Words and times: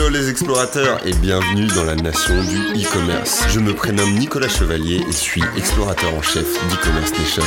Hello 0.00 0.08
les 0.08 0.30
explorateurs 0.30 1.06
et 1.06 1.12
bienvenue 1.12 1.66
dans 1.66 1.84
la 1.84 1.94
nation 1.94 2.32
du 2.44 2.82
e-commerce. 2.82 3.44
Je 3.50 3.60
me 3.60 3.74
prénomme 3.74 4.14
Nicolas 4.14 4.48
Chevalier 4.48 5.02
et 5.06 5.12
suis 5.12 5.42
explorateur 5.58 6.14
en 6.14 6.22
chef 6.22 6.46
d'e-commerce 6.70 7.10
nation. 7.18 7.42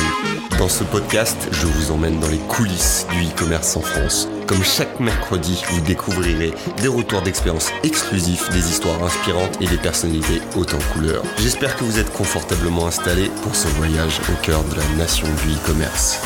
Dans 0.56 0.68
ce 0.68 0.84
podcast, 0.84 1.36
je 1.50 1.66
vous 1.66 1.90
emmène 1.90 2.20
dans 2.20 2.28
les 2.28 2.38
coulisses 2.38 3.08
du 3.10 3.24
e-commerce 3.24 3.76
en 3.76 3.80
France. 3.80 4.28
Comme 4.46 4.62
chaque 4.62 5.00
mercredi, 5.00 5.64
vous 5.70 5.80
découvrirez 5.80 6.54
des 6.80 6.86
retours 6.86 7.22
d'expérience 7.22 7.72
exclusifs, 7.82 8.48
des 8.50 8.70
histoires 8.70 9.02
inspirantes 9.02 9.60
et 9.60 9.66
des 9.66 9.78
personnalités 9.78 10.40
hautes 10.54 10.74
en 10.74 10.92
couleurs. 10.92 11.24
J'espère 11.38 11.76
que 11.76 11.82
vous 11.82 11.98
êtes 11.98 12.12
confortablement 12.12 12.86
installés 12.86 13.32
pour 13.42 13.56
ce 13.56 13.66
voyage 13.66 14.20
au 14.32 14.46
cœur 14.46 14.62
de 14.62 14.76
la 14.76 14.86
nation 14.96 15.26
du 15.26 15.54
e-commerce. 15.54 16.20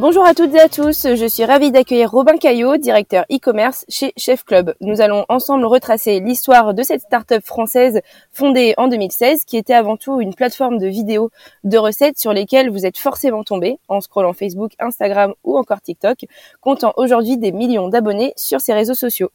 Bonjour 0.00 0.24
à 0.24 0.32
toutes 0.32 0.54
et 0.54 0.60
à 0.60 0.68
tous, 0.68 1.08
je 1.16 1.26
suis 1.26 1.44
ravie 1.44 1.72
d'accueillir 1.72 2.12
Robin 2.12 2.36
Caillot, 2.36 2.76
directeur 2.76 3.24
e-commerce 3.32 3.84
chez 3.88 4.12
Chef 4.16 4.44
Club. 4.44 4.76
Nous 4.80 5.00
allons 5.00 5.24
ensemble 5.28 5.64
retracer 5.64 6.20
l'histoire 6.20 6.72
de 6.72 6.84
cette 6.84 7.00
start-up 7.00 7.44
française 7.44 8.00
fondée 8.30 8.74
en 8.76 8.86
2016 8.86 9.44
qui 9.44 9.56
était 9.56 9.74
avant 9.74 9.96
tout 9.96 10.20
une 10.20 10.36
plateforme 10.36 10.78
de 10.78 10.86
vidéos 10.86 11.30
de 11.64 11.78
recettes 11.78 12.16
sur 12.16 12.32
lesquelles 12.32 12.70
vous 12.70 12.86
êtes 12.86 12.96
forcément 12.96 13.42
tombé 13.42 13.80
en 13.88 14.00
scrollant 14.00 14.34
Facebook, 14.34 14.70
Instagram 14.78 15.34
ou 15.42 15.58
encore 15.58 15.80
TikTok, 15.80 16.26
comptant 16.60 16.92
aujourd'hui 16.96 17.36
des 17.36 17.50
millions 17.50 17.88
d'abonnés 17.88 18.34
sur 18.36 18.60
ces 18.60 18.74
réseaux 18.74 18.94
sociaux. 18.94 19.32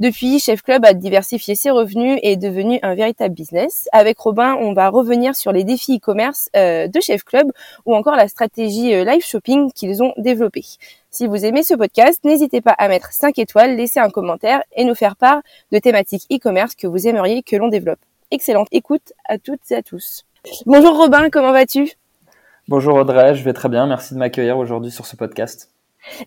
Depuis, 0.00 0.38
Chef 0.38 0.62
Club 0.62 0.82
a 0.86 0.94
diversifié 0.94 1.54
ses 1.54 1.70
revenus 1.70 2.18
et 2.22 2.32
est 2.32 2.36
devenu 2.38 2.78
un 2.82 2.94
véritable 2.94 3.34
business. 3.34 3.86
Avec 3.92 4.18
Robin, 4.18 4.56
on 4.58 4.72
va 4.72 4.88
revenir 4.88 5.36
sur 5.36 5.52
les 5.52 5.62
défis 5.62 5.98
e-commerce 5.98 6.48
euh, 6.56 6.88
de 6.88 7.00
Chef 7.00 7.22
Club 7.22 7.52
ou 7.84 7.94
encore 7.94 8.16
la 8.16 8.26
stratégie 8.26 8.94
euh, 8.94 9.04
live 9.04 9.22
shopping 9.22 9.70
qu'ils 9.72 10.02
ont 10.02 10.14
développée. 10.16 10.64
Si 11.10 11.26
vous 11.26 11.44
aimez 11.44 11.62
ce 11.62 11.74
podcast, 11.74 12.24
n'hésitez 12.24 12.62
pas 12.62 12.74
à 12.78 12.88
mettre 12.88 13.12
5 13.12 13.38
étoiles, 13.38 13.76
laisser 13.76 14.00
un 14.00 14.08
commentaire 14.08 14.62
et 14.74 14.84
nous 14.84 14.94
faire 14.94 15.16
part 15.16 15.42
de 15.70 15.78
thématiques 15.78 16.26
e-commerce 16.32 16.74
que 16.74 16.86
vous 16.86 17.06
aimeriez 17.06 17.42
que 17.42 17.56
l'on 17.56 17.68
développe. 17.68 18.00
Excellente 18.30 18.68
écoute 18.72 19.12
à 19.28 19.36
toutes 19.36 19.70
et 19.70 19.74
à 19.74 19.82
tous. 19.82 20.24
Bonjour 20.64 20.96
Robin, 20.96 21.28
comment 21.28 21.52
vas-tu? 21.52 21.92
Bonjour 22.68 22.94
Audrey, 22.94 23.34
je 23.34 23.44
vais 23.44 23.52
très 23.52 23.68
bien. 23.68 23.86
Merci 23.86 24.14
de 24.14 24.18
m'accueillir 24.18 24.56
aujourd'hui 24.56 24.90
sur 24.90 25.04
ce 25.04 25.16
podcast. 25.16 25.69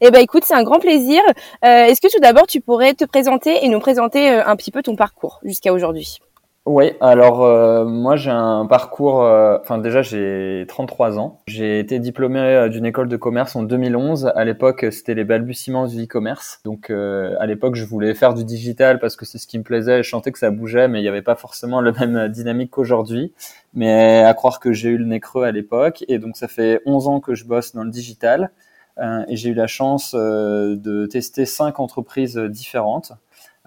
Eh 0.02 0.12
ben 0.12 0.20
écoute, 0.20 0.44
c'est 0.46 0.54
un 0.54 0.64
grand 0.64 0.80
plaisir. 0.80 1.22
Euh, 1.66 1.86
Est-ce 1.86 2.02
que 2.02 2.12
tout 2.12 2.20
d'abord 2.20 2.48
tu 2.48 2.62
pourrais 2.62 2.94
te 2.94 3.06
présenter 3.06 3.66
et 3.66 3.70
nous 3.70 3.80
présenter 3.80 4.32
euh, 4.32 4.46
un 4.46 4.56
petit 4.56 4.72
peu 4.72 4.82
ton 4.82 4.96
parcours 4.96 5.40
jusqu'à 5.44 5.74
aujourd'hui? 5.74 6.20
Oui, 6.66 6.94
alors 7.02 7.44
euh, 7.44 7.84
moi 7.84 8.16
j'ai 8.16 8.32
un 8.32 8.66
parcours, 8.66 9.16
enfin 9.16 9.80
déjà 9.80 10.02
j'ai 10.02 10.64
33 10.70 11.20
ans. 11.20 11.42
J'ai 11.46 11.80
été 11.80 12.00
diplômé 12.00 12.70
d'une 12.70 12.86
école 12.86 13.10
de 13.10 13.18
commerce 13.18 13.58
en 13.58 13.64
2011. 13.64 14.32
À 14.34 14.46
l'époque 14.46 14.86
c'était 14.90 15.14
les 15.14 15.26
balbutiements 15.26 15.88
du 15.88 16.06
e-commerce. 16.06 16.62
Donc 16.64 16.90
à 16.90 17.46
l'époque 17.46 17.76
je 17.76 17.84
voulais 17.84 18.14
faire 18.14 18.34
du 18.34 18.46
digital 18.46 19.00
parce 19.00 19.18
que 19.18 19.26
c'est 19.26 19.40
ce 19.40 19.46
qui 19.46 19.58
me 19.58 19.64
plaisait. 19.64 20.04
Je 20.04 20.10
sentais 20.10 20.32
que 20.32 20.40
ça 20.40 20.52
bougeait 20.52 20.88
mais 20.88 21.00
il 21.00 21.02
n'y 21.02 21.10
avait 21.10 21.22
pas 21.22 21.36
forcément 21.36 21.82
la 21.82 21.92
même 21.92 22.30
dynamique 22.30 22.72
qu'aujourd'hui. 22.72 23.34
Mais 23.74 24.24
à 24.24 24.34
croire 24.34 24.62
que 24.62 24.72
j'ai 24.72 24.88
eu 24.88 24.98
le 24.98 25.06
nez 25.06 25.20
creux 25.20 25.44
à 25.44 25.52
l'époque. 25.52 26.06
Et 26.08 26.18
donc 26.18 26.38
ça 26.38 26.48
fait 26.48 26.80
11 26.86 27.10
ans 27.10 27.20
que 27.20 27.36
je 27.36 27.44
bosse 27.44 27.76
dans 27.76 27.84
le 27.84 27.92
digital. 27.92 28.52
Euh, 29.00 29.26
et 29.28 29.36
j'ai 29.36 29.50
eu 29.50 29.54
la 29.54 29.68
chance 29.68 30.14
euh, 30.16 30.76
de 30.76 31.06
tester 31.08 31.46
cinq 31.46 31.80
entreprises 31.80 32.38
différentes. 32.38 33.14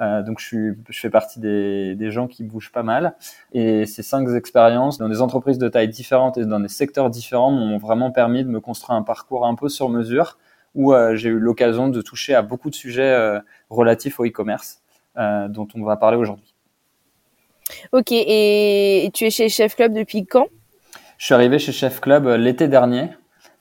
Euh, 0.01 0.23
donc 0.23 0.41
je, 0.41 0.45
suis, 0.45 0.73
je 0.91 1.01
fais 1.01 1.09
partie 1.09 1.41
des, 1.41 1.95
des, 1.95 2.11
gens 2.11 2.27
qui 2.27 2.45
bougent 2.45 2.73
pas 2.73 2.83
mal. 2.83 3.15
Et 3.53 3.87
ces 3.87 4.03
cinq 4.03 4.29
expériences 4.35 4.99
dans 4.99 5.09
des 5.09 5.23
entreprises 5.23 5.59
de 5.59 5.69
taille 5.69 5.89
différentes 5.89 6.37
et 6.37 6.45
dans 6.45 6.61
des 6.61 6.69
secteurs 6.69 7.09
différents 7.09 7.51
m'ont 7.51 7.79
vraiment 7.79 8.11
permis 8.11 8.45
de 8.45 8.49
me 8.49 8.61
construire 8.61 8.97
un 8.99 9.03
parcours 9.03 9.47
un 9.47 9.55
peu 9.55 9.69
sur 9.69 9.89
mesure 9.89 10.39
où 10.75 10.93
euh, 10.93 11.17
j'ai 11.17 11.31
eu 11.31 11.39
l'occasion 11.39 11.89
de 11.89 12.03
toucher 12.03 12.35
à 12.35 12.43
beaucoup 12.43 12.69
de 12.69 12.75
sujets 12.75 13.11
euh, 13.11 13.41
relatifs 13.71 14.21
au 14.21 14.27
e-commerce 14.27 14.83
dont 15.49 15.67
on 15.75 15.83
va 15.83 15.97
parler 15.97 16.19
aujourd'hui. 16.19 16.55
Ok, 17.93 18.09
et 18.13 19.11
tu 19.15 19.25
es 19.25 19.31
chez 19.31 19.49
Chef 19.49 19.75
Club 19.75 19.95
depuis 19.95 20.27
quand? 20.27 20.49
Je 21.17 21.25
suis 21.25 21.33
arrivé 21.33 21.59
chez 21.59 21.73
Chef 21.73 22.01
Club 22.03 22.27
l'été 22.27 22.69
dernier. 22.69 23.09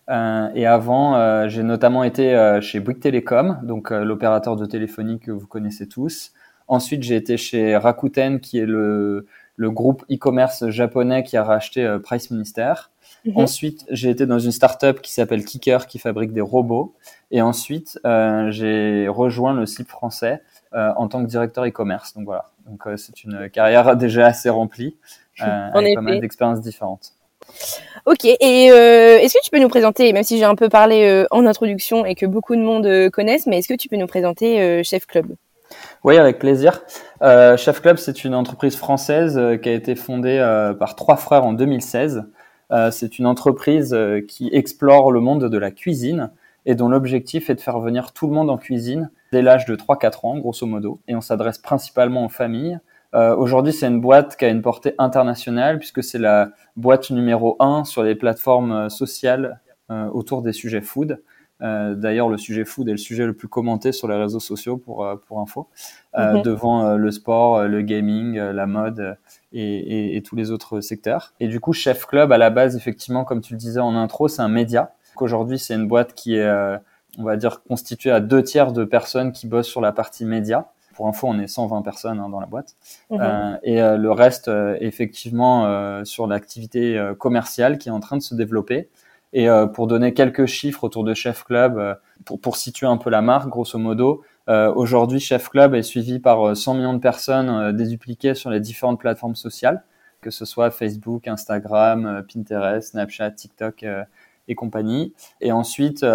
Euh, 0.10 0.50
et 0.54 0.66
avant, 0.66 1.16
euh, 1.16 1.48
j'ai 1.50 1.64
notamment 1.64 2.04
été 2.04 2.36
euh, 2.36 2.62
chez 2.62 2.80
Bouygues 2.80 3.00
Telecom, 3.00 3.60
donc 3.64 3.90
l'opérateur 3.90 4.56
de 4.56 4.66
téléphonie 4.66 5.20
que 5.20 5.32
vous 5.32 5.48
connaissez 5.48 5.88
tous. 5.88 6.34
Ensuite, 6.68 7.04
j'ai 7.04 7.16
été 7.16 7.38
chez 7.38 7.78
Rakuten, 7.78 8.40
qui 8.40 8.60
est 8.60 8.66
le, 8.66 9.28
le 9.56 9.72
groupe 9.72 10.04
e-commerce 10.12 10.70
japonais 10.70 11.24
qui 11.24 11.38
a 11.38 11.44
racheté 11.44 11.98
Price 12.04 12.32
Minister. 12.32 12.74
Mhm. 13.26 13.38
Ensuite, 13.38 13.86
j'ai 13.92 14.10
été 14.10 14.26
dans 14.26 14.40
une 14.40 14.52
startup 14.52 15.02
qui 15.02 15.14
s'appelle 15.14 15.46
Kicker, 15.46 15.86
qui 15.86 16.00
fabrique 16.00 16.34
des 16.34 16.42
robots. 16.42 16.96
Et 17.30 17.42
ensuite, 17.42 18.00
j'ai 18.50 19.08
rejoint 19.08 19.54
le 19.54 19.68
site 19.68 19.90
français 19.90 20.42
en 20.74 21.08
tant 21.08 21.24
que 21.24 21.30
directeur 21.30 21.66
e-commerce. 21.66 22.16
Donc 22.16 22.26
voilà. 22.26 22.46
Donc 22.66 22.84
c'est 22.98 23.24
une 23.24 23.48
carrière 23.52 23.96
déjà 23.98 24.26
assez 24.26 24.50
remplie, 24.50 24.98
avec 25.40 25.96
pas 25.96 26.02
mal 26.02 26.20
d'expériences 26.20 26.62
différentes. 26.62 27.14
Ok, 28.06 28.26
et 28.26 28.72
euh, 28.72 29.18
est-ce 29.18 29.34
que 29.34 29.44
tu 29.44 29.50
peux 29.50 29.60
nous 29.60 29.68
présenter, 29.68 30.14
même 30.14 30.22
si 30.22 30.38
j'ai 30.38 30.44
un 30.44 30.54
peu 30.54 30.70
parlé 30.70 31.06
euh, 31.06 31.26
en 31.32 31.48
introduction 31.48 32.06
et 32.06 32.14
que 32.14 32.28
beaucoup 32.28 32.56
de 32.56 32.62
monde 32.62 32.86
euh, 32.86 33.10
connaissent, 33.10 33.48
mais 33.48 33.58
est-ce 33.58 33.68
que 33.68 33.74
tu 33.74 33.90
peux 33.90 33.96
nous 33.96 34.06
présenter 34.06 34.84
Chef 34.84 35.08
Club? 35.08 35.36
Oui, 36.04 36.18
avec 36.18 36.38
plaisir. 36.38 36.84
Chef 37.22 37.82
Club, 37.82 37.98
c'est 37.98 38.24
une 38.24 38.36
entreprise 38.36 38.76
française 38.76 39.42
qui 39.64 39.70
a 39.70 39.74
été 39.74 39.96
fondée 39.96 40.38
par 40.80 40.96
trois 40.96 41.16
frères 41.16 41.44
en 41.44 41.54
2016. 41.54 42.26
c'est 42.92 43.18
une 43.18 43.26
entreprise 43.26 43.98
qui 44.28 44.50
explore 44.54 45.12
le 45.12 45.20
monde 45.20 45.50
de 45.50 45.58
la 45.58 45.72
cuisine 45.72 46.30
et 46.68 46.76
dont 46.76 46.88
l'objectif 46.88 47.50
est 47.50 47.56
de 47.56 47.62
faire 47.62 47.80
venir 47.80 48.12
tout 48.12 48.28
le 48.28 48.34
monde 48.34 48.52
en 48.52 48.58
cuisine 48.58 49.10
dès 49.32 49.42
l'âge 49.42 49.66
de 49.66 49.76
3-4 49.76 50.28
ans, 50.28 50.38
grosso 50.38 50.68
modo. 50.68 51.00
Et 51.08 51.16
on 51.16 51.22
s'adresse 51.22 51.58
principalement 51.58 52.26
aux 52.26 52.30
familles, 52.30 52.80
euh, 53.16 53.36
aujourd'hui, 53.36 53.72
c'est 53.72 53.88
une 53.88 54.02
boîte 54.02 54.36
qui 54.36 54.46
a 54.46 54.50
une 54.50 54.62
portée 54.62 54.94
internationale 54.98 55.80
puisque 55.80 56.04
c'est 56.04 56.20
la 56.20 56.52
boîte 56.76 57.10
numéro 57.12 57.56
un 57.60 57.86
sur 57.86 58.04
les 58.04 58.16
plateformes 58.16 58.72
euh, 58.74 58.90
sociales 58.90 59.62
euh, 59.90 60.08
autour 60.08 60.42
des 60.42 60.52
sujets 60.52 60.82
food. 60.82 61.22
D'ailleurs, 61.62 62.28
le 62.28 62.38
sujet 62.38 62.66
food 62.66 62.90
est 62.90 62.92
le 62.92 62.98
sujet 62.98 63.26
le 63.26 63.34
plus 63.34 63.48
commenté 63.48 63.92
sur 63.94 64.10
les 64.10 64.16
réseaux 64.16 64.42
sociaux 64.42 64.78
pour, 64.78 65.08
pour 65.26 65.40
info, 65.40 65.68
mhm. 66.16 66.42
devant 66.44 66.96
le 66.96 67.12
sport, 67.12 67.64
le 67.64 67.82
gaming, 67.82 68.38
la 68.38 68.68
mode 68.68 69.18
et, 69.54 70.16
et, 70.16 70.22
tous 70.22 70.36
les 70.36 70.52
autres 70.52 70.82
secteurs. 70.82 71.34
Et 71.40 71.48
du 71.48 71.62
coup, 71.62 71.72
Chef 71.74 72.06
Club, 72.06 72.32
à 72.34 72.38
la 72.38 72.52
base, 72.52 72.76
effectivement, 72.76 73.24
comme 73.24 73.42
tu 73.42 73.54
le 73.54 73.58
disais 73.58 73.80
en 73.80 73.96
intro, 73.96 74.28
c'est 74.28 74.44
un 74.44 74.50
média. 74.50 74.94
Aujourd'hui, 75.16 75.58
c'est 75.58 75.74
une 75.74 75.88
boîte 75.88 76.14
qui 76.14 76.36
est, 76.36 76.78
on 77.18 77.24
va 77.24 77.38
dire, 77.38 77.64
constituée 77.64 78.12
à 78.12 78.20
deux 78.20 78.44
tiers 78.44 78.72
de 78.74 78.84
personnes 78.84 79.32
qui 79.32 79.48
bossent 79.48 79.70
sur 79.70 79.82
la 79.82 79.94
partie 79.94 80.26
média 80.26 80.70
pour 80.96 81.08
info, 81.08 81.28
on 81.28 81.38
est 81.40 81.48
120 81.48 81.82
personnes 81.84 82.20
hein, 82.20 82.30
dans 82.30 82.40
la 82.40 82.48
boîte. 82.48 82.76
Mhm. 83.12 83.20
Euh, 83.22 83.58
et 83.64 83.82
euh, 83.82 83.98
le 83.98 84.12
reste, 84.12 84.48
euh, 84.48 84.78
effectivement, 84.80 85.46
sur 86.06 86.26
l'activité 86.26 87.00
commerciale 87.20 87.78
qui 87.78 87.90
est 87.90 87.92
en 87.92 88.00
train 88.00 88.18
de 88.18 88.22
se 88.22 88.34
développer. 88.34 88.90
Et 89.34 89.48
pour 89.74 89.88
donner 89.88 90.14
quelques 90.14 90.46
chiffres 90.46 90.86
autour 90.86 91.04
de 91.04 91.14
Chef 91.14 91.44
Club, 91.44 91.98
pour, 92.24 92.40
pour 92.40 92.56
situer 92.56 92.88
un 92.88 92.96
peu 92.96 93.10
la 93.10 93.22
marque, 93.22 93.50
grosso 93.50 93.78
modo, 93.78 94.24
aujourd'hui, 94.48 95.20
Chef 95.20 95.50
Club 95.50 95.76
est 95.76 95.84
suivi 95.84 96.20
par 96.20 96.56
100 96.56 96.76
millions 96.76 96.94
de 96.94 97.00
personnes 97.00 97.76
dédupliquées 97.76 98.34
sur 98.34 98.50
les 98.50 98.62
différentes 98.62 99.00
plateformes 99.00 99.36
sociales, 99.36 99.84
que 100.22 100.32
ce 100.32 100.46
soit 100.46 100.72
Facebook, 100.72 101.28
Instagram, 101.28 102.24
Pinterest, 102.32 102.92
Snapchat, 102.92 103.32
TikTok 103.32 103.86
et 104.48 104.56
compagnie. 104.56 105.14
Et 105.42 105.52
ensuite, 105.52 106.06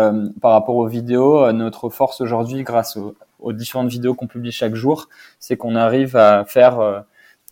par 0.41 0.53
rapport 0.53 0.77
aux 0.77 0.87
vidéos, 0.87 1.53
notre 1.53 1.91
force 1.91 2.23
aujourd'hui, 2.23 2.63
grâce 2.63 2.97
au, 2.97 3.15
aux 3.41 3.53
différentes 3.53 3.89
vidéos 3.89 4.15
qu'on 4.15 4.27
publie 4.27 4.53
chaque 4.53 4.75
jour, 4.75 5.09
c'est 5.39 5.57
qu'on 5.57 5.77
arrive 5.77 6.17
à 6.17 6.45
faire 6.45 7.05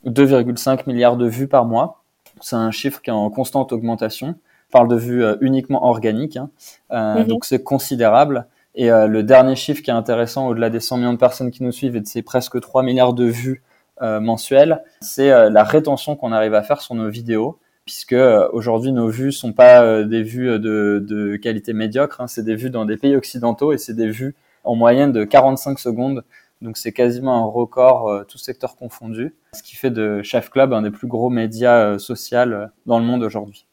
2,5 0.07 0.79
euh, 0.79 0.83
milliards 0.87 1.17
de 1.17 1.27
vues 1.27 1.49
par 1.49 1.65
mois. 1.65 2.03
C'est 2.41 2.57
un 2.57 2.71
chiffre 2.71 3.01
qui 3.03 3.11
est 3.11 3.13
en 3.13 3.31
constante 3.31 3.73
augmentation. 3.73 4.29
On 4.71 4.73
parle 4.73 4.89
de 4.89 4.97
vues 4.97 5.25
euh, 5.25 5.37
uniquement 5.41 5.87
organiques, 5.87 6.37
hein. 6.37 6.51
euh, 6.93 7.21
mhm. 7.21 7.25
donc 7.25 7.45
c'est 7.45 7.63
considérable. 7.63 8.47
Et 8.75 8.91
le 8.91 9.25
dernier 9.25 9.57
chiffre 9.57 9.83
qui 9.83 9.91
est 9.91 9.95
intéressant, 9.95 10.47
au-delà 10.47 10.71
des 10.71 10.79
100 10.79 10.99
millions 10.99 11.13
de 11.13 11.19
personnes 11.19 11.51
qui 11.51 11.65
nous 11.65 11.73
suivent 11.73 11.97
et 11.97 12.01
de 12.01 12.07
ces 12.07 12.23
presque 12.23 12.61
3 12.61 12.85
milliards 12.85 13.13
de 13.13 13.25
vues 13.25 13.65
mensuelles, 14.01 14.85
c'est 15.01 15.51
la 15.51 15.65
rétention 15.65 16.15
qu'on 16.15 16.31
arrive 16.31 16.55
à 16.55 16.63
faire 16.63 16.81
sur 16.81 16.95
nos 16.95 17.09
vidéos 17.09 17.59
puisque 17.85 18.15
aujourd'hui 18.53 18.93
nos 18.93 19.09
vues 19.09 19.33
sont 19.33 19.53
pas 19.53 20.05
des 20.05 20.23
vues 20.23 20.61
de, 20.61 21.05
de 21.05 21.35
qualité 21.35 21.73
médiocre, 21.73 22.21
hein, 22.21 22.29
c'est 22.29 22.45
des 22.45 22.55
vues 22.55 22.71
dans 22.71 22.85
des 22.85 22.97
pays 22.97 23.17
occidentaux 23.17 23.73
et 23.73 23.79
c'est 23.79 23.95
des 23.95 24.11
vues 24.11 24.37
en 24.65 24.75
moyenne 24.75 25.13
de 25.13 25.25
45 25.25 25.79
secondes. 25.79 26.25
Donc 26.61 26.77
c'est 26.77 26.93
quasiment 26.93 27.45
un 27.45 27.47
record, 27.47 28.09
euh, 28.09 28.25
tout 28.25 28.39
secteur 28.39 28.77
confondu, 28.77 29.35
ce 29.53 29.63
qui 29.63 29.77
fait 29.77 29.91
de 29.91 30.23
Chef 30.23 30.51
Club 30.51 30.73
un 30.73 30.83
des 30.83 30.91
plus 30.91 31.07
gros 31.07 31.31
médias 31.31 31.79
euh, 31.79 31.99
sociaux 31.99 32.39
euh, 32.39 32.67
dans 32.87 32.99
le 32.99 33.05
monde 33.05 33.23
aujourd'hui. 33.23 33.67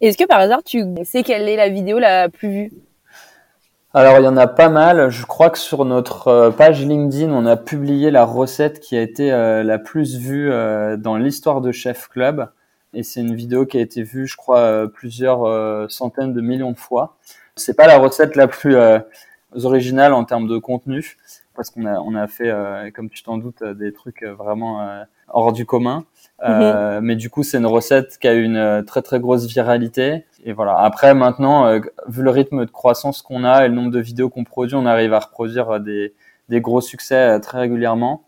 Est-ce 0.00 0.18
que 0.18 0.24
par 0.24 0.40
hasard 0.40 0.62
tu 0.64 0.84
sais 1.04 1.22
quelle 1.22 1.48
est 1.48 1.56
la 1.56 1.68
vidéo 1.68 1.98
la 1.98 2.28
plus 2.28 2.50
vue? 2.50 2.72
Alors 3.94 4.18
il 4.18 4.24
y 4.24 4.28
en 4.28 4.36
a 4.36 4.48
pas 4.48 4.68
mal. 4.68 5.10
Je 5.10 5.26
crois 5.26 5.50
que 5.50 5.58
sur 5.58 5.84
notre 5.84 6.50
page 6.56 6.84
LinkedIn, 6.84 7.30
on 7.30 7.46
a 7.46 7.56
publié 7.56 8.10
la 8.10 8.24
recette 8.24 8.80
qui 8.80 8.96
a 8.96 9.02
été 9.02 9.30
la 9.30 9.78
plus 9.78 10.16
vue 10.16 10.50
dans 10.96 11.16
l'histoire 11.16 11.60
de 11.60 11.72
Chef 11.72 12.08
Club. 12.08 12.48
Et 12.94 13.02
c'est 13.02 13.20
une 13.20 13.34
vidéo 13.34 13.66
qui 13.66 13.76
a 13.76 13.82
été 13.82 14.02
vue, 14.02 14.26
je 14.26 14.36
crois, 14.36 14.86
plusieurs 14.94 15.90
centaines 15.90 16.32
de 16.32 16.40
millions 16.40 16.72
de 16.72 16.78
fois. 16.78 17.18
C'est 17.56 17.76
pas 17.76 17.86
la 17.86 17.98
recette 17.98 18.34
la 18.34 18.48
plus 18.48 18.76
originales 19.54 20.12
en 20.12 20.24
termes 20.24 20.46
de 20.46 20.58
contenu, 20.58 21.16
parce 21.54 21.70
qu'on 21.70 21.86
a, 21.86 21.98
on 22.00 22.14
a 22.14 22.26
fait, 22.26 22.50
euh, 22.50 22.90
comme 22.90 23.10
tu 23.10 23.22
t'en 23.22 23.38
doutes, 23.38 23.62
des 23.62 23.92
trucs 23.92 24.22
vraiment 24.22 25.04
hors 25.28 25.52
du 25.52 25.66
commun. 25.66 26.04
Mhm. 26.42 27.00
Mais 27.02 27.16
du 27.16 27.30
coup, 27.30 27.42
c'est 27.42 27.58
une 27.58 27.66
recette 27.66 28.18
qui 28.18 28.28
a 28.28 28.34
une 28.34 28.84
très 28.86 29.02
très 29.02 29.20
grosse 29.20 29.46
viralité. 29.46 30.24
Et 30.44 30.52
voilà. 30.52 30.78
Après, 30.78 31.14
maintenant, 31.14 31.78
vu 32.08 32.22
le 32.22 32.30
rythme 32.30 32.64
de 32.64 32.70
croissance 32.70 33.22
qu'on 33.22 33.44
a 33.44 33.64
et 33.64 33.68
le 33.68 33.74
nombre 33.74 33.90
de 33.90 34.00
vidéos 34.00 34.28
qu'on 34.28 34.44
produit, 34.44 34.74
on 34.74 34.86
arrive 34.86 35.12
à 35.14 35.20
reproduire 35.20 35.80
des, 35.80 36.14
des 36.48 36.60
gros 36.60 36.80
succès 36.80 37.38
très 37.40 37.58
régulièrement 37.58 38.24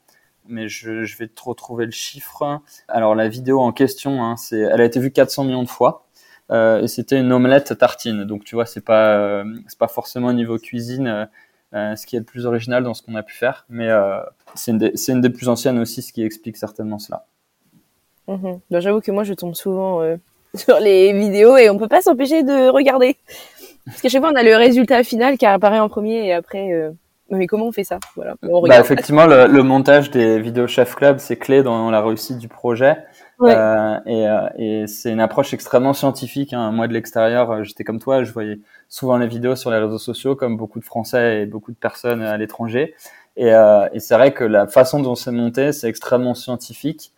mais 0.49 0.69
je, 0.69 1.05
je, 1.05 1.17
vais 1.17 1.29
te 1.29 1.43
retrouver 1.43 1.87
le 1.87 1.93
chiffre. 1.93 2.61
Alors 2.89 3.15
la 3.15 3.29
vidéo 3.29 3.61
en 3.61 3.73
question, 3.73 4.23
hein, 4.23 4.37
c'est, 4.37 4.59
elle 4.59 4.81
a 4.81 4.85
été 4.85 5.01
vue 5.01 5.11
400 5.11 5.45
millions 5.45 5.63
de 5.63 5.69
fois. 5.69 6.04
Euh, 6.51 6.83
et 6.83 6.89
c'était 6.89 7.19
une 7.19 7.33
omelette 7.33 7.77
tartine. 7.79 8.25
Donc 8.25 8.45
tu 8.45 8.55
vois, 8.55 8.67
c'est 8.67 8.85
pas 8.85 9.17
euh, 9.17 9.45
c'est 9.67 9.79
pas 9.79 9.89
forcément 9.89 10.29
au 10.29 10.33
niveau 10.33 10.59
cuisine 10.59 11.07
euh, 11.07 11.25
euh, 11.75 11.97
ce 11.97 12.07
qui 12.07 12.17
est 12.17 12.21
le 12.21 12.25
plus 12.25 12.47
original 12.47 12.85
dans 12.85 12.95
ce 12.95 13.03
qu'on 13.03 13.15
a 13.15 13.23
pu 13.23 13.35
faire, 13.35 13.65
mais 13.69 13.89
c'est 14.55 14.71
une, 14.71 14.79
des, 14.79 14.93
une 15.09 15.21
des 15.21 15.31
plus 15.31 15.49
anciennes 15.49 15.79
aussi, 15.79 16.03
ce 16.03 16.13
qui 16.13 16.23
explique 16.23 16.57
certainement 16.57 16.99
cela. 16.99 17.27
Mmh. 18.27 18.55
j'avoue 18.71 19.01
que 19.01 19.11
moi 19.11 19.25
je 19.25 19.35
tombe 19.35 19.55
souvent 19.55 20.01
sur 20.55 20.79
les 20.79 21.13
vidéos 21.13 21.57
et 21.57 21.69
on 21.69 21.77
peut 21.77 21.89
pas 21.89 22.01
s'empêcher 22.01 22.43
de 22.43 22.71
regarder 22.71 23.19
parce 23.85 24.01
qu'à 24.01 24.09
chaque 24.09 24.23
fois 24.23 24.31
on 24.33 24.37
a 24.37 24.43
le 24.43 24.57
résultat 24.57 25.03
final 25.03 25.37
qui 25.37 25.45
apparaît 25.45 25.81
en 25.81 25.91
premier 25.91 26.27
et 26.27 26.33
après 26.33 26.91
mais 27.31 27.47
comment 27.47 27.67
on 27.67 27.73
fait 27.73 27.85
ça? 27.85 27.99
Voilà. 28.17 28.37
bah, 28.43 28.79
Effectivement, 28.79 29.27
le, 29.27 29.47
le, 29.47 29.63
montage 29.63 30.11
des 30.11 30.39
vidéos 30.41 30.67
Chef 30.67 30.95
Club, 30.95 31.19
c'est 31.19 31.37
clé 31.37 31.63
dans 31.63 31.91
la 31.91 32.03
réussite 32.03 32.39
du 32.39 32.49
projet. 32.49 32.99
Euh, 33.41 33.99
et, 34.07 34.29
euh, 34.29 34.49
et 34.57 34.87
c'est 34.87 35.13
une 35.13 35.21
approche 35.21 35.53
extrêmement 35.55 35.93
scientifique. 35.93 36.53
Hein. 36.53 36.71
Moi, 36.73 36.89
de 36.89 36.93
l'extérieur, 36.93 37.51
euh, 37.51 37.63
j'étais 37.65 37.85
comme 37.85 37.99
toi, 37.99 38.23
je 38.25 38.33
voyais 38.33 38.61
souvent 38.89 39.17
les 39.19 39.27
vidéos 39.27 39.57
sur 39.57 39.71
les 39.71 39.79
réseaux 39.79 39.99
sociaux, 39.99 40.37
comme 40.37 40.57
beaucoup 40.57 40.79
de 40.79 40.85
Français 40.85 41.43
et 41.43 41.47
beaucoup 41.47 41.73
de 41.73 41.77
personnes 41.77 42.23
à 42.23 42.37
l'étranger. 42.37 42.95
Et, 43.37 43.53
euh, 43.53 43.89
et 43.93 44.01
c'est 44.01 44.15
vrai 44.15 44.33
que 44.33 44.45
la 44.45 44.67
façon 44.69 45.01
dont 45.01 45.15
c'est 45.17 45.33
monté, 45.33 45.73
c'est 45.73 45.89
extrêmement 45.89 46.35
scientifique. 46.35 47.13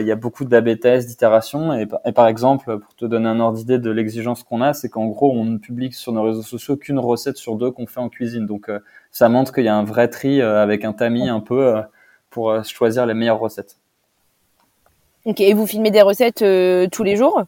Il 0.00 0.04
y 0.04 0.10
a 0.10 0.16
beaucoup 0.16 0.44
d'AB 0.44 0.80
tests, 0.80 1.06
d'itérations. 1.08 1.72
Et, 1.72 1.86
par 2.12 2.26
exemple, 2.26 2.80
pour 2.80 2.96
te 2.96 3.04
donner 3.04 3.28
un 3.28 3.38
ordre 3.38 3.56
d'idée 3.56 3.78
de 3.78 3.90
l'exigence 3.90 4.42
qu'on 4.42 4.60
a, 4.60 4.72
c'est 4.72 4.88
qu'en 4.88 5.06
gros, 5.06 5.30
on 5.30 5.44
ne 5.44 5.58
publie 5.58 5.92
sur 5.92 6.10
nos 6.10 6.24
réseaux 6.24 6.42
sociaux 6.42 6.76
qu'une 6.76 6.98
recette 6.98 7.36
sur 7.36 7.54
deux 7.54 7.70
qu'on 7.70 7.86
fait 7.86 8.00
en 8.00 8.08
cuisine. 8.08 8.46
Donc, 8.46 8.68
ça 9.12 9.28
montre 9.28 9.52
qu'il 9.52 9.62
y 9.64 9.68
a 9.68 9.76
un 9.76 9.84
vrai 9.84 10.08
tri 10.08 10.42
avec 10.42 10.84
un 10.84 10.92
tamis 10.92 11.28
un 11.28 11.38
peu 11.38 11.76
pour 12.30 12.64
choisir 12.64 13.06
les 13.06 13.14
meilleures 13.14 13.38
recettes. 13.38 13.76
Ok, 15.26 15.40
et 15.40 15.54
vous 15.54 15.66
filmez 15.66 15.90
des 15.90 16.02
recettes 16.02 16.42
euh, 16.42 16.86
tous 16.90 17.02
les 17.02 17.16
jours? 17.16 17.42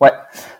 Ouais, 0.00 0.12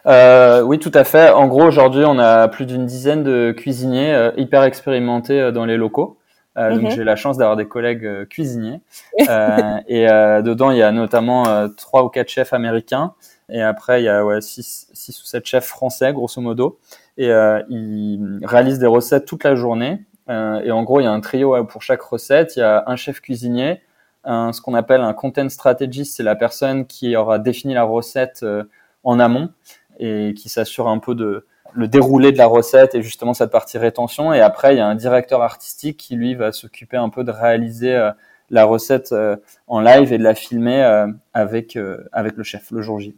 euh, 0.07 0.61
oui, 0.63 0.81
tout 0.81 0.91
à 0.93 1.05
fait. 1.05 1.31
En 1.31 1.47
gros, 1.47 1.63
aujourd'hui, 1.63 2.05
on 2.05 2.19
a 2.19 2.49
plus 2.49 2.67
d'une 2.67 2.85
dizaine 2.85 3.23
de 3.23 3.55
cuisiniers 3.57 4.13
euh, 4.13 4.33
hyper 4.37 4.65
expérimentés 4.65 5.53
dans 5.53 5.65
les 5.65 5.77
locaux. 5.77 6.19
Donc, 6.57 6.83
mhm. 6.83 6.91
j'ai 6.91 7.03
la 7.03 7.17
chance 7.17 7.37
d'avoir 7.37 7.57
des 7.57 7.67
collègues 7.67 8.29
cuisiniers. 8.29 8.81
et 9.19 10.07
dedans, 10.07 10.71
il 10.71 10.79
y 10.79 10.83
a 10.83 10.93
notamment 10.93 11.69
trois 11.77 12.05
ou 12.05 12.09
quatre 12.09 12.29
chefs 12.29 12.53
américains. 12.53 13.15
Et 13.49 13.61
après, 13.61 14.03
il 14.03 14.05
y 14.05 14.09
a 14.09 14.25
ouais, 14.25 14.41
six, 14.41 14.87
six 14.93 15.21
ou 15.21 15.25
sept 15.25 15.45
chefs 15.47 15.65
français, 15.65 16.13
grosso 16.13 16.41
modo. 16.41 16.79
Et 17.19 17.29
ils 17.69 18.39
réalisent 18.45 18.79
des 18.79 18.87
recettes 18.87 19.25
toute 19.25 19.43
la 19.43 19.57
journée. 19.57 19.99
et 20.29 20.71
en 20.71 20.85
gros, 20.85 21.01
il 21.01 21.05
y 21.05 21.09
a 21.09 21.11
un 21.11 21.21
trio 21.21 21.65
pour 21.65 21.83
chaque 21.83 22.03
recette. 22.03 22.55
Il 22.55 22.61
y 22.61 22.63
a 22.63 22.85
un 22.87 22.95
chef 22.95 23.21
cuisinier, 23.21 23.81
ce 24.25 24.61
qu'on 24.61 24.75
appelle 24.75 25.01
un 25.01 25.13
content 25.13 25.49
strategist, 25.49 26.17
c'est 26.17 26.23
la 26.23 26.37
personne 26.37 26.87
qui 26.87 27.17
aura 27.17 27.39
défini 27.39 27.75
la 27.75 27.85
recette 27.85 28.41
euh, 28.43 28.65
en 29.03 29.19
amont 29.21 29.51
et 29.99 30.35
qui 30.35 30.49
s'assure 30.49 30.89
un 30.89 30.99
peu 30.99 31.15
de 31.15 31.47
le 31.77 31.89
déroulé 31.89 32.31
de 32.31 32.39
la 32.39 32.47
recette 32.47 32.95
et 32.95 33.03
justement 33.03 33.35
cette 33.35 33.51
partie 33.51 33.79
rétention. 33.79 34.33
Et 34.33 34.41
après, 34.41 34.75
il 34.75 34.79
y 34.79 34.81
a 34.81 34.87
un 34.87 34.95
directeur 34.95 35.43
artistique 35.43 35.97
qui 35.97 36.15
lui 36.15 36.37
va 36.37 36.53
s'occuper 36.53 36.97
un 36.97 37.09
peu 37.09 37.25
de 37.25 37.33
réaliser 37.33 37.95
euh, 37.95 38.13
la 38.51 38.65
recette 38.65 39.11
euh, 39.13 39.37
en 39.67 39.81
live 39.81 40.13
et 40.13 40.19
de 40.19 40.23
la 40.23 40.35
filmer 40.35 41.07
avec 41.33 41.79
avec 42.13 42.37
le 42.37 42.43
chef 42.45 42.71
le 42.71 42.83
jour 42.83 43.01
J. 43.01 43.17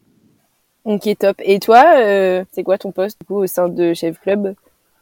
Ok, 0.85 1.09
top. 1.19 1.37
Et 1.41 1.59
toi, 1.59 1.85
c'est 2.53 2.63
quoi 2.65 2.79
ton 2.79 2.93
poste 2.93 3.21
du 3.21 3.27
coup, 3.27 3.37
au 3.37 3.47
sein 3.47 3.69
de 3.69 3.93
Chef 3.93 4.19
Club? 4.21 4.55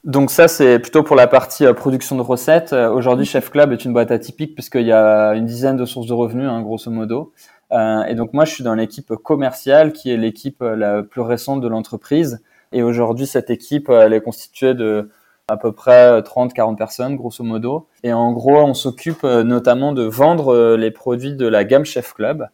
Donc 0.04 0.30
ça, 0.30 0.48
c'est 0.48 0.78
plutôt 0.78 1.02
pour 1.02 1.16
la 1.16 1.26
partie 1.26 1.64
euh, 1.64 1.72
production 1.72 2.14
de 2.16 2.20
recettes. 2.20 2.74
Euh, 2.74 2.90
aujourd'hui, 2.90 3.24
Chef 3.24 3.50
Club 3.50 3.72
est 3.72 3.86
une 3.86 3.94
boîte 3.94 4.10
atypique 4.10 4.54
puisqu'il 4.54 4.84
y 4.84 4.92
a 4.92 5.30
une 5.30 5.46
dizaine 5.46 5.78
de 5.78 5.86
sources 5.86 6.06
de 6.06 6.12
revenus, 6.12 6.46
hein, 6.46 6.60
grosso 6.60 6.90
modo. 6.90 7.32
Euh, 7.72 8.02
et 8.04 8.14
donc 8.14 8.34
moi, 8.34 8.44
je 8.44 8.52
suis 8.52 8.62
dans 8.62 8.74
l'équipe 8.74 9.14
commerciale, 9.16 9.92
qui 9.94 10.10
est 10.10 10.18
l'équipe 10.18 10.60
la 10.60 11.02
plus 11.02 11.22
récente 11.22 11.62
de 11.62 11.68
l'entreprise. 11.68 12.42
Et 12.72 12.82
aujourd'hui, 12.82 13.26
cette 13.26 13.48
équipe, 13.48 13.88
elle 13.88 14.12
est 14.12 14.20
constituée 14.20 14.74
de 14.74 15.08
à 15.48 15.56
peu 15.56 15.72
près 15.72 16.20
30-40 16.20 16.76
personnes, 16.76 17.16
grosso 17.16 17.42
modo. 17.42 17.86
Et 18.02 18.12
en 18.12 18.32
gros, 18.32 18.56
on 18.56 18.74
s'occupe 18.74 19.24
notamment 19.24 19.92
de 19.92 20.02
vendre 20.02 20.76
les 20.76 20.90
produits 20.90 21.34
de 21.34 21.46
la 21.46 21.64
gamme 21.64 21.84
Chef 21.84 22.14
Club. 22.14 22.48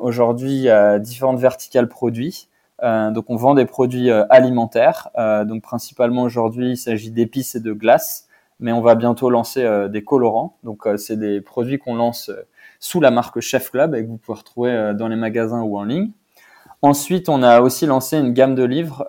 aujourd'hui, 0.00 0.50
il 0.50 0.62
y 0.62 0.70
a 0.70 0.98
différentes 0.98 1.38
verticales 1.38 1.88
produits. 1.88 2.48
Euh, 2.82 3.10
donc 3.10 3.30
on 3.30 3.36
vend 3.36 3.54
des 3.54 3.66
produits 3.66 4.10
euh, 4.10 4.24
alimentaires. 4.30 5.08
Euh, 5.18 5.44
donc 5.44 5.62
principalement 5.62 6.22
aujourd'hui, 6.22 6.72
il 6.72 6.76
s'agit 6.76 7.10
d'épices 7.10 7.54
et 7.54 7.60
de 7.60 7.72
glaces, 7.72 8.28
mais 8.60 8.72
on 8.72 8.80
va 8.80 8.94
bientôt 8.94 9.30
lancer 9.30 9.66
des 9.90 10.04
colorants. 10.04 10.58
Donc 10.64 10.88
c'est 10.96 11.18
des 11.18 11.40
produits 11.40 11.78
qu'on 11.78 11.94
lance 11.94 12.30
sous 12.80 13.00
la 13.00 13.10
marque 13.10 13.40
Chef 13.40 13.70
Club 13.70 13.94
et 13.94 14.02
que 14.02 14.08
vous 14.08 14.18
pouvez 14.18 14.38
retrouver 14.38 14.92
dans 14.94 15.08
les 15.08 15.16
magasins 15.16 15.62
ou 15.62 15.76
en 15.76 15.84
ligne. 15.84 16.10
Ensuite, 16.82 17.28
on 17.28 17.42
a 17.42 17.60
aussi 17.60 17.86
lancé 17.86 18.16
une 18.18 18.32
gamme 18.32 18.54
de 18.54 18.62
livres. 18.62 19.04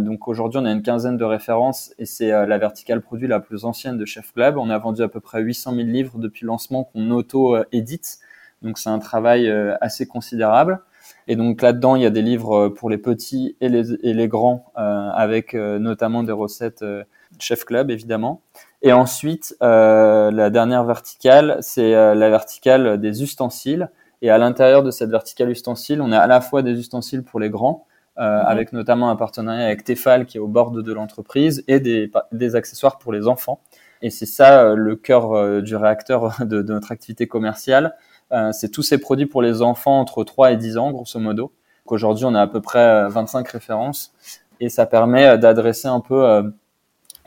donc 0.00 0.28
aujourd'hui, 0.28 0.60
on 0.62 0.64
a 0.64 0.70
une 0.70 0.82
quinzaine 0.82 1.18
de 1.18 1.24
références 1.24 1.92
et 1.98 2.06
c'est 2.06 2.30
la 2.30 2.58
verticale 2.58 3.02
produit 3.02 3.28
la 3.28 3.40
plus 3.40 3.66
ancienne 3.66 3.98
de 3.98 4.06
Chef 4.06 4.32
Club. 4.32 4.56
On 4.56 4.70
a 4.70 4.78
vendu 4.78 5.02
à 5.02 5.08
peu 5.08 5.20
près 5.20 5.42
800 5.42 5.74
000 5.74 5.88
livres 5.88 6.18
depuis 6.18 6.44
le 6.44 6.48
lancement 6.48 6.84
qu'on 6.84 7.10
auto-édite. 7.10 8.18
Donc 8.62 8.78
c'est 8.78 8.90
un 8.90 8.98
travail 8.98 9.50
assez 9.82 10.06
considérable. 10.06 10.80
Et 11.28 11.36
donc 11.36 11.62
là-dedans, 11.62 11.96
il 11.96 12.02
y 12.02 12.06
a 12.06 12.10
des 12.10 12.22
livres 12.22 12.56
euh, 12.56 12.70
pour 12.70 12.90
les 12.90 12.98
petits 12.98 13.56
et 13.60 13.68
les, 13.68 13.92
et 14.06 14.14
les 14.14 14.28
grands, 14.28 14.72
euh, 14.78 15.10
avec 15.10 15.54
euh, 15.54 15.78
notamment 15.78 16.22
des 16.22 16.32
recettes 16.32 16.84
Chef 17.38 17.64
Club, 17.64 17.90
évidemment. 17.90 18.42
Et 18.82 18.92
ensuite, 18.92 19.56
la 19.60 20.50
dernière 20.50 20.84
verticale, 20.84 21.58
c'est 21.60 21.92
la 21.92 22.30
verticale 22.30 23.00
des 23.00 23.22
ustensiles. 23.22 23.90
Et 24.22 24.30
à 24.30 24.38
l'intérieur 24.38 24.82
de 24.82 24.90
cette 24.90 25.10
verticale 25.10 25.50
ustensile, 25.50 26.00
on 26.00 26.12
a 26.12 26.18
à 26.18 26.26
la 26.26 26.40
fois 26.40 26.62
des 26.62 26.78
ustensiles 26.78 27.22
pour 27.22 27.40
les 27.40 27.50
grands, 27.50 27.86
mhm. 28.16 28.22
avec 28.22 28.72
notamment 28.72 29.10
un 29.10 29.16
partenariat 29.16 29.66
avec 29.66 29.84
Tefal 29.84 30.24
qui 30.24 30.36
est 30.36 30.40
au 30.40 30.46
bord 30.46 30.70
de 30.70 30.92
l'entreprise, 30.92 31.64
et 31.66 31.80
des, 31.80 32.10
des 32.32 32.54
accessoires 32.54 32.98
pour 32.98 33.12
les 33.12 33.26
enfants. 33.26 33.60
Et 34.02 34.10
c'est 34.10 34.26
ça 34.26 34.74
le 34.74 34.94
cœur 34.94 35.62
du 35.62 35.74
réacteur 35.74 36.36
de, 36.40 36.62
de 36.62 36.72
notre 36.72 36.92
activité 36.92 37.26
commerciale. 37.26 37.94
Euh, 38.32 38.52
c'est 38.52 38.70
tous 38.70 38.82
ces 38.82 38.98
produits 38.98 39.26
pour 39.26 39.42
les 39.42 39.62
enfants 39.62 40.00
entre 40.00 40.24
3 40.24 40.52
et 40.52 40.56
10 40.56 40.78
ans, 40.78 40.90
grosso 40.90 41.18
modo. 41.20 41.52
Aujourd'hui, 41.86 42.24
on 42.24 42.34
a 42.34 42.42
à 42.42 42.46
peu 42.46 42.60
près 42.60 43.08
25 43.08 43.46
euh, 43.46 43.50
références 43.52 44.12
et 44.58 44.68
ça 44.68 44.86
permet 44.86 45.26
euh, 45.26 45.36
d'adresser 45.36 45.86
un 45.86 46.00
peu 46.00 46.42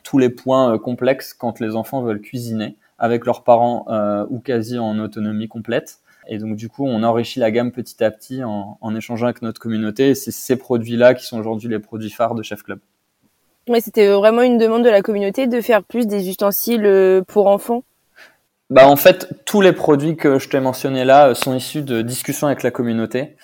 tous 0.03 0.17
les 0.17 0.29
points 0.29 0.77
complexes 0.77 1.33
quand 1.33 1.59
les 1.59 1.75
enfants 1.75 2.01
veulent 2.01 2.21
cuisiner 2.21 2.77
avec 2.97 3.25
leurs 3.25 3.43
parents 3.43 3.85
ou 4.29 4.39
quasi 4.39 4.77
en 4.77 4.97
autonomie 4.99 5.47
complète. 5.47 5.99
Et 6.27 6.37
donc 6.37 6.55
du 6.55 6.67
coup, 6.67 6.85
on 6.85 7.03
enrichit 7.03 7.39
la 7.39 7.51
gamme 7.51 7.71
petit 7.71 8.03
à 8.03 8.11
petit 8.11 8.43
en, 8.43 8.95
échangeant 8.95 9.27
avec 9.27 9.41
notre 9.41 9.61
communauté. 9.61 10.09
Et 10.09 10.15
c'est 10.15 10.31
ces 10.31 10.57
produits-là 10.57 11.13
qui 11.13 11.25
sont 11.25 11.39
aujourd'hui 11.39 11.69
les 11.69 11.79
produits 11.79 12.09
phares 12.09 12.35
de 12.35 12.43
Chef 12.43 12.63
Club. 12.63 12.79
Ouais, 13.67 13.81
c'était 13.81 14.07
vraiment 14.07 14.41
une 14.41 14.57
demande 14.57 14.83
de 14.83 14.89
la 14.89 15.01
communauté 15.01 15.47
de 15.47 15.61
faire 15.61 15.83
plus 15.83 16.07
des 16.07 16.27
ustensiles 16.27 17.23
pour 17.27 17.47
enfants 17.47 17.83
bah 18.69 18.87
en 18.87 18.95
fait, 18.95 19.33
tous 19.45 19.61
les 19.61 19.73
produits 19.73 20.15
que 20.15 20.37
je 20.37 20.47
t'ai 20.47 20.59
mentionnés 20.59 21.03
là 21.03 21.29
euh, 21.29 21.33
sont 21.33 21.55
issus 21.55 21.81
de 21.81 22.01
discussions 22.01 22.47
avec 22.47 22.61
la 22.61 22.69
communauté. 22.69 23.35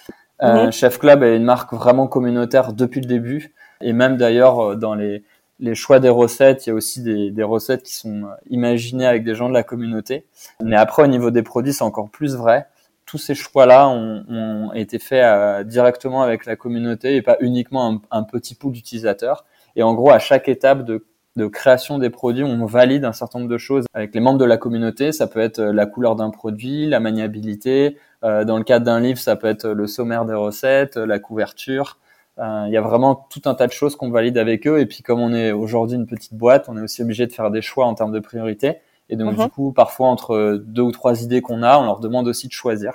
Euh, 0.44 0.66
mhm. 0.66 0.72
Chef 0.72 1.00
Club 1.00 1.24
est 1.24 1.36
une 1.36 1.44
marque 1.44 1.74
vraiment 1.74 2.08
communautaire 2.08 2.74
depuis 2.74 3.02
le 3.02 3.08
début. 3.08 3.56
Et 3.82 3.92
même 3.92 4.18
d'ailleurs, 4.18 4.60
euh, 4.60 4.76
dans 4.76 4.94
les, 4.94 5.24
les 5.60 5.74
choix 5.74 6.00
des 6.00 6.10
recettes, 6.10 6.68
il 6.68 6.70
y 6.70 6.72
a 6.72 6.76
aussi 6.76 7.02
des, 7.02 7.32
des 7.32 7.44
recettes 7.44 7.82
qui 7.82 7.96
sont 7.96 8.26
imaginées 8.52 9.08
avec 9.08 9.24
des 9.24 9.34
gens 9.34 9.50
de 9.50 9.56
la 9.56 9.64
communauté. 9.64 10.28
Mais 10.64 10.76
après, 10.76 11.02
au 11.02 11.08
niveau 11.08 11.32
des 11.32 11.42
produits, 11.42 11.74
c'est 11.74 11.84
encore 11.84 12.12
plus 12.12 12.36
vrai. 12.36 12.68
Tous 13.08 13.18
ces 13.18 13.34
choix-là 13.34 13.88
ont, 13.88 14.26
ont, 14.30 14.74
été 14.74 15.00
faits 15.00 15.68
directement 15.68 16.24
avec 16.24 16.46
la 16.46 16.56
communauté 16.56 17.16
et 17.16 17.22
pas 17.22 17.38
uniquement 17.40 18.02
un, 18.12 18.20
un 18.20 18.24
petit 18.24 18.56
pool 18.56 18.74
d'utilisateurs. 18.74 19.46
Et 19.76 19.84
en 19.84 19.94
gros, 19.94 20.10
à 20.12 20.20
chaque 20.20 20.50
étape 20.50 20.84
de 20.86 21.06
de 21.36 21.48
création 21.48 22.00
des 22.00 22.10
produits, 22.10 22.44
on 22.44 22.66
valide 22.66 23.04
un 23.04 23.12
certain 23.12 23.40
nombre 23.40 23.52
de 23.52 23.58
choses 23.58 23.86
avec 23.94 24.16
les 24.16 24.22
membres 24.22 24.38
de 24.38 24.46
la 24.46 24.58
communauté. 24.58 25.12
Ça 25.12 25.28
peut 25.28 25.42
être 25.42 25.60
euh, 25.60 25.74
la 25.74 25.86
couleur 25.86 26.16
d'un 26.16 26.30
produit, 26.30 26.88
la 26.88 27.00
maniabilité. 27.02 27.98
Euh, 28.24 28.46
dans 28.46 28.58
le 28.58 28.64
cadre 28.64 28.86
d'un 28.86 29.02
livre, 29.02 29.20
ça 29.20 29.36
peut 29.36 29.48
être 29.48 29.68
le 29.68 29.88
sommaire 29.88 30.26
des 30.26 30.34
recettes, 30.34 30.96
la 30.96 31.20
couverture. 31.20 32.00
Euh, 32.40 32.64
il 32.68 32.74
y 32.74 32.78
a 32.78 32.82
vraiment 32.82 33.28
tout 33.30 33.42
un 33.46 33.54
tas 33.54 33.68
de 33.68 33.74
choses 33.74 33.96
qu'on 33.98 34.12
valide 34.12 34.38
avec 34.38 34.66
eux. 34.66 34.80
Et 34.80 34.86
puis 34.86 35.04
comme 35.04 35.20
on 35.20 35.34
est 35.34 35.52
aujourd'hui 35.52 35.98
une 35.98 36.08
petite 36.08 36.34
boîte, 36.34 36.70
on 36.70 36.78
est 36.78 36.82
aussi 36.82 37.02
obligé 37.02 37.28
de 37.28 37.34
faire 37.34 37.52
des 37.52 37.62
choix 37.62 37.86
en 37.86 37.96
termes 37.96 38.14
de 38.14 38.20
priorité. 38.20 38.78
Et 39.10 39.18
donc 39.18 39.38
mhm. 39.38 39.44
du 39.44 39.50
coup, 39.50 39.72
parfois 39.74 40.08
entre 40.08 40.64
deux 40.66 40.82
ou 40.82 40.92
trois 40.92 41.22
idées 41.22 41.42
qu'on 41.42 41.64
a, 41.64 41.78
on 41.78 41.84
leur 41.84 42.00
demande 42.00 42.28
aussi 42.28 42.48
de 42.48 42.54
choisir. 42.54 42.94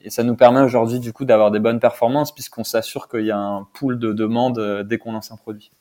Et 0.00 0.10
ça 0.10 0.22
nous 0.22 0.36
permet 0.36 0.60
aujourd'hui 0.60 1.00
du 1.00 1.12
coup 1.12 1.24
d'avoir 1.24 1.50
des 1.50 1.58
bonnes 1.58 1.80
performances 1.80 2.32
puisqu'on 2.32 2.64
s'assure 2.64 3.08
qu'il 3.08 3.24
y 3.24 3.30
a 3.30 3.38
un 3.38 3.66
pool 3.72 3.98
de 3.98 4.12
demandes 4.12 4.84
dès 4.86 4.98
qu'on 4.98 5.12
lance 5.12 5.32
un 5.32 5.36
produit. 5.36 5.72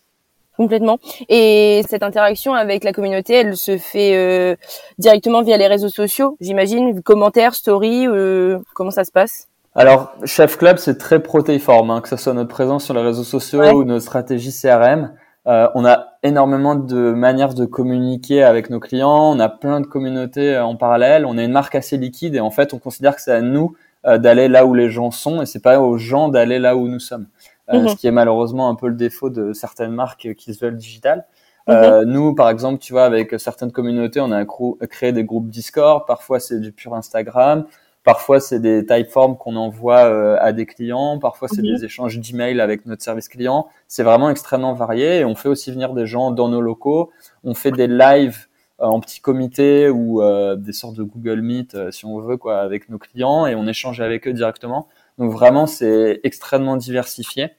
Complètement. 0.57 0.97
Et 1.29 1.83
cette 1.87 2.01
interaction 2.01 2.55
avec 2.55 2.83
la 2.83 2.91
communauté, 2.91 3.35
elle 3.35 3.55
se 3.55 3.77
fait 3.77 4.15
euh, 4.15 4.55
directement 4.97 5.43
via 5.43 5.55
les 5.55 5.67
réseaux 5.67 5.89
sociaux, 5.89 6.35
j'imagine, 6.41 7.03
commentaires, 7.03 7.53
stories, 7.53 8.07
euh, 8.07 8.57
comment 8.73 8.89
ça 8.89 9.03
se 9.03 9.11
passe? 9.11 9.49
Alors, 9.75 10.11
Chef 10.25 10.57
Club, 10.57 10.77
c'est 10.77 10.97
très 10.97 11.21
protéiforme, 11.21 11.91
hein, 11.91 12.01
que 12.01 12.09
ce 12.09 12.17
soit 12.17 12.33
notre 12.33 12.49
présence 12.49 12.85
sur 12.85 12.95
les 12.95 13.03
réseaux 13.03 13.23
sociaux 13.23 13.61
ou 13.71 13.83
notre 13.83 14.01
stratégie 14.01 14.51
CRM. 14.51 15.13
Euh, 15.45 15.67
on 15.75 15.85
a 15.85 16.17
énormément 16.23 16.73
de 16.73 17.11
manières 17.11 17.53
de 17.53 17.65
communiquer 17.65 18.41
avec 18.41 18.71
nos 18.71 18.79
clients, 18.79 19.31
on 19.31 19.39
a 19.39 19.49
plein 19.49 19.79
de 19.79 19.85
communautés 19.85 20.57
en 20.57 20.75
parallèle, 20.75 21.27
on 21.27 21.37
a 21.37 21.43
une 21.43 21.51
marque 21.51 21.75
assez 21.75 21.97
liquide 21.97 22.33
et 22.33 22.39
en 22.39 22.49
fait, 22.49 22.73
on 22.73 22.79
considère 22.79 23.15
que 23.15 23.21
c'est 23.21 23.31
à 23.31 23.41
nous 23.41 23.75
d'aller 24.03 24.47
là 24.47 24.65
où 24.65 24.73
les 24.73 24.89
gens 24.89 25.11
sont 25.11 25.41
et 25.41 25.45
c'est 25.45 25.61
pas 25.61 25.81
aux 25.81 25.97
gens 25.97 26.29
d'aller 26.29 26.59
là 26.59 26.77
où 26.77 26.87
nous 26.87 26.99
sommes. 26.99 27.27
Euh, 27.73 27.81
mhm. 27.81 27.89
ce 27.89 27.95
qui 27.95 28.07
est 28.07 28.11
malheureusement 28.11 28.69
un 28.69 28.75
peu 28.75 28.87
le 28.87 28.95
défaut 28.95 29.29
de 29.29 29.51
certaines 29.53 29.91
marques 29.91 30.33
qui 30.35 30.53
se 30.53 30.63
veulent 30.63 30.77
digitales. 30.77 31.25
Mhm. 31.67 31.75
Euh, 31.75 32.05
nous, 32.05 32.33
par 32.33 32.49
exemple, 32.49 32.79
tu 32.79 32.93
vois, 32.93 33.03
avec 33.03 33.37
certaines 33.39 33.71
communautés, 33.71 34.21
on 34.21 34.31
a 34.31 34.45
créé 34.87 35.11
des 35.11 35.23
groupes 35.23 35.49
Discord. 35.49 36.05
Parfois, 36.07 36.39
c'est 36.39 36.59
du 36.59 36.71
pur 36.71 36.93
Instagram. 36.93 37.65
Parfois, 38.03 38.39
c'est 38.39 38.61
des 38.61 38.85
typeforms 38.85 39.35
qu'on 39.35 39.57
envoie 39.57 40.05
euh, 40.05 40.37
à 40.39 40.53
des 40.53 40.65
clients. 40.65 41.19
Parfois, 41.19 41.49
c'est 41.49 41.61
mhm. 41.61 41.75
des 41.75 41.85
échanges 41.85 42.17
d'emails 42.19 42.61
avec 42.61 42.85
notre 42.85 43.03
service 43.03 43.27
client. 43.27 43.67
C'est 43.89 44.03
vraiment 44.03 44.29
extrêmement 44.29 44.73
varié. 44.73 45.19
Et 45.19 45.25
on 45.25 45.35
fait 45.35 45.49
aussi 45.49 45.71
venir 45.71 45.93
des 45.93 46.05
gens 46.05 46.31
dans 46.31 46.47
nos 46.47 46.61
locaux. 46.61 47.11
On 47.43 47.53
fait 47.53 47.71
des 47.71 47.87
lives 47.87 48.47
en 48.79 49.01
petit 49.01 49.19
comité 49.19 49.89
ou 49.89 50.21
des 50.55 50.71
sortes 50.71 50.95
de 50.95 51.03
Google 51.03 51.41
Meet, 51.41 51.91
si 51.91 52.05
on 52.05 52.19
veut, 52.19 52.37
quoi, 52.37 52.59
avec 52.59 52.87
nos 52.89 52.99
clients. 52.99 53.45
Et 53.45 53.55
on 53.55 53.67
échange 53.67 53.99
avec 53.99 54.25
eux 54.25 54.33
directement. 54.33 54.87
Donc 55.17 55.31
vraiment, 55.31 55.65
c'est 55.65 56.19
extrêmement 56.23 56.77
diversifié. 56.77 57.49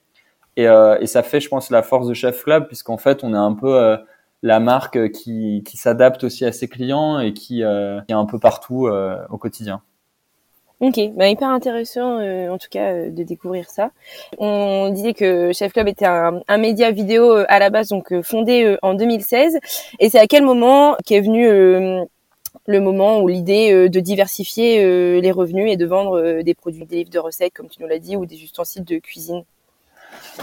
Et, 0.56 0.66
euh, 0.66 0.98
et, 1.00 1.06
ça 1.06 1.22
fait, 1.22 1.40
je 1.40 1.48
pense, 1.48 1.70
la 1.70 1.82
force 1.82 2.08
de 2.08 2.14
Chef 2.14 2.42
Club, 2.42 2.66
puisqu'en 2.66 2.98
fait, 2.98 3.22
on 3.22 3.32
est 3.32 3.38
un 3.38 3.54
peu 3.54 3.76
euh, 3.76 3.96
la 4.42 4.60
marque 4.60 5.10
qui, 5.10 5.62
qui 5.64 5.76
s'adapte 5.76 6.24
aussi 6.24 6.44
à 6.44 6.52
ses 6.52 6.68
clients 6.68 7.20
et 7.20 7.32
qui, 7.32 7.62
euh, 7.62 8.00
est 8.08 8.12
un 8.12 8.26
peu 8.26 8.38
partout 8.38 8.88
au 8.88 9.38
quotidien. 9.38 9.82
Ok, 10.80 11.00
bah 11.16 11.28
hyper 11.28 11.48
intéressant 11.48 12.20
en 12.20 12.56
tout 12.56 12.68
cas 12.70 13.08
de 13.10 13.22
découvrir 13.24 13.68
ça. 13.68 13.90
On 14.38 14.90
disait 14.90 15.12
que 15.12 15.50
Chef 15.52 15.72
Club 15.72 15.88
était 15.88 16.06
un, 16.06 16.40
un 16.46 16.56
média 16.56 16.92
vidéo 16.92 17.32
à 17.48 17.58
la 17.58 17.68
base, 17.68 17.88
donc 17.88 18.14
fondé 18.22 18.76
en 18.82 18.94
2016. 18.94 19.58
Et 19.98 20.08
c'est 20.08 20.20
à 20.20 20.28
quel 20.28 20.44
moment 20.44 20.96
qu'est 21.04 21.20
venu 21.20 22.06
le 22.68 22.80
moment 22.82 23.20
où 23.20 23.28
l'idée 23.28 23.72
euh, 23.72 23.88
de 23.88 23.98
diversifier 23.98 24.84
euh, 24.84 25.20
les 25.20 25.32
revenus 25.32 25.72
et 25.72 25.76
de 25.76 25.86
vendre 25.86 26.20
euh, 26.20 26.42
des 26.42 26.54
produits, 26.54 26.84
des 26.84 26.96
livres 26.96 27.10
de 27.10 27.18
recettes, 27.18 27.54
comme 27.54 27.68
tu 27.68 27.80
nous 27.80 27.88
l'as 27.88 27.98
dit, 27.98 28.14
ou 28.14 28.26
des 28.26 28.42
ustensiles 28.44 28.84
de 28.84 28.98
cuisine 28.98 29.42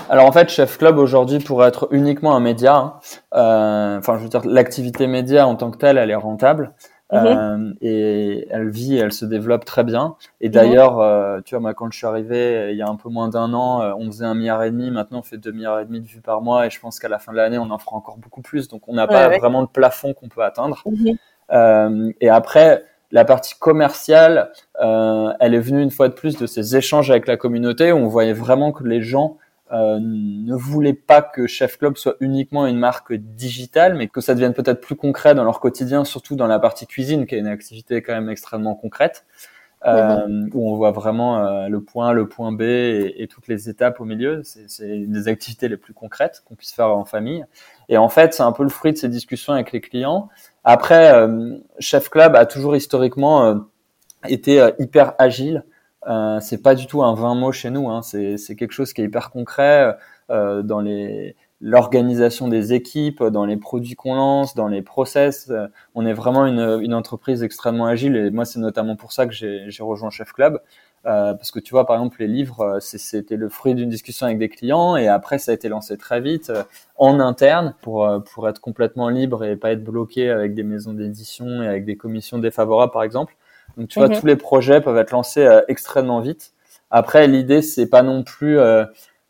alors 0.10 0.26
en 0.26 0.32
fait, 0.32 0.50
Chef 0.50 0.78
Club 0.78 0.98
aujourd'hui 1.00 1.40
pourrait 1.40 1.70
être 1.70 1.88
uniquement 1.92 2.36
un 2.36 2.40
média. 2.40 3.00
Hein. 3.32 3.98
enfin, 3.98 4.18
je 4.18 4.24
veux 4.24 4.30
dire, 4.30 4.46
l'activité 4.46 5.08
média 5.08 5.48
en 5.48 5.56
tant 5.56 5.72
que 5.72 5.78
telle, 5.78 5.98
elle 5.98 6.12
est 6.12 6.16
rentable. 6.16 6.74
Mhm. 7.12 7.76
et 7.82 8.48
elle 8.50 8.70
vit, 8.70 8.98
elle 8.98 9.14
se 9.14 9.26
développe 9.26 9.64
très 9.64 9.84
bien. 9.84 10.16
Et 10.42 10.50
d'ailleurs, 10.50 11.42
tu 11.44 11.56
vois, 11.56 11.62
moi, 11.62 11.74
quand 11.74 11.90
je 11.92 11.98
suis 11.98 12.06
arrivé 12.06 12.70
il 12.72 12.78
y 12.78 12.82
a 12.82 12.88
un 12.88 12.96
peu 12.96 13.10
moins 13.10 13.30
d'un 13.30 13.54
an, 13.54 13.82
on 13.98 14.06
faisait 14.08 14.26
un 14.26 14.36
milliard 14.36 14.64
et 14.64 14.72
demi. 14.72 14.92
Maintenant, 14.92 15.20
on 15.20 15.24
fait 15.24 15.38
deux 15.38 15.52
milliards 15.52 15.80
et 15.80 15.86
demi 15.86 16.00
de 16.00 16.08
vues 16.08 16.22
par 16.22 16.42
mois. 16.42 16.68
Et 16.68 16.70
je 16.70 16.80
pense 16.80 17.00
qu'à 17.00 17.10
la 17.10 17.18
fin 17.18 17.32
de 17.32 17.38
l'année, 17.38 17.58
on 17.58 17.72
en 17.72 17.78
fera 17.78 17.96
encore 17.96 18.18
beaucoup 18.18 18.42
plus. 18.42 18.68
Donc, 18.68 18.88
on 18.88 18.94
n'a 18.94 19.08
pas 19.08 19.30
vraiment 19.40 19.64
de 19.64 19.70
plafond 19.70 20.14
qu'on 20.14 20.30
peut 20.30 20.44
atteindre. 20.44 20.84
Mhm. 20.86 21.18
Euh, 21.52 22.12
et 22.22 22.30
après, 22.30 22.84
la 23.12 23.26
partie 23.26 23.56
commerciale, 23.58 24.52
euh, 24.82 25.32
elle 25.40 25.54
est 25.54 25.60
venue 25.60 25.82
une 25.82 25.92
fois 25.92 26.10
de 26.10 26.14
plus 26.14 26.38
de 26.38 26.46
ces 26.46 26.76
échanges 26.76 27.12
avec 27.12 27.28
la 27.28 27.38
communauté 27.38 27.92
où 27.92 27.98
on 27.98 28.08
voyait 28.08 28.34
vraiment 28.34 28.72
que 28.72 28.84
les 28.84 29.02
gens 29.02 29.38
euh, 29.72 30.00
ne 30.00 30.54
voulaient 30.56 30.94
pas 30.94 31.22
que 31.22 31.48
Chef 31.48 31.78
Club 31.78 31.98
soit 31.98 32.16
uniquement 32.20 32.68
une 32.68 32.78
marque 32.78 33.14
digitale, 33.14 33.96
mais 33.96 34.08
que 34.08 34.22
ça 34.22 34.34
devienne 34.36 34.54
peut-être 34.54 34.82
plus 34.82 34.96
concret 34.96 35.34
dans 35.34 35.44
leur 35.44 35.60
quotidien, 35.60 36.04
surtout 36.04 36.36
dans 36.36 36.48
la 36.48 36.60
partie 36.60 36.88
cuisine, 36.88 37.26
qui 37.26 37.36
est 37.36 37.40
une 37.40 37.48
activité 37.48 38.02
quand 38.02 38.14
même 38.14 38.30
extrêmement 38.30 38.76
concrète, 38.76 39.26
euh, 39.86 40.48
où 40.54 40.72
on 40.72 40.76
voit 40.76 40.92
vraiment 40.92 41.46
euh, 41.46 41.68
le 41.68 41.82
point, 41.82 42.12
le 42.12 42.28
point 42.28 42.52
B 42.52 42.62
et, 42.62 43.28
toutes 43.30 43.48
les 43.48 43.70
étapes 43.70 44.00
au 44.02 44.06
milieu. 44.06 44.42
C'est 44.44 45.06
des 45.06 45.28
activités 45.28 45.68
les 45.68 45.78
plus 45.78 45.94
concrètes 45.94 46.44
qu'on 46.46 46.56
puisse 46.56 46.74
faire 46.74 46.90
en 46.90 47.06
famille. 47.06 47.46
Et 47.90 47.98
en 47.98 48.10
fait, 48.10 48.34
c'est 48.34 48.44
un 48.44 48.52
peu 48.52 48.64
le 48.64 48.70
fruit 48.70 48.94
de 48.94 48.98
ces 48.98 49.10
discussions 49.10 49.54
avec 49.54 49.72
les 49.72 49.82
clients. 49.82 50.30
Après, 50.64 51.14
euh, 51.14 51.58
Chef 51.80 52.10
Club 52.10 52.36
a 52.36 52.48
toujours 52.48 52.76
historiquement 52.76 53.46
euh, 53.46 53.56
été 54.28 54.60
euh, 54.60 54.72
hyper 54.80 55.14
agile. 55.20 55.64
C'est 56.42 56.62
pas 56.62 56.76
du 56.76 56.86
tout 56.86 57.04
un 57.04 57.16
20 57.16 57.36
mots 57.36 57.52
chez 57.52 57.70
nous. 57.70 57.90
Hein. 57.90 58.02
C'est, 58.04 58.56
quelque 58.56 58.74
chose 58.74 58.94
qui 58.94 59.02
est 59.02 59.06
hyper 59.06 59.32
concret 59.32 59.96
dans 60.30 60.80
les 60.80 61.36
l'organisation 61.62 62.48
des 62.48 62.74
équipes, 62.74 63.24
dans 63.24 63.46
les 63.46 63.58
produits 63.58 63.96
qu'on 63.96 64.16
lance, 64.16 64.56
dans 64.56 64.68
les 64.68 64.82
process. 64.82 65.52
On 65.96 66.06
est 66.06 66.14
vraiment 66.14 66.46
une, 66.46 66.80
une 66.82 66.94
entreprise 66.94 67.44
extrêmement 67.44 67.86
agile 67.86 68.16
et 68.16 68.30
moi 68.30 68.46
c'est 68.46 68.60
notamment 68.60 68.96
pour 68.96 69.14
ça 69.14 69.26
que 69.26 69.34
j'ai, 69.34 69.64
j'ai 69.70 69.84
rejoint 69.84 70.10
Chef 70.10 70.34
Club. 70.34 70.60
Euh, 71.06 71.36
parce 71.36 71.52
que 71.52 71.60
tu 71.60 71.72
vois, 71.72 71.86
par 71.86 71.98
exemple, 71.98 72.18
les 72.20 72.28
livres, 72.28 72.62
euh, 72.62 72.80
c'était 72.80 73.36
le 73.36 73.48
fruit 73.48 73.76
d'une 73.76 73.90
discussion 73.90 74.26
avec 74.26 74.40
des 74.40 74.50
clients 74.50 74.96
et 74.96 75.08
après, 75.08 75.38
ça 75.38 75.52
a 75.52 75.54
été 75.54 75.70
lancé 75.70 75.98
très 75.98 76.20
vite 76.20 76.50
euh, 76.50 76.64
en 76.98 77.20
interne 77.20 77.76
pour, 77.82 78.10
pour 78.34 78.50
être 78.50 78.60
complètement 78.60 79.10
libre 79.10 79.44
et 79.44 79.56
pas 79.56 79.72
être 79.72 79.84
bloqué 79.84 80.32
avec 80.32 80.56
des 80.56 80.64
maisons 80.64 80.94
d'édition 80.94 81.62
et 81.62 81.68
avec 81.68 81.86
des 81.86 81.96
commissions 81.96 82.40
défavorables, 82.40 82.92
par 82.92 83.04
exemple. 83.04 83.36
Donc, 83.78 83.90
tu 83.90 84.00
vois, 84.00 84.08
mhm. 84.08 84.20
tous 84.20 84.26
les 84.26 84.36
projets 84.36 84.82
peuvent 84.82 84.98
être 84.98 85.12
lancés 85.12 85.48
extrêmement 85.68 86.22
vite. 86.22 86.54
Après, 86.90 87.28
l'idée, 87.28 87.62
c'est 87.62 87.88
pas 87.88 88.02
non 88.02 88.24
plus 88.24 88.58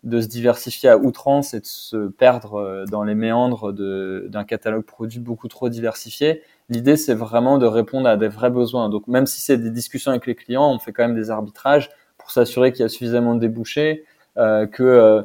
de 0.05 0.21
se 0.21 0.27
diversifier 0.27 0.89
à 0.89 0.97
outrance 0.97 1.53
et 1.53 1.59
de 1.59 1.65
se 1.65 2.07
perdre 2.07 2.85
dans 2.89 3.03
les 3.03 3.15
méandres 3.15 3.73
d'un 3.73 4.43
catalogue 4.43 4.85
produit 4.85 5.19
beaucoup 5.19 5.47
trop 5.47 5.67
diversifié. 5.67 6.43
L'idée, 6.69 6.95
c'est 6.95 7.13
vraiment 7.13 7.57
de 7.57 7.65
répondre 7.65 8.07
à 8.07 8.15
des 8.15 8.27
vrais 8.27 8.49
besoins. 8.49 8.89
Donc, 8.89 9.07
même 9.07 9.25
si 9.25 9.41
c'est 9.41 9.57
des 9.57 9.71
discussions 9.71 10.11
avec 10.11 10.25
les 10.25 10.35
clients, 10.35 10.71
on 10.71 10.79
fait 10.79 10.93
quand 10.93 11.03
même 11.03 11.15
des 11.15 11.31
arbitrages 11.31 11.89
pour 12.17 12.31
s'assurer 12.31 12.71
qu'il 12.71 12.81
y 12.81 12.85
a 12.85 12.89
suffisamment 12.89 13.35
de 13.35 13.39
débouchés, 13.39 14.05
euh, 14.37 14.65
que 14.67 14.83
euh, 14.83 15.21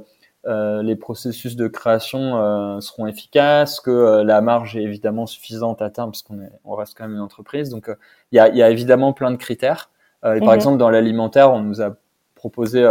euh, 0.47 0.83
les 0.83 0.97
processus 0.97 1.55
de 1.55 1.69
création 1.69 2.39
euh, 2.39 2.81
seront 2.81 3.07
efficaces, 3.07 3.79
que 3.79 3.91
euh, 3.91 4.25
la 4.25 4.41
marge 4.41 4.75
est 4.75 4.83
évidemment 4.83 5.27
suffisante 5.27 5.83
à 5.83 5.91
terme, 5.91 6.13
parce 6.13 6.23
qu'on 6.23 6.41
est, 6.41 6.51
on 6.65 6.75
reste 6.75 6.97
quand 6.97 7.05
même 7.05 7.17
une 7.17 7.23
entreprise. 7.23 7.69
Donc, 7.69 7.91
il 8.33 8.37
y 8.37 8.39
a, 8.39 8.49
y, 8.49 8.63
a, 8.63 8.71
évidemment 8.71 9.13
plein 9.13 9.31
de 9.31 9.37
critères. 9.37 9.91
et 10.25 10.39
par 10.41 10.49
mhm. 10.49 10.55
exemple, 10.55 10.79
dans 10.79 10.89
l'alimentaire, 10.89 11.53
on 11.53 11.61
nous 11.61 11.83
a 11.83 11.95
proposé 12.35 12.83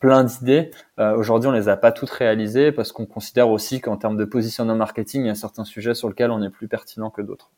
plein 0.00 0.24
d'idées. 0.24 0.70
Euh, 0.98 1.16
Aujourd'hui, 1.16 1.48
on 1.48 1.52
les 1.52 1.68
a 1.68 1.76
pas 1.76 1.92
toutes 1.92 2.10
réalisées 2.10 2.72
parce 2.72 2.90
qu'on 2.90 3.06
considère 3.06 3.50
aussi 3.50 3.80
qu'en 3.80 3.96
termes 3.96 4.16
de 4.16 4.24
positionnement 4.24 4.74
marketing, 4.74 5.22
il 5.22 5.26
y 5.28 5.30
a 5.30 5.34
certains 5.34 5.64
sujets 5.64 5.94
sur 5.94 6.08
lesquels 6.08 6.30
on 6.30 6.42
est 6.42 6.50
plus 6.50 6.66
pertinent 6.66 7.10
que 7.10 7.22
d'autres. 7.22 7.50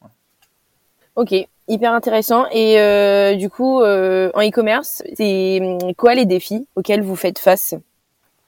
Ok, 1.15 1.35
hyper 1.69 1.93
intéressant. 1.93 2.47
Et 2.51 2.81
euh, 2.81 3.37
du 3.37 3.49
coup, 3.49 3.81
euh, 3.81 4.31
en 4.35 4.41
e-commerce, 4.41 5.03
c'est 5.15 5.61
hum, 5.63 5.95
quoi 5.95 6.15
les 6.15 6.27
défis 6.27 6.67
auxquels 6.75 7.03
vous 7.03 7.17
faites 7.17 7.39
face? 7.39 7.75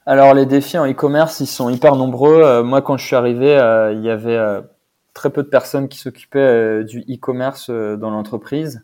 Alors 0.05 0.35
les 0.35 0.45
défis 0.45 0.77
en 0.77 0.87
e-commerce, 0.87 1.39
ils 1.39 1.47
sont 1.47 1.69
hyper 1.69 1.95
nombreux. 1.95 2.61
Moi, 2.61 2.83
quand 2.83 2.95
je 2.95 3.05
suis 3.07 3.15
arrivé, 3.15 3.53
il 3.93 4.01
y 4.03 4.09
avait 4.11 4.39
très 5.15 5.31
peu 5.31 5.41
de 5.41 5.47
personnes 5.47 5.87
qui 5.87 5.97
s'occupaient 5.97 6.83
du 6.83 6.99
e-commerce 7.09 7.71
dans 7.71 8.11
l'entreprise. 8.11 8.83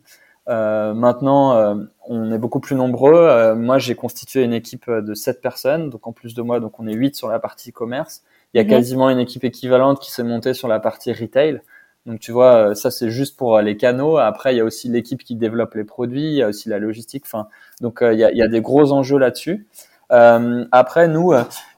Euh, 0.52 0.94
maintenant, 0.94 1.56
euh, 1.56 1.76
on 2.08 2.32
est 2.32 2.38
beaucoup 2.38 2.60
plus 2.60 2.76
nombreux. 2.76 3.16
Euh, 3.16 3.56
moi, 3.56 3.78
j'ai 3.78 3.96
constitué 3.96 4.44
une 4.44 4.54
équipe 4.54 4.90
de 4.90 5.14
7 5.14 5.42
personnes, 5.42 5.90
donc 5.90 6.08
en 6.08 6.12
plus 6.12 6.34
de 6.34 6.42
moi, 6.42 6.60
donc 6.60 6.80
on 6.80 6.88
est 6.88 6.94
8 6.94 7.16
sur 7.16 7.30
la 7.30 7.40
partie 7.40 7.72
commerce. 7.72 8.24
Il 8.54 8.58
y 8.58 8.60
a 8.60 8.64
mhm. 8.64 8.70
quasiment 8.70 9.10
une 9.10 9.20
équipe 9.20 9.46
équivalente 9.46 10.00
qui 10.00 10.12
s'est 10.12 10.24
montée 10.24 10.54
sur 10.54 10.68
la 10.68 10.80
partie 10.80 11.14
retail. 11.14 11.62
Donc 12.06 12.20
tu 12.20 12.32
vois, 12.32 12.74
ça 12.74 12.90
c'est 12.90 13.12
juste 13.12 13.38
pour 13.38 13.60
les 13.62 13.78
canaux. 13.78 14.18
Après, 14.18 14.54
il 14.54 14.58
y 14.58 14.60
a 14.60 14.66
aussi 14.66 14.90
l'équipe 14.90 15.24
qui 15.24 15.36
développe 15.36 15.76
les 15.76 15.84
produits, 15.84 16.24
il 16.24 16.34
y 16.34 16.42
a 16.42 16.48
aussi 16.48 16.68
la 16.68 16.80
logistique. 16.80 17.24
Enfin, 17.26 17.48
donc 17.80 18.00
il 18.02 18.18
y, 18.18 18.24
a, 18.24 18.32
il 18.32 18.38
y 18.38 18.42
a 18.42 18.48
des 18.48 18.60
gros 18.60 18.92
enjeux 18.92 19.20
là-dessus. 19.20 19.68
après, 20.10 21.08
nous, 21.08 21.34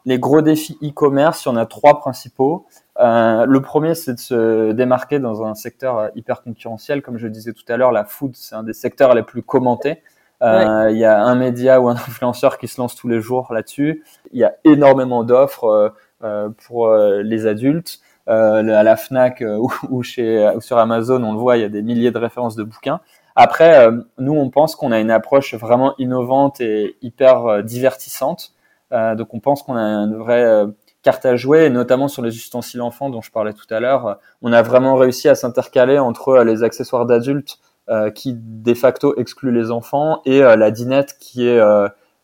les 0.05 0.19
gros 0.19 0.41
défis 0.41 0.77
e-commerce, 0.81 1.43
il 1.43 1.49
y 1.49 1.51
en 1.51 1.57
a 1.57 1.65
trois 1.65 1.99
principaux. 1.99 2.65
Euh, 2.99 3.45
le 3.45 3.61
premier, 3.61 3.95
c'est 3.95 4.13
de 4.13 4.19
se 4.19 4.71
démarquer 4.71 5.19
dans 5.19 5.43
un 5.43 5.55
secteur 5.55 5.97
euh, 5.97 6.07
hyper 6.15 6.43
concurrentiel. 6.43 7.01
Comme 7.01 7.17
je 7.17 7.25
le 7.25 7.31
disais 7.31 7.53
tout 7.53 7.63
à 7.67 7.77
l'heure, 7.77 7.91
la 7.91 8.05
food, 8.05 8.35
c'est 8.35 8.55
un 8.55 8.63
des 8.63 8.73
secteurs 8.73 9.15
les 9.15 9.23
plus 9.23 9.41
commentés. 9.41 10.03
Euh, 10.41 10.89
il 10.91 10.97
y 10.97 11.05
a 11.05 11.23
un 11.23 11.35
média 11.35 11.81
ou 11.81 11.89
un 11.89 11.93
influenceur 12.07 12.57
qui 12.57 12.67
se 12.67 12.79
lance 12.79 12.95
tous 12.95 13.07
les 13.07 13.21
jours 13.21 13.51
là-dessus. 13.53 14.03
Il 14.31 14.39
y 14.39 14.43
a 14.43 14.53
énormément 14.63 15.23
d'offres 15.23 15.93
euh, 16.23 16.49
pour 16.67 16.93
les 16.95 17.47
adultes. 17.47 17.99
à 18.27 18.61
la 18.61 18.95
Fnac 18.95 19.43
ou, 19.89 20.03
chez, 20.03 20.51
ou 20.55 20.61
sur 20.61 20.77
Amazon, 20.77 21.23
on 21.23 21.33
le 21.33 21.39
voit, 21.39 21.57
il 21.57 21.61
y 21.61 21.65
a 21.65 21.69
des 21.69 21.81
milliers 21.81 22.11
de 22.11 22.19
références 22.19 22.55
de 22.55 22.63
bouquins. 22.63 22.99
Après, 23.35 23.89
nous, 24.19 24.33
on 24.33 24.49
pense 24.51 24.75
qu'on 24.75 24.91
a 24.91 24.99
une 24.99 25.09
approche 25.09 25.55
vraiment 25.55 25.95
innovante 25.97 26.61
et 26.61 26.97
hyper 27.01 27.63
divertissante. 27.63 28.53
donc, 28.91 29.33
on 29.33 29.39
pense 29.39 29.63
qu'on 29.63 29.75
a 29.75 29.81
une 29.81 30.15
vraie 30.15 30.65
carte 31.03 31.25
à 31.25 31.35
jouer, 31.35 31.69
notamment 31.69 32.07
sur 32.07 32.21
les 32.21 32.35
ustensiles 32.35 32.81
enfants 32.81 33.09
dont 33.09 33.21
je 33.21 33.29
parlais 33.29 33.53
tout 33.53 33.71
à 33.71 33.79
l'heure. 33.79 34.19
On 34.41 34.53
a 34.53 34.61
vraiment 34.61 34.95
réussi 34.95 35.29
à 35.29 35.35
s'intercaler 35.35 35.99
entre 35.99 36.29
euh, 36.29 36.43
les 36.43 36.63
accessoires 36.63 37.05
d'adultes 37.05 37.59
euh, 37.89 38.09
qui 38.09 38.33
de 38.33 38.73
facto 38.73 39.13
excluent 39.17 39.51
les 39.51 39.69
enfants 39.69 40.21
et 40.25 40.41
euh, 40.41 40.55
la 40.55 40.71
dinette 40.71 41.17
qui 41.19 41.45
est 41.45 41.61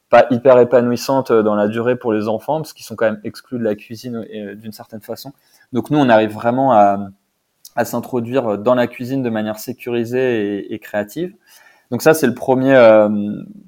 pas 0.09 0.25
hyper 0.31 0.57
épanouissantes 0.57 1.31
dans 1.31 1.53
la 1.53 1.67
durée 1.67 1.95
pour 1.95 2.13
les 2.13 2.27
enfants 2.27 2.61
parce 2.61 2.73
qu'ils 2.73 2.85
sont 2.85 2.95
quand 2.95 3.05
même 3.05 3.21
exclus 3.23 3.59
de 3.59 3.63
la 3.63 3.75
cuisine 3.75 4.25
d'une 4.55 4.71
certaine 4.71 5.01
façon. 5.01 5.33
Donc 5.71 5.91
nous, 5.91 5.99
on 5.99 6.09
arrive 6.09 6.31
vraiment 6.31 6.73
à, 6.73 7.09
à 7.75 7.85
s'introduire 7.85 8.57
dans 8.57 8.73
la 8.73 8.87
cuisine 8.87 9.21
de 9.21 9.29
manière 9.29 9.59
sécurisée 9.59 10.61
et, 10.61 10.73
et 10.73 10.79
créative. 10.79 11.35
Donc 11.91 12.01
ça, 12.01 12.15
c'est 12.15 12.25
le 12.25 12.33
premier 12.33 12.73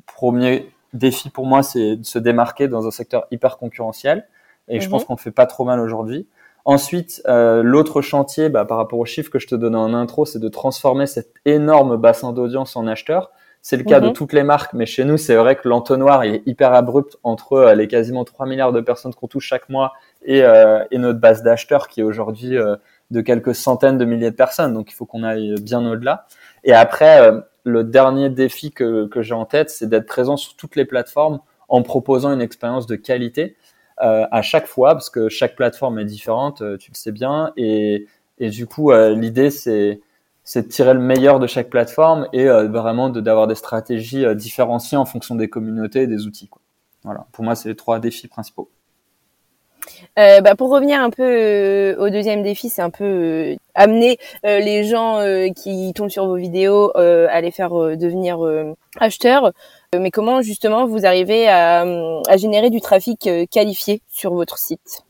premier 0.08 0.72
défi 0.94 1.30
pour 1.30 1.46
moi, 1.46 1.62
c'est 1.62 1.98
de 1.98 2.06
se 2.06 2.18
démarquer 2.18 2.68
dans 2.68 2.88
un 2.88 2.92
secteur 2.92 3.28
hyper 3.30 3.58
concurrentiel. 3.58 4.26
Et 4.68 4.80
je 4.80 4.90
pense 4.90 5.02
mhm. 5.02 5.08
qu'on 5.08 5.18
fait 5.18 5.32
pas 5.32 5.46
trop 5.46 5.66
mal 5.66 5.80
aujourd'hui. 5.80 6.28
Ensuite, 6.64 7.22
euh, 7.28 7.64
l'autre 7.64 8.02
chantier, 8.02 8.50
bah, 8.50 8.66
par 8.66 8.78
rapport 8.78 9.00
aux 9.00 9.06
chiffres 9.06 9.32
que 9.32 9.40
je 9.40 9.48
te 9.48 9.56
donnais 9.56 9.78
en 9.78 9.94
intro, 9.94 10.26
c'est 10.26 10.40
de 10.40 10.48
transformer 10.48 11.08
cet 11.08 11.34
énorme 11.46 11.98
bassin 11.98 12.34
d'audience 12.34 12.76
en 12.76 12.86
acheteurs. 12.88 13.32
C'est 13.64 13.78
le 13.78 13.84
cas 13.84 14.00
de 14.00 14.08
mhm. 14.08 14.14
toutes 14.14 14.34
les 14.34 14.44
marques, 14.44 14.74
mais 14.74 14.88
chez 14.88 15.04
nous, 15.04 15.18
c'est 15.18 15.36
vrai 15.36 15.56
que 15.56 15.70
l'entonnoir 15.70 16.24
est 16.24 16.42
hyper 16.48 16.74
abrupt 16.74 17.18
entre 17.22 17.54
euh, 17.54 17.76
les 17.76 17.88
quasiment 17.88 18.24
3 18.24 18.48
milliards 18.48 18.72
de 18.72 18.82
personnes 18.82 19.14
qu'on 19.14 19.28
touche 19.28 19.46
chaque 19.46 19.70
mois 19.70 19.94
et, 20.24 20.44
euh, 20.44 20.84
et 20.90 20.98
notre 20.98 21.20
base 21.20 21.44
d'acheteurs 21.44 21.88
qui 21.88 22.00
est 22.00 22.04
aujourd'hui 22.04 22.58
euh, 22.58 22.76
de 23.12 23.22
quelques 23.22 23.54
centaines 23.54 24.00
de 24.00 24.06
milliers 24.06 24.32
de 24.32 24.36
personnes. 24.36 24.74
Donc, 24.74 24.92
il 24.92 24.96
faut 24.96 25.06
qu'on 25.06 25.22
aille 25.22 25.56
bien 25.62 25.86
au-delà. 25.86 26.26
Et 26.64 26.74
après, 26.74 27.22
euh, 27.22 27.42
le 27.64 27.84
dernier 27.84 28.30
défi 28.30 28.72
que, 28.72 29.06
que 29.08 29.22
j'ai 29.22 29.36
en 29.36 29.46
tête, 29.46 29.70
c'est 29.70 29.88
d'être 29.88 30.08
présent 30.08 30.38
sur 30.38 30.56
toutes 30.56 30.76
les 30.76 30.86
plateformes 30.86 31.40
en 31.70 31.84
proposant 31.84 32.34
une 32.34 32.42
expérience 32.42 32.88
de 32.88 32.96
qualité 32.96 33.56
à 34.02 34.42
chaque 34.42 34.68
fois, 34.68 34.94
parce 34.94 35.10
que 35.10 35.30
chaque 35.30 35.56
plateforme 35.56 36.00
est 36.00 36.06
différente, 36.06 36.62
euh, 36.62 36.78
tu 36.78 36.92
le 36.92 36.96
sais 36.96 37.12
bien, 37.12 37.54
et, 37.56 38.08
et 38.40 38.50
du 38.50 38.66
coup, 38.66 38.92
euh, 38.92 39.16
l'idée 39.16 39.52
c'est 39.52 40.02
c'est 40.44 40.64
de 40.64 40.68
tirer 40.68 40.94
le 40.94 41.00
meilleur 41.00 41.40
de 41.40 41.48
chaque 41.48 41.70
plateforme 41.70 42.28
et 42.34 42.50
euh, 42.50 42.68
vraiment 42.68 43.10
d'avoir 43.10 43.48
des 43.48 43.56
stratégies 43.56 44.26
différenciées 44.36 44.98
en 44.98 45.06
fonction 45.06 45.36
des 45.36 45.50
communautés 45.50 46.02
et 46.02 46.08
des 46.08 46.26
outils. 46.26 46.50
Voilà, 47.04 47.28
pour 47.32 47.44
moi, 47.44 47.56
c'est 47.56 47.70
les 47.70 47.76
trois 47.76 48.00
défis 48.00 48.28
principaux. 48.28 48.70
Euh, 50.20 50.42
bah, 50.42 50.56
pour 50.56 50.70
revenir 50.70 51.02
un 51.02 51.10
peu 51.10 51.24
euh, 51.24 51.96
au 51.98 52.10
deuxième 52.10 52.44
défi, 52.44 52.70
c'est 52.70 52.82
un 52.82 52.90
peu 52.90 53.04
euh, 53.04 53.56
amener 53.76 54.18
les 54.44 54.84
gens 54.84 55.20
qui 55.56 55.94
tombent 55.94 56.10
sur 56.10 56.28
vos 56.28 56.36
vidéos 56.36 56.92
à 56.96 57.42
les 57.42 57.52
faire 57.52 57.72
devenir 57.72 58.40
acheteurs. 59.00 59.52
Mais 60.00 60.12
comment 60.12 60.42
justement 60.42 60.86
vous 60.86 61.06
arrivez 61.06 61.48
à, 61.48 61.82
à 61.82 62.38
générer 62.38 62.70
du 62.70 62.82
trafic 62.82 63.30
qualifié 63.50 64.02
sur 64.08 64.34
votre 64.34 64.58
site? 64.58 65.04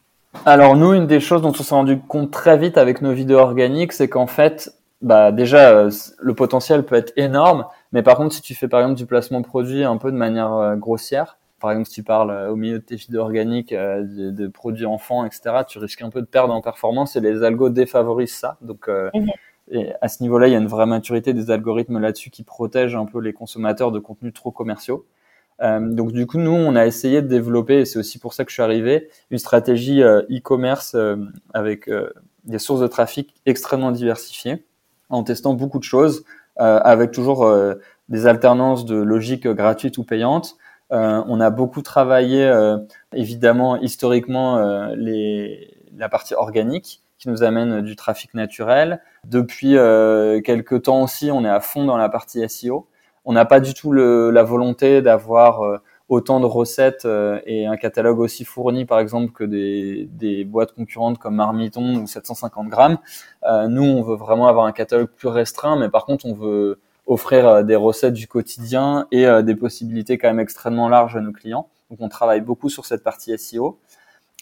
Alors 0.45 0.75
nous, 0.75 0.93
une 0.93 1.07
des 1.07 1.19
choses 1.19 1.41
dont 1.41 1.49
on 1.49 1.63
s'est 1.63 1.75
rendu 1.75 1.99
compte 1.99 2.31
très 2.31 2.57
vite 2.57 2.77
avec 2.77 3.01
nos 3.01 3.13
vidéos 3.13 3.39
organiques, 3.39 3.93
c'est 3.93 4.07
qu'en 4.07 4.27
fait, 4.27 4.71
bah 5.01 5.31
déjà 5.31 5.87
le 6.19 6.33
potentiel 6.33 6.83
peut 6.83 6.95
être 6.95 7.13
énorme, 7.15 7.65
mais 7.91 8.01
par 8.01 8.17
contre 8.17 8.33
si 8.33 8.41
tu 8.41 8.55
fais 8.55 8.67
par 8.67 8.79
exemple 8.79 8.97
du 8.97 9.05
placement 9.05 9.41
produit 9.41 9.83
un 9.83 9.97
peu 9.97 10.11
de 10.11 10.17
manière 10.17 10.75
grossière, 10.77 11.37
par 11.61 11.71
exemple, 11.71 11.87
si 11.87 11.93
tu 11.93 12.03
parles 12.03 12.31
euh, 12.31 12.51
au 12.51 12.55
milieu 12.55 12.79
de 12.79 12.83
tes 12.83 12.95
vidéos 12.95 13.21
organiques 13.21 13.71
euh, 13.71 14.03
de, 14.03 14.47
produits 14.47 14.87
enfants, 14.87 15.23
etc., 15.23 15.61
tu 15.67 15.77
risques 15.77 16.01
un 16.01 16.09
peu 16.09 16.19
de 16.19 16.25
perdre 16.25 16.53
en 16.53 16.61
performance 16.61 17.15
et 17.15 17.21
les 17.21 17.43
algos 17.43 17.69
défavorisent 17.69 18.35
ça. 18.35 18.57
Donc, 18.61 18.89
euh, 18.89 19.09
mhm. 19.13 19.29
Et 19.71 19.93
à 20.01 20.07
ce 20.07 20.21
niveau-là, 20.23 20.47
il 20.47 20.51
y 20.51 20.55
a 20.55 20.59
une 20.59 20.67
vraie 20.67 20.85
maturité 20.85 21.33
des 21.33 21.51
algorithmes 21.51 21.99
là-dessus 21.99 22.29
qui 22.29 22.43
protègent 22.43 22.95
un 22.95 23.05
peu 23.05 23.19
les 23.19 23.33
consommateurs 23.33 23.91
de 23.91 23.99
contenus 23.99 24.33
trop 24.33 24.51
commerciaux. 24.51 25.05
donc, 25.61 26.11
du 26.11 26.25
coup, 26.25 26.37
nous, 26.37 26.51
on 26.51 26.75
a 26.75 26.85
essayé 26.85 27.21
de 27.21 27.27
développer, 27.27 27.81
et 27.81 27.85
c'est 27.85 27.99
aussi 27.99 28.19
pour 28.19 28.33
ça 28.33 28.43
que 28.43 28.49
je 28.49 28.55
suis 28.55 28.63
arrivé, 28.63 29.09
une 29.29 29.37
stratégie 29.37 30.01
e-commerce 30.01 30.95
avec 31.53 31.89
des 32.45 32.59
sources 32.59 32.81
de 32.81 32.87
trafic 32.87 33.33
extrêmement 33.45 33.91
diversifiées, 33.91 34.65
en 35.09 35.23
testant 35.23 35.53
beaucoup 35.53 35.79
de 35.79 35.83
choses, 35.83 36.25
avec 36.57 37.11
toujours 37.11 37.49
des 38.09 38.25
alternances 38.27 38.85
de 38.85 38.95
logiques 38.95 39.47
gratuites 39.47 39.97
ou 39.97 40.03
payantes 40.03 40.57
euh, 40.91 41.23
on 41.27 41.39
a 41.39 41.49
beaucoup 41.49 41.81
travaillé, 41.81 42.43
euh, 42.43 42.77
évidemment, 43.13 43.79
historiquement, 43.79 44.57
euh, 44.57 44.93
la 45.95 46.09
partie 46.09 46.33
organique 46.33 47.01
qui 47.21 47.29
nous 47.29 47.43
amène 47.43 47.81
du 47.81 47.95
trafic 47.95 48.33
naturel. 48.33 48.99
Depuis 49.25 49.75
quelques 50.43 50.83
temps 50.83 51.03
aussi, 51.03 51.29
on 51.31 51.45
est 51.45 51.49
à 51.49 51.59
fond 51.59 51.85
dans 51.85 51.97
la 51.97 52.09
partie 52.09 52.47
SEO. 52.49 52.87
On 53.25 53.33
n'a 53.33 53.45
pas 53.45 53.59
du 53.59 53.75
tout 53.75 53.91
le, 53.91 54.31
la 54.31 54.41
volonté 54.41 55.03
d'avoir 55.03 55.81
autant 56.09 56.39
de 56.39 56.45
recettes 56.45 57.07
et 57.45 57.67
un 57.67 57.77
catalogue 57.77 58.19
aussi 58.19 58.43
fourni, 58.43 58.85
par 58.85 58.99
exemple, 58.99 59.31
que 59.31 59.43
des, 59.43 60.09
des 60.11 60.43
boîtes 60.45 60.73
concurrentes 60.73 61.19
comme 61.19 61.35
Marmiton 61.35 61.97
ou 61.97 62.07
750 62.07 62.69
grammes. 62.69 62.97
nous, 63.69 63.83
on 63.83 64.01
veut 64.01 64.15
vraiment 64.15 64.47
avoir 64.47 64.65
un 64.65 64.71
catalogue 64.71 65.09
plus 65.15 65.27
restreint, 65.27 65.77
mais 65.77 65.89
par 65.89 66.05
contre, 66.05 66.25
on 66.25 66.33
veut 66.33 66.79
offrir 67.11 67.47
euh, 67.47 67.63
des 67.63 67.75
recettes 67.75 68.13
du 68.13 68.27
quotidien 68.27 69.07
et 69.11 69.25
euh, 69.25 69.41
des 69.41 69.55
possibilités 69.55 70.17
quand 70.17 70.29
même 70.29 70.39
extrêmement 70.39 70.89
larges 70.89 71.15
à 71.15 71.21
nos 71.21 71.31
clients. 71.31 71.69
Donc 71.89 71.99
on 72.01 72.09
travaille 72.09 72.41
beaucoup 72.41 72.69
sur 72.69 72.85
cette 72.85 73.03
partie 73.03 73.37
SEO. 73.37 73.79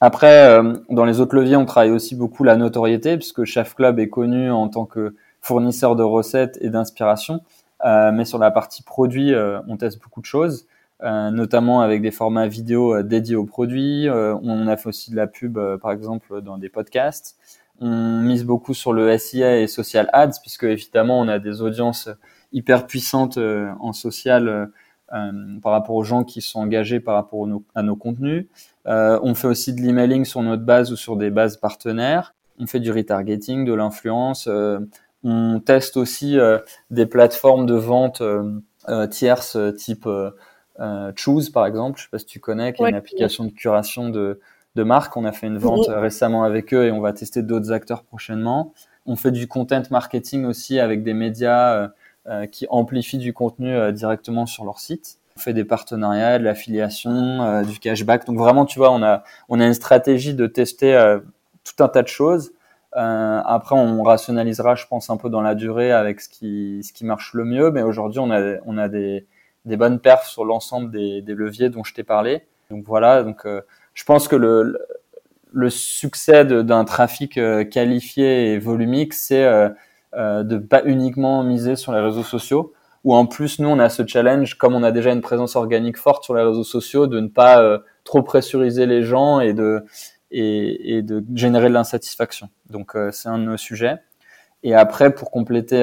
Après, 0.01 0.47
euh, 0.47 0.77
dans 0.89 1.05
les 1.05 1.19
autres 1.19 1.35
leviers, 1.35 1.55
on 1.55 1.65
travaille 1.65 1.91
aussi 1.91 2.15
beaucoup 2.15 2.43
la 2.43 2.55
notoriété, 2.55 3.17
puisque 3.17 3.43
Chef 3.43 3.75
Club 3.75 3.99
est 3.99 4.09
connu 4.09 4.49
en 4.49 4.69
tant 4.69 4.85
que 4.85 5.15
fournisseur 5.41 5.95
de 5.95 6.03
recettes 6.03 6.57
et 6.61 6.69
d'inspiration. 6.69 7.41
mais 7.83 8.25
sur 8.25 8.39
la 8.39 8.51
partie 8.51 8.83
produit, 8.83 9.33
on 9.67 9.77
teste 9.77 10.01
beaucoup 10.01 10.19
de 10.19 10.25
choses, 10.25 10.67
notamment 11.01 11.79
avec 11.79 12.01
des 12.01 12.11
formats 12.11 12.47
vidéo 12.47 13.01
dédiés 13.03 13.37
aux 13.37 13.45
produits. 13.45 14.09
on 14.09 14.67
a 14.67 14.75
fait 14.75 14.89
aussi 14.89 15.11
de 15.11 15.15
la 15.15 15.27
pub, 15.27 15.57
par 15.77 15.91
exemple, 15.91 16.41
dans 16.41 16.57
des 16.57 16.67
podcasts. 16.67 17.37
On 17.79 18.21
mise 18.21 18.43
beaucoup 18.43 18.73
sur 18.73 18.91
le 18.91 19.17
SIA 19.17 19.59
et 19.61 19.67
social 19.67 20.09
ads, 20.11 20.39
puisque 20.41 20.65
évidemment, 20.65 21.19
on 21.21 21.29
a 21.29 21.39
des 21.39 21.61
audiences 21.61 22.09
hyper 22.51 22.87
puissante 22.87 23.37
euh, 23.37 23.71
en 23.79 23.93
social 23.93 24.47
euh, 24.47 24.65
euh, 25.13 25.59
par 25.61 25.71
rapport 25.71 25.95
aux 25.95 26.03
gens 26.03 26.23
qui 26.23 26.41
sont 26.41 26.59
engagés 26.59 26.99
par 26.99 27.15
rapport 27.15 27.47
à 27.75 27.83
nos 27.83 27.95
contenus. 27.95 28.45
On 28.89 29.35
fait 29.35 29.47
aussi 29.47 29.73
de 29.73 29.81
l'emailing 29.81 30.25
sur 30.25 30.41
notre 30.41 30.63
base 30.63 30.91
ou 30.91 30.95
sur 30.95 31.15
des 31.15 31.29
bases 31.29 31.57
partenaires. 31.57 32.33
On 32.59 32.67
fait 32.67 32.79
du 32.79 32.91
retargeting, 32.91 33.65
de 33.65 33.73
l'influence. 33.73 34.49
on 35.23 35.59
teste 35.59 35.95
aussi 35.97 36.37
des 36.89 37.05
plateformes 37.05 37.65
de 37.65 37.75
vente 37.75 38.21
tierces 39.11 39.57
type 39.77 40.09
Choose 41.15 41.49
par 41.51 41.65
exemple. 41.65 41.99
Je 41.99 42.03
sais 42.03 42.09
pas 42.09 42.19
si 42.19 42.25
tu 42.25 42.39
connais, 42.39 42.73
qui 42.73 42.83
est 42.83 42.89
une 42.89 42.95
application 42.95 43.45
de 43.45 43.51
curation 43.51 44.09
de, 44.09 44.39
de 44.75 44.83
marques. 44.83 45.15
On 45.15 45.25
a 45.25 45.31
fait 45.31 45.47
une 45.47 45.57
vente 45.57 45.87
récemment 45.87 46.43
avec 46.43 46.73
eux 46.73 46.85
et 46.85 46.91
on 46.91 46.99
va 46.99 47.13
tester 47.13 47.43
d'autres 47.43 47.71
acteurs 47.71 48.03
prochainement. 48.03 48.73
On 49.05 49.15
fait 49.15 49.31
du 49.31 49.47
content 49.47 49.83
marketing 49.91 50.45
aussi 50.45 50.79
avec 50.79 51.03
des 51.03 51.13
médias 51.13 51.89
euh, 52.29 52.45
qui 52.45 52.67
amplifient 52.69 53.17
du 53.17 53.33
contenu 53.33 53.73
euh, 53.73 53.91
directement 53.91 54.45
sur 54.45 54.65
leur 54.65 54.79
site. 54.79 55.18
On 55.39 55.41
fait 55.41 55.53
des 55.53 55.63
partenariats, 55.63 56.37
de 56.37 56.43
l'affiliation, 56.43 57.11
euh, 57.11 57.63
du 57.63 57.79
cashback. 57.79 58.25
Donc 58.25 58.37
vraiment, 58.37 58.65
tu 58.65 58.77
vois, 58.77 58.91
on 58.91 59.01
a 59.01 59.23
on 59.47 59.59
a 59.61 59.65
une 59.65 59.73
stratégie 59.73 60.33
de 60.33 60.47
tester 60.47 61.17
tout 61.63 61.81
un 61.83 61.87
tas 61.87 62.01
de 62.01 62.07
choses. 62.09 62.51
après, 62.93 63.75
on 63.75 64.03
rationalisera, 64.03 64.75
je 64.75 64.85
pense, 64.87 65.09
un 65.09 65.17
peu 65.17 65.29
dans 65.29 65.41
la 65.41 65.55
durée 65.55 65.91
avec 65.91 66.21
ce 66.21 66.29
qui 66.29 66.81
ce 66.83 66.91
qui 66.91 67.05
marche 67.05 67.33
le 67.33 67.45
mieux. 67.45 67.71
Mais 67.71 67.83
aujourd'hui, 67.83 68.19
on 68.19 68.31
a 68.31 68.57
on 68.65 68.77
a 68.77 68.89
des 68.89 69.25
des 69.65 69.77
bonnes 69.77 69.99
perfs 69.99 70.27
sur 70.27 70.43
l'ensemble 70.45 70.91
des, 70.91 71.21
leviers 71.21 71.69
dont 71.69 71.83
je 71.83 71.93
t'ai 71.93 72.03
parlé. 72.03 72.43
Donc 72.69 72.85
voilà. 72.85 73.23
Donc 73.23 73.47
je 73.93 74.03
pense 74.03 74.27
que 74.27 74.35
le 74.35 74.77
le 75.51 75.69
succès 75.69 76.45
d'un 76.45 76.85
trafic 76.85 77.39
qualifié 77.71 78.53
et 78.53 78.59
volumique, 78.59 79.13
c'est 79.13 79.45
euh, 80.15 80.41
de 80.41 80.57
pas 80.57 80.81
uniquement 80.85 81.43
miser 81.43 81.75
sur 81.75 81.91
les 81.91 81.99
réseaux 81.99 82.23
sociaux. 82.23 82.73
Ou 83.03 83.15
en 83.15 83.25
plus, 83.25 83.59
nous, 83.59 83.69
on 83.69 83.79
a 83.79 83.89
ce 83.89 84.05
challenge, 84.05 84.55
comme 84.55 84.75
on 84.75 84.83
a 84.83 84.91
déjà 84.91 85.11
une 85.11 85.21
présence 85.21 85.55
organique 85.55 85.97
forte 85.97 86.23
sur 86.23 86.35
les 86.35 86.43
réseaux 86.43 86.63
sociaux, 86.63 87.07
de 87.07 87.19
ne 87.19 87.27
pas 87.27 87.61
euh, 87.61 87.79
trop 88.03 88.21
pressuriser 88.21 88.85
les 88.85 89.03
gens 89.03 89.39
et 89.39 89.53
de 89.53 89.85
générer 90.31 91.69
de 91.69 91.73
l'insatisfaction. 91.73 92.49
Donc, 92.69 92.95
euh, 92.95 93.11
c'est 93.11 93.29
un 93.29 93.37
de 93.37 93.43
nos 93.43 93.57
sujets. 93.57 93.97
Et 94.63 94.75
après, 94.75 95.13
pour 95.13 95.31
compléter 95.31 95.81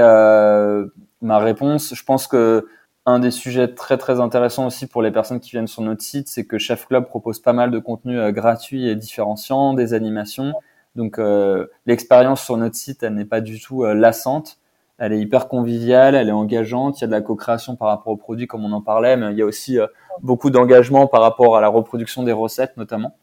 ma 1.22 1.38
réponse, 1.38 1.94
je 1.94 2.04
pense 2.04 2.26
que 2.26 2.66
un 3.06 3.20
des 3.20 3.30
sujets 3.30 3.68
très 3.68 3.96
très 3.96 4.20
intéressants 4.20 4.66
aussi 4.66 4.86
pour 4.86 5.00
les 5.00 5.12
personnes 5.12 5.40
qui 5.40 5.52
viennent 5.52 5.68
sur 5.68 5.80
notre 5.80 6.02
site, 6.02 6.28
c'est 6.28 6.44
que 6.44 6.58
Chef 6.58 6.86
Club 6.86 7.06
propose 7.06 7.40
pas 7.40 7.52
mal 7.54 7.70
de 7.70 7.78
contenus 7.78 8.20
gratuits 8.34 8.88
et 8.88 8.96
différenciants, 8.96 9.72
des 9.74 9.94
animations, 9.94 10.52
donc 10.96 11.18
euh, 11.18 11.66
l'expérience 11.84 12.42
sur 12.42 12.56
notre 12.56 12.74
site, 12.74 13.02
elle 13.02 13.14
n'est 13.14 13.26
pas 13.26 13.42
du 13.42 13.60
tout 13.60 13.84
euh, 13.84 13.94
lassante. 13.94 14.58
Elle 14.98 15.12
est 15.12 15.20
hyper 15.20 15.48
conviviale, 15.48 16.14
elle 16.14 16.28
est 16.28 16.32
engageante. 16.32 16.98
Il 16.98 17.02
y 17.02 17.04
a 17.04 17.06
de 17.06 17.12
la 17.12 17.20
co-création 17.20 17.76
par 17.76 17.88
rapport 17.88 18.12
aux 18.12 18.16
produits, 18.16 18.46
comme 18.46 18.64
on 18.64 18.72
en 18.72 18.80
parlait, 18.80 19.16
mais 19.16 19.30
il 19.32 19.38
y 19.38 19.42
a 19.42 19.44
aussi 19.44 19.78
euh, 19.78 19.86
beaucoup 20.22 20.50
d'engagement 20.50 21.06
par 21.06 21.20
rapport 21.20 21.56
à 21.56 21.60
la 21.60 21.68
reproduction 21.68 22.22
des 22.22 22.32
recettes, 22.32 22.76
notamment. 22.76 23.16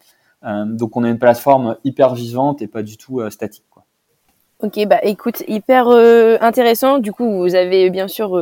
donc 0.43 0.97
on 0.97 1.03
a 1.03 1.09
une 1.09 1.19
plateforme 1.19 1.77
hyper 1.83 2.13
vivante 2.13 2.61
et 2.61 2.67
pas 2.67 2.83
du 2.83 2.97
tout 2.97 3.27
statique. 3.29 3.65
Quoi. 3.69 3.85
Ok, 4.59 4.85
bah 4.87 4.99
écoute, 5.03 5.43
hyper 5.47 5.87
intéressant. 6.41 6.99
Du 6.99 7.11
coup, 7.11 7.39
vous 7.39 7.55
avez 7.55 7.89
bien 7.89 8.07
sûr 8.07 8.37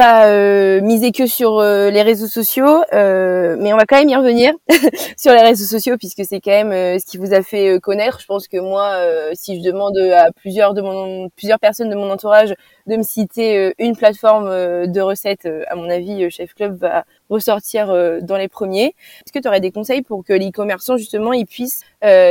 pas 0.00 0.28
euh, 0.28 0.80
miser 0.80 1.12
que 1.12 1.26
sur 1.26 1.58
euh, 1.58 1.90
les 1.90 2.00
réseaux 2.00 2.26
sociaux, 2.26 2.82
euh, 2.94 3.54
mais 3.60 3.74
on 3.74 3.76
va 3.76 3.84
quand 3.84 3.98
même 3.98 4.08
y 4.08 4.16
revenir 4.16 4.54
sur 5.18 5.30
les 5.34 5.42
réseaux 5.42 5.66
sociaux 5.66 5.98
puisque 5.98 6.24
c'est 6.24 6.40
quand 6.40 6.64
même 6.64 6.98
ce 6.98 7.04
qui 7.04 7.18
vous 7.18 7.34
a 7.34 7.42
fait 7.42 7.78
connaître. 7.80 8.18
Je 8.18 8.24
pense 8.24 8.48
que 8.48 8.56
moi, 8.56 8.96
si 9.34 9.58
je 9.58 9.62
demande 9.62 9.98
à 9.98 10.32
plusieurs 10.32 10.72
de 10.72 10.80
mon 10.80 11.28
plusieurs 11.36 11.58
personnes 11.58 11.90
de 11.90 11.96
mon 11.96 12.10
entourage 12.10 12.54
de 12.86 12.96
me 12.96 13.02
citer 13.02 13.74
une 13.78 13.94
plateforme 13.94 14.48
de 14.86 15.00
recettes, 15.02 15.46
à 15.68 15.74
mon 15.74 15.90
avis, 15.90 16.30
Chef 16.30 16.54
Club 16.54 16.78
va 16.78 17.04
ressortir 17.28 17.88
dans 18.22 18.38
les 18.38 18.48
premiers. 18.48 18.94
Est-ce 19.26 19.34
que 19.34 19.38
tu 19.38 19.48
aurais 19.48 19.60
des 19.60 19.70
conseils 19.70 20.00
pour 20.00 20.24
que 20.24 20.32
les 20.32 20.50
commerçants 20.50 20.96
justement 20.96 21.34
ils 21.34 21.46
puissent 21.46 21.82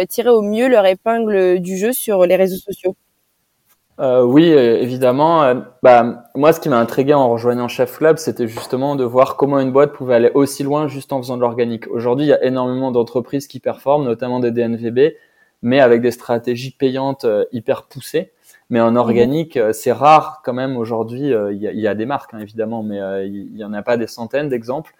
tirer 0.09 0.29
au 0.29 0.41
mieux 0.41 0.69
leur 0.69 0.87
épingle 0.87 1.59
du 1.59 1.77
jeu 1.77 1.93
sur 1.93 2.25
les 2.25 2.35
réseaux 2.35 2.57
sociaux? 2.57 2.95
Euh, 3.99 4.23
oui, 4.23 4.53
euh, 4.53 4.77
évidemment. 4.81 5.43
Euh, 5.43 5.55
bah, 5.83 6.23
moi, 6.33 6.53
ce 6.53 6.61
qui 6.61 6.69
m'a 6.69 6.79
intrigué 6.79 7.13
en 7.13 7.29
rejoignant 7.29 7.67
Chef 7.67 7.97
Club, 7.97 8.17
c'était 8.17 8.47
justement 8.47 8.95
de 8.95 9.03
voir 9.03 9.35
comment 9.35 9.59
une 9.59 9.71
boîte 9.71 9.91
pouvait 9.91 10.15
aller 10.15 10.31
aussi 10.33 10.63
loin 10.63 10.87
juste 10.87 11.11
en 11.11 11.21
faisant 11.21 11.35
de 11.35 11.41
l'organique. 11.41 11.87
Aujourd'hui, 11.87 12.25
il 12.25 12.29
y 12.29 12.33
a 12.33 12.43
énormément 12.43 12.91
d'entreprises 12.91 13.47
qui 13.47 13.59
performent, 13.59 14.05
notamment 14.05 14.39
des 14.39 14.51
DNVB, 14.51 15.15
mais 15.61 15.81
avec 15.81 16.01
des 16.01 16.11
stratégies 16.11 16.71
payantes 16.71 17.25
hyper 17.51 17.83
poussées. 17.83 18.31
Mais 18.69 18.79
en 18.79 18.95
organique, 18.95 19.59
c'est 19.73 19.91
rare 19.91 20.41
quand 20.45 20.53
même 20.53 20.77
aujourd'hui. 20.77 21.33
Il 21.51 21.57
y, 21.57 21.87
a, 21.87 21.95
des 21.95 22.05
marques, 22.05 22.33
hein, 22.33 22.39
évidemment, 22.39 22.83
mais 22.83 22.99
il 23.27 23.57
y 23.57 23.65
en 23.65 23.73
a 23.73 23.81
pas 23.81 23.97
des 23.97 24.07
centaines 24.07 24.47
d'exemples 24.47 24.93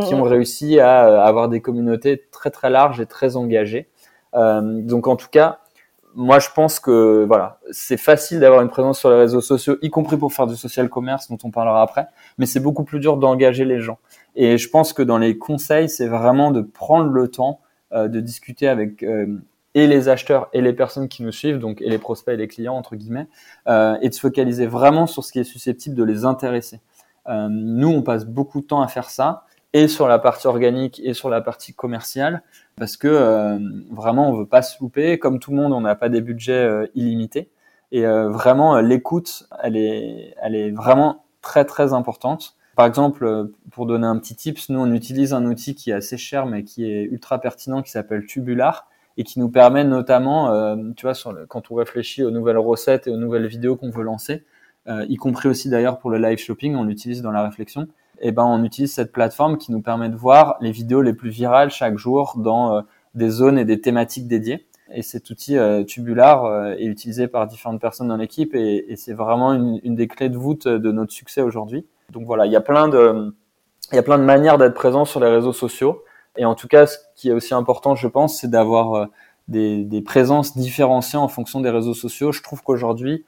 qui 0.00 0.14
ont 0.14 0.22
réussi 0.24 0.80
à 0.80 1.22
avoir 1.22 1.48
des 1.48 1.60
communautés 1.60 2.24
très 2.30 2.50
très 2.50 2.70
larges 2.70 3.00
et 3.00 3.06
très 3.06 3.36
engagées. 3.36 3.88
donc, 4.34 5.06
en 5.06 5.16
tout 5.16 5.28
cas, 5.30 5.60
moi, 6.14 6.38
je 6.38 6.48
pense 6.54 6.80
que 6.80 7.24
voilà, 7.24 7.58
c'est 7.70 7.96
facile 7.96 8.40
d'avoir 8.40 8.62
une 8.62 8.68
présence 8.68 8.98
sur 8.98 9.10
les 9.10 9.16
réseaux 9.16 9.40
sociaux, 9.40 9.76
y 9.82 9.90
compris 9.90 10.16
pour 10.16 10.32
faire 10.32 10.46
du 10.46 10.56
social 10.56 10.88
commerce, 10.88 11.28
dont 11.28 11.38
on 11.44 11.50
parlera 11.50 11.82
après. 11.82 12.06
Mais 12.38 12.46
c'est 12.46 12.60
beaucoup 12.60 12.84
plus 12.84 13.00
dur 13.00 13.16
d'engager 13.16 13.64
les 13.64 13.80
gens. 13.80 13.98
Et 14.36 14.58
je 14.58 14.68
pense 14.68 14.92
que 14.92 15.02
dans 15.02 15.18
les 15.18 15.38
conseils, 15.38 15.88
c'est 15.88 16.08
vraiment 16.08 16.50
de 16.50 16.60
prendre 16.60 17.10
le 17.10 17.28
temps 17.28 17.60
euh, 17.92 18.08
de 18.08 18.20
discuter 18.20 18.68
avec 18.68 19.02
euh, 19.02 19.26
et 19.74 19.86
les 19.86 20.08
acheteurs 20.08 20.48
et 20.52 20.60
les 20.60 20.72
personnes 20.72 21.08
qui 21.08 21.22
nous 21.22 21.32
suivent, 21.32 21.58
donc 21.58 21.82
et 21.82 21.90
les 21.90 21.98
prospects 21.98 22.32
et 22.32 22.36
les 22.36 22.48
clients 22.48 22.76
entre 22.76 22.96
guillemets, 22.96 23.26
euh, 23.66 23.96
et 24.00 24.08
de 24.08 24.14
se 24.14 24.20
focaliser 24.20 24.66
vraiment 24.66 25.06
sur 25.06 25.24
ce 25.24 25.32
qui 25.32 25.40
est 25.40 25.44
susceptible 25.44 25.96
de 25.96 26.04
les 26.04 26.24
intéresser. 26.24 26.80
Euh, 27.28 27.48
nous, 27.50 27.88
on 27.88 28.02
passe 28.02 28.24
beaucoup 28.24 28.60
de 28.60 28.66
temps 28.66 28.82
à 28.82 28.88
faire 28.88 29.10
ça 29.10 29.44
et 29.72 29.88
sur 29.88 30.06
la 30.06 30.18
partie 30.18 30.46
organique 30.46 31.00
et 31.02 31.14
sur 31.14 31.28
la 31.28 31.40
partie 31.40 31.74
commerciale 31.74 32.42
parce 32.76 32.96
que 32.96 33.08
euh, 33.08 33.58
vraiment 33.90 34.30
on 34.30 34.36
veut 34.36 34.46
pas 34.46 34.62
se 34.62 34.78
louper. 34.80 35.18
Comme 35.18 35.38
tout 35.38 35.50
le 35.50 35.56
monde 35.56 35.72
on 35.72 35.80
n'a 35.80 35.94
pas 35.94 36.08
des 36.08 36.20
budgets 36.20 36.52
euh, 36.52 36.86
illimités. 36.94 37.50
Et 37.92 38.06
euh, 38.06 38.28
vraiment 38.28 38.80
l'écoute 38.80 39.46
elle 39.62 39.76
est 39.76 40.34
elle 40.42 40.54
est 40.54 40.70
vraiment 40.70 41.24
très 41.42 41.64
très 41.64 41.92
importante. 41.92 42.56
Par 42.76 42.86
exemple 42.86 43.50
pour 43.70 43.86
donner 43.86 44.06
un 44.06 44.18
petit 44.18 44.34
tips 44.34 44.70
nous 44.70 44.80
on 44.80 44.92
utilise 44.92 45.32
un 45.32 45.44
outil 45.46 45.74
qui 45.74 45.90
est 45.90 45.94
assez 45.94 46.16
cher 46.18 46.46
mais 46.46 46.64
qui 46.64 46.90
est 46.90 47.04
ultra 47.04 47.40
pertinent 47.40 47.82
qui 47.82 47.90
s'appelle 47.90 48.26
Tubular 48.26 48.88
et 49.16 49.22
qui 49.22 49.38
nous 49.38 49.48
permet 49.48 49.84
notamment 49.84 50.76
tu 50.96 51.06
vois 51.06 51.14
quand 51.46 51.70
on 51.70 51.76
réfléchit 51.76 52.24
aux 52.24 52.32
nouvelles 52.32 52.58
recettes 52.58 53.06
et 53.06 53.10
aux 53.10 53.16
nouvelles 53.16 53.46
vidéos 53.46 53.76
qu'on 53.76 53.90
veut 53.90 54.02
lancer 54.02 54.44
y 54.88 55.14
compris 55.14 55.48
aussi 55.48 55.70
d'ailleurs 55.70 56.00
pour 56.00 56.10
le 56.10 56.18
live 56.18 56.38
shopping 56.38 56.74
on 56.74 56.82
l'utilise 56.82 57.22
dans 57.22 57.30
la 57.30 57.44
réflexion 57.44 57.86
eh 58.20 58.32
ben, 58.32 58.44
on 58.44 58.62
utilise 58.64 58.92
cette 58.92 59.12
plateforme 59.12 59.58
qui 59.58 59.72
nous 59.72 59.80
permet 59.80 60.08
de 60.08 60.16
voir 60.16 60.56
les 60.60 60.70
vidéos 60.70 61.02
les 61.02 61.12
plus 61.12 61.30
virales 61.30 61.70
chaque 61.70 61.98
jour 61.98 62.34
dans 62.36 62.76
euh, 62.76 62.80
des 63.14 63.30
zones 63.30 63.58
et 63.58 63.64
des 63.64 63.80
thématiques 63.80 64.28
dédiées. 64.28 64.66
Et 64.92 65.02
cet 65.02 65.30
outil 65.30 65.56
euh, 65.56 65.82
tubular 65.82 66.44
euh, 66.44 66.74
est 66.74 66.84
utilisé 66.84 67.26
par 67.26 67.46
différentes 67.46 67.80
personnes 67.80 68.08
dans 68.08 68.16
l'équipe 68.16 68.54
et, 68.54 68.94
c'est 68.96 69.14
vraiment 69.14 69.52
une, 69.52 69.80
une, 69.82 69.94
des 69.94 70.06
clés 70.06 70.28
de 70.28 70.36
voûte 70.36 70.68
de 70.68 70.92
notre 70.92 71.12
succès 71.12 71.40
aujourd'hui. 71.40 71.86
Donc 72.10 72.26
voilà, 72.26 72.46
il 72.46 72.52
y 72.52 72.56
a 72.56 72.60
plein 72.60 72.88
de, 72.88 73.34
il 73.92 73.96
y 73.96 73.98
a 73.98 74.02
plein 74.02 74.18
de 74.18 74.24
manières 74.24 74.58
d'être 74.58 74.74
présent 74.74 75.04
sur 75.04 75.20
les 75.20 75.28
réseaux 75.28 75.52
sociaux. 75.52 76.04
Et 76.36 76.44
en 76.44 76.54
tout 76.54 76.68
cas, 76.68 76.86
ce 76.86 76.98
qui 77.16 77.28
est 77.28 77.32
aussi 77.32 77.54
important, 77.54 77.94
je 77.94 78.08
pense, 78.08 78.40
c'est 78.40 78.50
d'avoir 78.50 79.08
des, 79.46 79.84
des, 79.84 80.02
présences 80.02 80.56
différenciées 80.56 81.18
en 81.18 81.28
fonction 81.28 81.60
des 81.60 81.70
réseaux 81.70 81.94
sociaux. 81.94 82.32
Je 82.32 82.42
trouve 82.42 82.62
qu'aujourd'hui, 82.62 83.24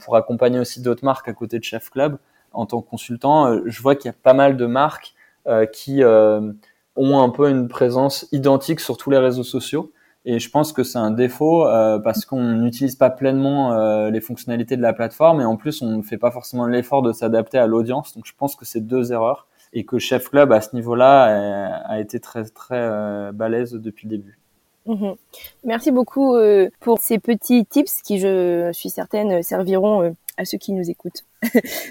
pour 0.00 0.16
accompagner 0.16 0.58
aussi 0.58 0.82
d'autres 0.82 1.06
marques 1.06 1.26
à 1.26 1.32
côté 1.32 1.58
de 1.58 1.64
Chef 1.64 1.88
Club, 1.88 2.18
en 2.54 2.66
tant 2.66 2.80
que 2.80 2.88
consultant, 2.88 3.46
euh, 3.46 3.60
je 3.66 3.82
vois 3.82 3.96
qu'il 3.96 4.06
y 4.06 4.14
a 4.14 4.16
pas 4.20 4.32
mal 4.32 4.56
de 4.56 4.66
marques 4.66 5.14
euh, 5.46 5.66
qui 5.66 6.02
euh, 6.02 6.52
ont 6.96 7.20
un 7.20 7.28
peu 7.28 7.50
une 7.50 7.68
présence 7.68 8.26
identique 8.32 8.80
sur 8.80 8.96
tous 8.96 9.10
les 9.10 9.18
réseaux 9.18 9.44
sociaux. 9.44 9.92
Et 10.24 10.38
je 10.38 10.48
pense 10.48 10.72
que 10.72 10.84
c'est 10.84 10.98
un 10.98 11.10
défaut 11.10 11.66
parce 12.02 12.24
qu'on 12.24 12.54
n'utilise 12.54 12.96
pas 12.96 13.10
pleinement 13.10 14.08
les 14.08 14.22
fonctionnalités 14.22 14.74
de 14.74 14.80
la 14.80 14.94
plateforme 14.94 15.42
et 15.42 15.44
en 15.44 15.58
plus 15.58 15.82
on 15.82 15.98
ne 15.98 16.02
fait 16.02 16.16
pas 16.16 16.30
forcément 16.30 16.64
l'effort 16.64 17.02
de 17.02 17.12
s'adapter 17.12 17.58
à 17.58 17.66
l'audience. 17.66 18.14
Donc 18.14 18.24
je 18.24 18.32
pense 18.34 18.56
que 18.56 18.64
c'est 18.64 18.80
deux 18.80 19.12
erreurs 19.12 19.46
et 19.74 19.84
que 19.84 19.98
Chef 19.98 20.30
Club 20.30 20.50
à 20.50 20.62
ce 20.62 20.74
niveau-là 20.74 21.82
a, 21.86 22.00
été 22.00 22.20
très 22.20 22.44
très 22.44 23.32
balèze 23.32 23.72
depuis 23.72 24.08
le 24.08 24.16
début. 24.16 24.38
Mhm. 24.86 25.14
Merci 25.62 25.90
beaucoup 25.90 26.38
pour 26.80 27.00
ces 27.00 27.18
petits 27.18 27.66
tips 27.66 28.00
qui, 28.00 28.18
je 28.18 28.70
suis 28.72 28.88
certaine, 28.88 29.42
serviront 29.42 30.16
à 30.36 30.44
ceux 30.44 30.58
qui 30.58 30.72
nous 30.72 30.90
écoutent. 30.90 31.24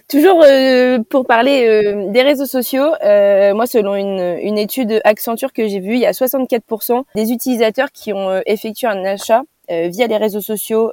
Toujours 0.09 0.41
euh, 0.43 0.99
pour 1.09 1.25
parler 1.25 1.65
euh, 1.67 2.11
des 2.11 2.21
réseaux 2.21 2.45
sociaux, 2.45 2.87
euh, 3.03 3.53
moi 3.53 3.65
selon 3.67 3.95
une, 3.95 4.37
une, 4.41 4.57
étude 4.57 5.01
Accenture 5.03 5.53
que 5.53 5.67
j'ai 5.67 5.79
vue, 5.79 5.95
il 5.95 5.99
y 5.99 6.05
a 6.05 6.11
64% 6.11 7.03
des 7.15 7.31
utilisateurs 7.31 7.91
qui 7.91 8.13
ont 8.13 8.41
effectué 8.45 8.87
un 8.87 9.03
achat 9.05 9.43
via 9.69 10.07
les 10.07 10.17
réseaux 10.17 10.41
sociaux 10.41 10.91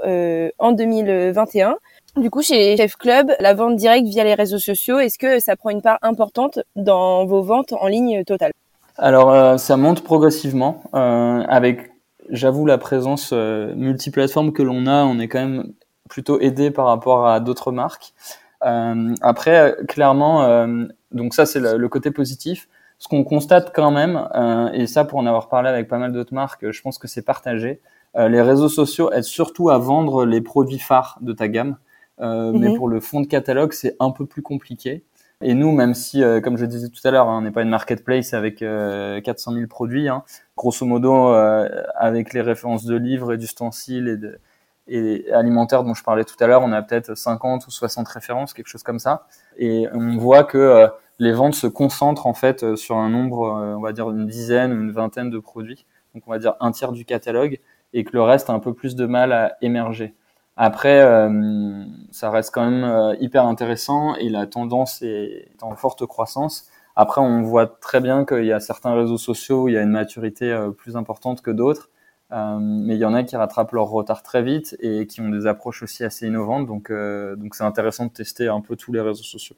en 0.58 0.72
2021. 0.72 1.76
Du 2.16 2.30
coup, 2.30 2.40
chez 2.40 2.76
Chef 2.76 2.96
Club, 2.96 3.32
la 3.40 3.52
vente 3.52 3.76
directe 3.76 4.06
via 4.06 4.24
les 4.24 4.34
réseaux 4.34 4.58
sociaux, 4.58 4.98
est-ce 5.00 5.18
que 5.18 5.40
ça 5.40 5.56
prend 5.56 5.70
une 5.70 5.82
part 5.82 5.98
importante 6.02 6.60
dans 6.76 7.26
vos 7.26 7.42
ventes 7.42 7.72
en 7.72 7.88
ligne 7.88 8.24
totale? 8.24 8.52
Alors, 8.96 9.58
ça 9.58 9.76
monte 9.76 10.02
progressivement. 10.02 10.82
avec, 10.92 11.90
j'avoue, 12.30 12.64
la 12.64 12.78
présence 12.78 13.32
multiplateforme 13.32 14.52
que 14.52 14.62
l'on 14.62 14.86
a, 14.86 15.04
on 15.04 15.18
est 15.18 15.28
quand 15.28 15.40
même 15.40 15.72
plutôt 16.11 16.38
aidé 16.40 16.70
par 16.70 16.87
rapport 16.87 17.27
à 17.27 17.40
d'autres 17.40 17.73
marques. 17.73 18.12
Euh, 18.64 19.14
après, 19.23 19.77
clairement, 19.88 20.42
euh, 20.42 20.85
donc 21.12 21.33
ça 21.33 21.46
c'est 21.46 21.61
le, 21.61 21.88
côté 21.88 22.11
positif. 22.11 22.68
Ce 22.99 23.09
qu'on 23.09 23.25
constate 23.25 23.73
quand 23.75 23.90
même, 23.90 24.29
euh, 24.35 24.70
et 24.73 24.87
ça 24.87 25.07
pour 25.07 25.18
en 25.18 25.25
avoir 25.25 25.49
parlé 25.49 25.70
avec 25.70 25.88
pas 25.88 25.96
mal 25.96 26.12
d'autres 26.12 26.35
marques, 26.35 26.70
je 26.70 26.83
pense 26.83 26.99
que 26.99 27.09
c'est 27.09 27.23
partagé. 27.23 27.81
les 28.16 28.42
réseaux 28.42 28.68
sociaux 28.68 29.11
aident 29.12 29.23
surtout 29.23 29.70
à 29.70 29.79
vendre 29.79 30.27
les 30.27 30.42
produits 30.42 30.81
phares 30.81 31.16
de 31.23 31.33
ta 31.33 31.49
gamme, 31.49 31.77
mais 32.18 32.68
mhm. 32.68 32.77
pour 32.77 32.88
le 32.88 33.01
fond 33.01 33.20
de 33.20 33.27
catalogue 33.27 33.73
c'est 33.73 33.96
un 34.01 34.11
peu 34.11 34.27
plus 34.27 34.42
compliqué. 34.42 35.05
Et 35.42 35.55
nous, 35.55 35.73
même 35.73 35.94
si, 35.94 36.23
comme 36.42 36.59
je 36.59 36.66
disais 36.66 36.88
tout 36.90 37.01
à 37.05 37.11
l'heure, 37.11 37.29
hein, 37.29 37.38
on 37.38 37.40
n'est 37.40 37.51
pas 37.51 37.62
une 37.62 37.70
marketplace 37.70 38.35
avec 38.35 38.59
400 38.59 39.53
000 39.55 39.66
produits, 39.68 40.09
hein, 40.09 40.23
grosso 40.55 40.85
modo, 40.85 41.29
avec 41.94 42.35
les 42.35 42.42
références 42.42 42.85
de 42.85 42.96
livres 42.96 43.33
et 43.33 43.38
d'ustensiles 43.38 44.09
et 44.09 44.16
de, 44.18 44.38
et 44.90 45.33
alimentaire 45.33 45.85
dont 45.85 45.94
je 45.94 46.03
parlais 46.03 46.24
tout 46.24 46.35
à 46.40 46.46
l'heure, 46.48 46.62
on 46.62 46.72
a 46.72 46.83
peut-être 46.83 47.14
50 47.14 47.66
ou 47.66 47.70
60 47.70 48.09
références, 48.09 48.53
quelque 48.53 48.66
chose 48.66 48.83
comme 48.83 48.98
ça. 48.98 49.26
Et 49.57 49.87
on 49.94 50.16
voit 50.16 50.42
que 50.42 50.59
euh, 50.59 50.88
les 51.20 51.33
ventes 51.33 51.55
se 51.55 51.68
concentrent 51.68 52.26
en 52.26 52.35
fait 52.35 52.64
euh, 52.64 52.74
sur 52.74 52.96
un 52.96 53.09
nombre, 53.09 53.57
euh, 53.57 53.76
on 53.76 53.81
va 53.81 53.92
dire 53.92 54.11
une 54.11 54.26
dizaine 54.26 54.72
ou 54.72 54.81
une 54.81 54.90
vingtaine 54.90 55.31
de 55.31 55.38
produits. 55.38 55.87
Donc 56.14 56.24
on 56.26 56.33
va 56.33 56.40
dire 56.40 56.57
un 56.59 56.72
tiers 56.72 56.90
du 56.90 57.05
catalogue 57.05 57.61
et 57.92 58.03
que 58.03 58.11
le 58.12 58.22
reste 58.22 58.50
a 58.50 58.53
un 58.53 58.59
peu 58.59 58.74
plus 58.74 58.96
de 58.96 59.07
mal 59.07 59.33
à 59.33 59.57
émerger. 59.62 60.14
Après, 60.57 61.00
ça 62.11 62.31
reste 62.31 62.53
quand 62.53 62.68
même 62.68 63.16
hyper 63.18 63.46
intéressant 63.46 64.14
et 64.16 64.29
la 64.29 64.46
tendance 64.46 65.00
est 65.00 65.48
en 65.62 65.74
forte 65.74 66.05
croissance. 66.05 66.68
Après, 66.96 67.22
on 67.22 67.40
voit 67.42 67.66
très 67.66 68.00
bien 68.00 68.26
qu'il 68.26 68.44
y 68.44 68.53
a 68.53 68.61
certains 68.61 68.92
réseaux 68.92 69.16
sociaux 69.16 69.62
où 69.62 69.68
il 69.68 69.74
y 69.74 69.79
a 69.79 69.83
une 69.83 69.90
maturité 69.90 70.55
plus 70.76 70.96
importante 70.96 71.40
que 71.40 71.50
d'autres. 71.50 71.88
Euh, 72.33 72.59
mais 72.61 72.95
il 72.95 73.01
y 73.01 73.05
en 73.05 73.14
a 73.14 73.25
qui 73.25 73.37
rattrapent 73.37 73.73
leur 73.73 73.88
retard 73.88 74.23
très 74.23 74.43
vite 74.43 74.77
et 74.81 75.07
qui 75.07 75.21
ont 75.21 75.29
des 75.29 75.47
approches 75.47 75.83
aussi 75.83 76.05
assez 76.05 76.27
innovantes. 76.27 76.66
Donc, 76.66 76.90
euh, 76.90 77.35
donc 77.37 77.55
c'est 77.55 77.64
intéressant 77.64 78.07
de 78.07 78.11
tester 78.11 78.49
un 78.49 78.61
peu 78.61 78.77
tous 78.77 78.93
les 78.93 79.01
réseaux 79.01 79.25
sociaux. 79.25 79.57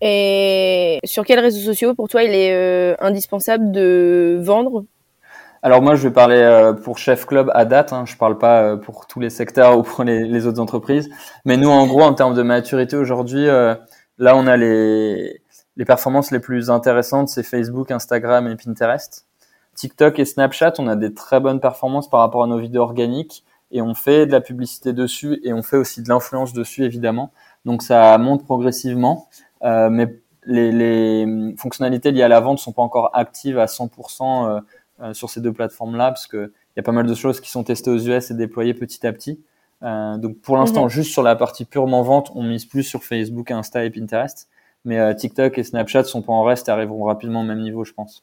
Et 0.00 0.98
sur 1.04 1.24
quels 1.24 1.40
réseaux 1.40 1.60
sociaux, 1.60 1.94
pour 1.94 2.08
toi, 2.08 2.22
il 2.22 2.34
est 2.34 2.52
euh, 2.52 2.94
indispensable 3.00 3.72
de 3.72 4.38
vendre? 4.42 4.84
Alors 5.62 5.80
moi, 5.80 5.94
je 5.94 6.06
vais 6.06 6.12
parler 6.12 6.72
pour 6.82 6.98
Chef 6.98 7.24
Club 7.24 7.50
à 7.54 7.64
date. 7.64 7.94
Hein. 7.94 8.04
Je 8.06 8.16
parle 8.16 8.36
pas 8.36 8.76
pour 8.76 9.06
tous 9.06 9.20
les 9.20 9.30
secteurs 9.30 9.78
ou 9.78 9.82
pour 9.82 10.04
les, 10.04 10.24
les, 10.24 10.46
autres 10.46 10.60
entreprises. 10.60 11.08
Mais 11.46 11.56
nous, 11.56 11.70
en 11.70 11.86
gros, 11.86 12.02
en 12.02 12.12
termes 12.12 12.34
de 12.34 12.42
maturité 12.42 12.96
aujourd'hui, 12.96 13.46
là, 13.46 14.36
on 14.36 14.46
a 14.46 14.58
les, 14.58 15.40
les 15.76 15.84
performances 15.84 16.30
les 16.30 16.40
plus 16.40 16.70
intéressantes, 16.70 17.28
c'est 17.28 17.42
Facebook, 17.42 17.90
Instagram 17.90 18.46
et 18.46 18.56
Pinterest. 18.56 19.26
TikTok 19.74 20.18
et 20.18 20.24
Snapchat, 20.24 20.74
on 20.78 20.88
a 20.88 20.96
des 20.96 21.14
très 21.14 21.40
bonnes 21.40 21.60
performances 21.60 22.08
par 22.08 22.20
rapport 22.20 22.44
à 22.44 22.46
nos 22.46 22.58
vidéos 22.58 22.82
organiques 22.82 23.44
et 23.70 23.82
on 23.82 23.94
fait 23.94 24.26
de 24.26 24.32
la 24.32 24.40
publicité 24.40 24.92
dessus 24.92 25.40
et 25.42 25.52
on 25.52 25.62
fait 25.62 25.76
aussi 25.76 26.02
de 26.02 26.08
l'influence 26.08 26.52
dessus 26.52 26.84
évidemment. 26.84 27.32
Donc 27.64 27.82
ça 27.82 28.16
monte 28.18 28.44
progressivement, 28.44 29.28
euh, 29.62 29.90
mais 29.90 30.18
les, 30.46 30.72
les, 30.72 31.54
fonctionnalités 31.56 32.12
liées 32.12 32.22
à 32.22 32.28
la 32.28 32.40
vente 32.40 32.58
sont 32.58 32.72
pas 32.72 32.82
encore 32.82 33.10
actives 33.14 33.58
à 33.58 33.66
100% 33.66 34.46
euh, 34.46 34.60
euh, 35.00 35.14
sur 35.14 35.30
ces 35.30 35.40
deux 35.40 35.52
plateformes-là 35.52 36.10
parce 36.10 36.26
que 36.26 36.52
il 36.76 36.78
y 36.78 36.80
a 36.80 36.82
pas 36.82 36.92
mal 36.92 37.06
de 37.06 37.14
choses 37.14 37.40
qui 37.40 37.50
sont 37.50 37.64
testées 37.64 37.90
aux 37.90 37.98
US 37.98 38.30
et 38.30 38.34
déployées 38.34 38.74
petit 38.74 39.06
à 39.06 39.12
petit. 39.12 39.40
Euh, 39.82 40.16
donc 40.18 40.38
pour 40.40 40.56
l'instant, 40.56 40.84
mhm. 40.84 40.88
juste 40.90 41.12
sur 41.12 41.22
la 41.22 41.36
partie 41.36 41.64
purement 41.64 42.02
vente, 42.02 42.32
on 42.34 42.42
mise 42.42 42.64
plus 42.64 42.82
sur 42.82 43.04
Facebook, 43.04 43.50
Insta 43.50 43.84
et 43.84 43.90
Pinterest. 43.90 44.48
Mais 44.84 45.14
TikTok 45.16 45.56
et 45.56 45.64
Snapchat 45.64 46.04
sont 46.04 46.20
pas 46.20 46.32
en 46.32 46.42
reste 46.42 46.68
et 46.68 46.70
arriveront 46.70 47.04
rapidement 47.04 47.40
au 47.40 47.44
même 47.44 47.62
niveau, 47.62 47.84
je 47.84 47.94
pense. 47.94 48.22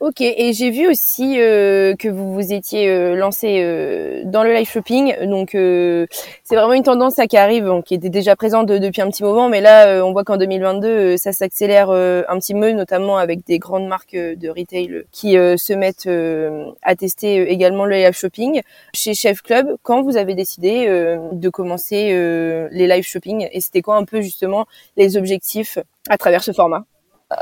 Ok, 0.00 0.20
et 0.20 0.52
j'ai 0.52 0.70
vu 0.70 0.86
aussi 0.88 1.40
euh, 1.40 1.94
que 1.96 2.08
vous 2.08 2.34
vous 2.34 2.52
étiez 2.52 2.88
euh, 2.88 3.14
lancé 3.14 3.60
euh, 3.62 4.22
dans 4.24 4.42
le 4.42 4.52
live 4.52 4.68
shopping, 4.68 5.14
donc 5.26 5.50
c'est 5.52 6.54
vraiment 6.54 6.74
une 6.74 6.82
tendance 6.82 7.14
qui 7.28 7.36
arrive, 7.36 7.82
qui 7.84 7.94
était 7.94 8.10
déjà 8.10 8.36
présente 8.36 8.66
depuis 8.66 9.00
un 9.00 9.10
petit 9.10 9.22
moment, 9.22 9.48
mais 9.48 9.60
là 9.60 10.04
on 10.04 10.12
voit 10.12 10.24
qu'en 10.24 10.36
2022 10.36 11.16
ça 11.16 11.32
s'accélère 11.32 11.90
un 11.90 12.38
petit 12.38 12.54
peu, 12.54 12.72
notamment 12.72 13.16
avec 13.16 13.46
des 13.46 13.58
grandes 13.58 13.86
marques 13.86 14.14
de 14.14 14.48
retail 14.48 15.04
qui 15.12 15.32
se 15.32 15.72
mettent 15.72 16.08
à 16.82 16.96
tester 16.96 17.50
également 17.50 17.84
le 17.84 17.96
live 17.96 18.12
shopping. 18.12 18.60
Chez 18.94 19.14
Chef 19.14 19.42
Club, 19.42 19.76
quand 19.82 20.02
vous 20.02 20.16
avez 20.16 20.34
décidé 20.34 20.86
de 21.32 21.48
commencer 21.48 22.08
les 22.70 22.86
live 22.86 23.04
shopping, 23.04 23.48
et 23.50 23.60
c'était 23.60 23.82
quoi 23.82 23.96
un 23.96 24.04
peu 24.04 24.20
justement 24.20 24.66
les 24.96 25.16
objectifs 25.16 25.78
à 26.08 26.18
travers 26.18 26.42
ce 26.44 26.52
format? 26.52 26.84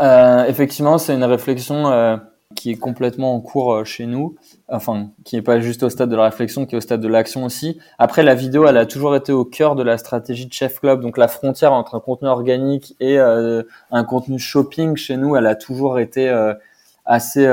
Euh, 0.01 0.45
effectivement, 0.47 0.99
c'est 0.99 1.15
une 1.15 1.25
réflexion 1.25 1.91
euh, 1.91 2.17
qui 2.57 2.71
est 2.71 2.77
complètement 2.77 3.35
en 3.35 3.41
cours 3.41 3.73
euh, 3.75 3.85
chez 3.85 4.07
nous, 4.07 4.37
enfin, 4.69 5.11
qui 5.25 5.37
n'est 5.37 5.43
pas 5.43 5.61
juste 5.61 5.83
au 5.83 5.91
stade 5.91 6.09
de 6.09 6.17
la 6.17 6.25
réflexion, 6.25 6.65
qui 6.67 6.75
est 6.75 6.79
au 6.79 6.81
stade 6.81 7.01
de 7.01 7.09
l'action 7.09 7.45
aussi. 7.45 7.79
Après, 7.99 8.23
la 8.23 8.35
vidéo, 8.35 8.67
elle 8.67 8.79
a 8.79 8.87
toujours 8.87 9.15
été 9.15 9.33
au 9.33 9.45
cœur 9.45 9.77
de 9.77 9.83
la 9.83 9.99
stratégie 9.99 10.47
de 10.47 10.53
Chef 10.53 10.81
Club, 10.81 11.01
donc 11.01 11.19
la 11.19 11.29
frontière 11.29 11.73
entre 11.73 11.97
un 11.97 12.01
contenu 12.01 12.29
organique 12.29 12.97
et 13.01 13.19
un 13.19 14.05
contenu 14.05 14.39
shopping 14.39 14.97
chez 14.97 15.17
nous, 15.17 15.37
elle 15.37 15.47
a 15.47 15.55
toujours 15.55 15.99
été 15.99 16.29
assez 17.05 17.47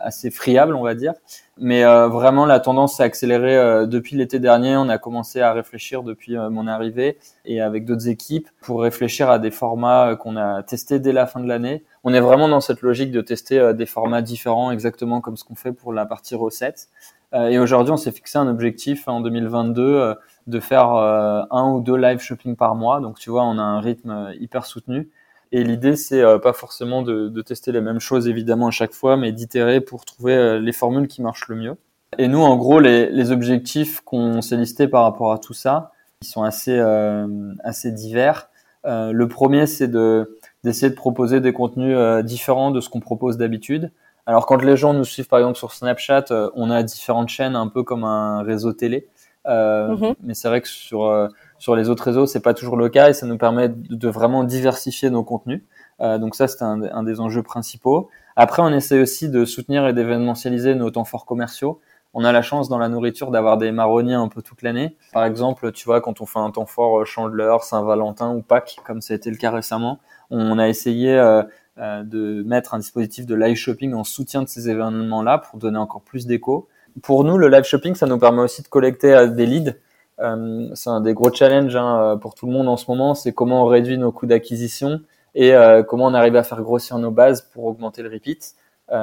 assez 0.00 0.30
friable, 0.30 0.74
on 0.74 0.82
va 0.82 0.94
dire. 0.94 1.14
Mais 1.58 1.84
euh, 1.84 2.08
vraiment, 2.08 2.46
la 2.46 2.58
tendance 2.58 2.96
s'est 2.96 3.02
accélérée 3.02 3.56
euh, 3.56 3.86
depuis 3.86 4.16
l'été 4.16 4.38
dernier. 4.38 4.76
On 4.76 4.88
a 4.88 4.98
commencé 4.98 5.40
à 5.40 5.52
réfléchir 5.52 6.02
depuis 6.02 6.36
euh, 6.36 6.48
mon 6.48 6.66
arrivée 6.66 7.18
et 7.44 7.60
avec 7.60 7.84
d'autres 7.84 8.08
équipes 8.08 8.48
pour 8.62 8.82
réfléchir 8.82 9.30
à 9.30 9.38
des 9.38 9.50
formats 9.50 10.16
qu'on 10.16 10.36
a 10.36 10.62
testés 10.62 10.98
dès 10.98 11.12
la 11.12 11.26
fin 11.26 11.40
de 11.40 11.46
l'année. 11.46 11.84
On 12.02 12.14
est 12.14 12.20
vraiment 12.20 12.48
dans 12.48 12.60
cette 12.60 12.80
logique 12.80 13.12
de 13.12 13.20
tester 13.20 13.74
des 13.74 13.86
formats 13.86 14.22
différents, 14.22 14.70
exactement 14.70 15.20
comme 15.20 15.36
ce 15.36 15.44
qu'on 15.44 15.54
fait 15.54 15.72
pour 15.72 15.92
la 15.92 16.06
partie 16.06 16.34
recette. 16.34 16.88
et 17.34 17.58
aujourd'hui, 17.58 17.92
on 17.92 17.98
s'est 17.98 18.12
fixé 18.12 18.38
un 18.38 18.48
objectif 18.48 19.06
en 19.06 19.20
2022 19.20 20.14
de 20.46 20.60
faire 20.60 20.88
un 20.88 21.72
ou 21.72 21.80
deux 21.80 21.96
live 21.96 22.20
shopping 22.20 22.56
par 22.56 22.74
mois. 22.74 23.00
Donc, 23.00 23.18
tu 23.18 23.28
vois, 23.28 23.44
on 23.44 23.58
a 23.58 23.62
un 23.62 23.80
rythme 23.80 24.32
hyper 24.40 24.64
soutenu. 24.64 25.10
Et 25.52 25.64
l'idée, 25.64 25.96
c'est 25.96 26.22
euh, 26.22 26.38
pas 26.38 26.52
forcément 26.52 27.02
de, 27.02 27.28
de, 27.28 27.42
tester 27.42 27.72
les 27.72 27.80
mêmes 27.80 27.98
choses 27.98 28.28
évidemment 28.28 28.68
à 28.68 28.70
chaque 28.70 28.92
fois, 28.92 29.16
mais 29.16 29.32
d'itérer 29.32 29.80
pour 29.80 30.04
trouver 30.04 30.34
euh, 30.34 30.60
les 30.60 30.72
formules 30.72 31.08
qui 31.08 31.22
marchent 31.22 31.48
le 31.48 31.56
mieux. 31.56 31.76
Et 32.18 32.28
nous, 32.28 32.40
en 32.40 32.56
gros, 32.56 32.78
les, 32.78 33.10
les 33.10 33.32
objectifs 33.32 34.00
qu'on 34.00 34.42
s'est 34.42 34.56
listés 34.56 34.86
par 34.86 35.02
rapport 35.02 35.32
à 35.32 35.38
tout 35.38 35.54
ça, 35.54 35.92
ils 36.22 36.26
sont 36.26 36.42
assez 36.42 36.78
euh, 36.78 37.52
assez 37.64 37.90
divers. 37.90 38.48
le 38.84 39.24
premier, 39.26 39.66
c'est 39.66 39.88
de 39.88 40.38
d'essayer 40.62 40.90
de 40.90 40.94
proposer 40.94 41.40
des 41.40 41.52
contenus 41.52 41.96
différents 42.24 42.70
de 42.70 42.80
ce 42.80 42.88
qu'on 42.90 43.00
propose 43.00 43.38
d'habitude. 43.38 43.90
Alors 44.26 44.44
quand 44.44 44.62
les 44.62 44.76
gens 44.76 44.92
nous 44.92 45.04
suivent 45.04 45.28
par 45.28 45.38
exemple 45.38 45.56
sur 45.56 45.72
Snapchat, 45.72 46.26
on 46.54 46.70
a 46.70 46.82
différentes 46.82 47.30
chaînes 47.30 47.56
un 47.56 47.68
peu 47.68 47.82
comme 47.82 48.04
un 48.04 48.42
réseau 48.42 48.72
télé. 48.74 49.08
Mm-hmm. 49.46 50.16
Mais 50.22 50.34
c'est 50.34 50.48
vrai 50.48 50.60
que 50.60 50.68
sur 50.68 51.30
sur 51.60 51.76
les 51.76 51.90
autres 51.90 52.04
réseaux, 52.04 52.26
c'est 52.26 52.40
pas 52.40 52.54
toujours 52.54 52.76
le 52.78 52.88
cas 52.88 53.10
et 53.10 53.12
ça 53.12 53.26
nous 53.26 53.36
permet 53.36 53.68
de 53.68 54.08
vraiment 54.08 54.44
diversifier 54.44 55.10
nos 55.10 55.22
contenus. 55.22 55.62
Euh, 56.00 56.16
donc 56.18 56.34
ça, 56.34 56.48
c'est 56.48 56.62
un, 56.62 57.02
des 57.02 57.20
enjeux 57.20 57.42
principaux. 57.42 58.08
Après, 58.34 58.62
on 58.62 58.70
essaie 58.70 58.98
aussi 58.98 59.28
de 59.28 59.44
soutenir 59.44 59.86
et 59.86 59.92
d'événementialiser 59.92 60.74
nos 60.74 60.90
temps 60.90 61.04
forts 61.04 61.26
commerciaux. 61.26 61.80
On 62.14 62.24
a 62.24 62.32
la 62.32 62.40
chance 62.40 62.70
dans 62.70 62.78
la 62.78 62.88
nourriture 62.88 63.30
d'avoir 63.30 63.58
des 63.58 63.72
marronniers 63.72 64.14
un 64.14 64.28
peu 64.28 64.40
toute 64.40 64.62
l'année. 64.62 64.96
Par 65.12 65.26
exemple, 65.26 65.70
tu 65.70 65.84
vois, 65.84 66.00
quand 66.00 66.22
on 66.22 66.26
fait 66.26 66.38
un 66.38 66.50
temps 66.50 66.64
fort 66.64 67.00
euh, 67.00 67.04
Chandeleur, 67.04 67.62
Saint-Valentin 67.62 68.34
ou 68.34 68.40
Pâques, 68.40 68.78
comme 68.84 69.02
ça 69.02 69.12
a 69.12 69.16
été 69.18 69.30
le 69.30 69.36
cas 69.36 69.50
récemment, 69.50 70.00
on 70.30 70.58
a 70.58 70.66
essayé 70.66 71.14
euh, 71.16 71.42
euh, 71.76 72.02
de 72.02 72.42
mettre 72.42 72.72
un 72.72 72.78
dispositif 72.78 73.26
de 73.26 73.34
live 73.34 73.56
shopping 73.56 73.92
en 73.92 74.04
soutien 74.04 74.42
de 74.42 74.48
ces 74.48 74.70
événements-là 74.70 75.38
pour 75.38 75.58
donner 75.58 75.78
encore 75.78 76.00
plus 76.00 76.26
d'écho. 76.26 76.68
Pour 77.02 77.22
nous, 77.22 77.36
le 77.36 77.48
live 77.48 77.64
shopping, 77.64 77.94
ça 77.94 78.06
nous 78.06 78.18
permet 78.18 78.40
aussi 78.40 78.62
de 78.62 78.68
collecter 78.68 79.28
des 79.28 79.44
leads 79.44 79.74
euh, 80.20 80.68
c'est 80.74 80.90
un 80.90 81.00
des 81.00 81.14
gros 81.14 81.32
challenges 81.32 81.76
hein, 81.76 82.00
euh, 82.00 82.16
pour 82.16 82.34
tout 82.34 82.46
le 82.46 82.52
monde 82.52 82.68
en 82.68 82.76
ce 82.76 82.84
moment, 82.88 83.14
c'est 83.14 83.32
comment 83.32 83.64
on 83.64 83.66
réduit 83.66 83.96
nos 83.96 84.12
coûts 84.12 84.26
d'acquisition 84.26 85.00
et 85.34 85.54
euh, 85.54 85.82
comment 85.82 86.06
on 86.06 86.14
arrive 86.14 86.36
à 86.36 86.42
faire 86.42 86.60
grossir 86.62 86.98
nos 86.98 87.10
bases 87.10 87.42
pour 87.42 87.64
augmenter 87.64 88.02
le 88.02 88.10
repeat. 88.10 88.54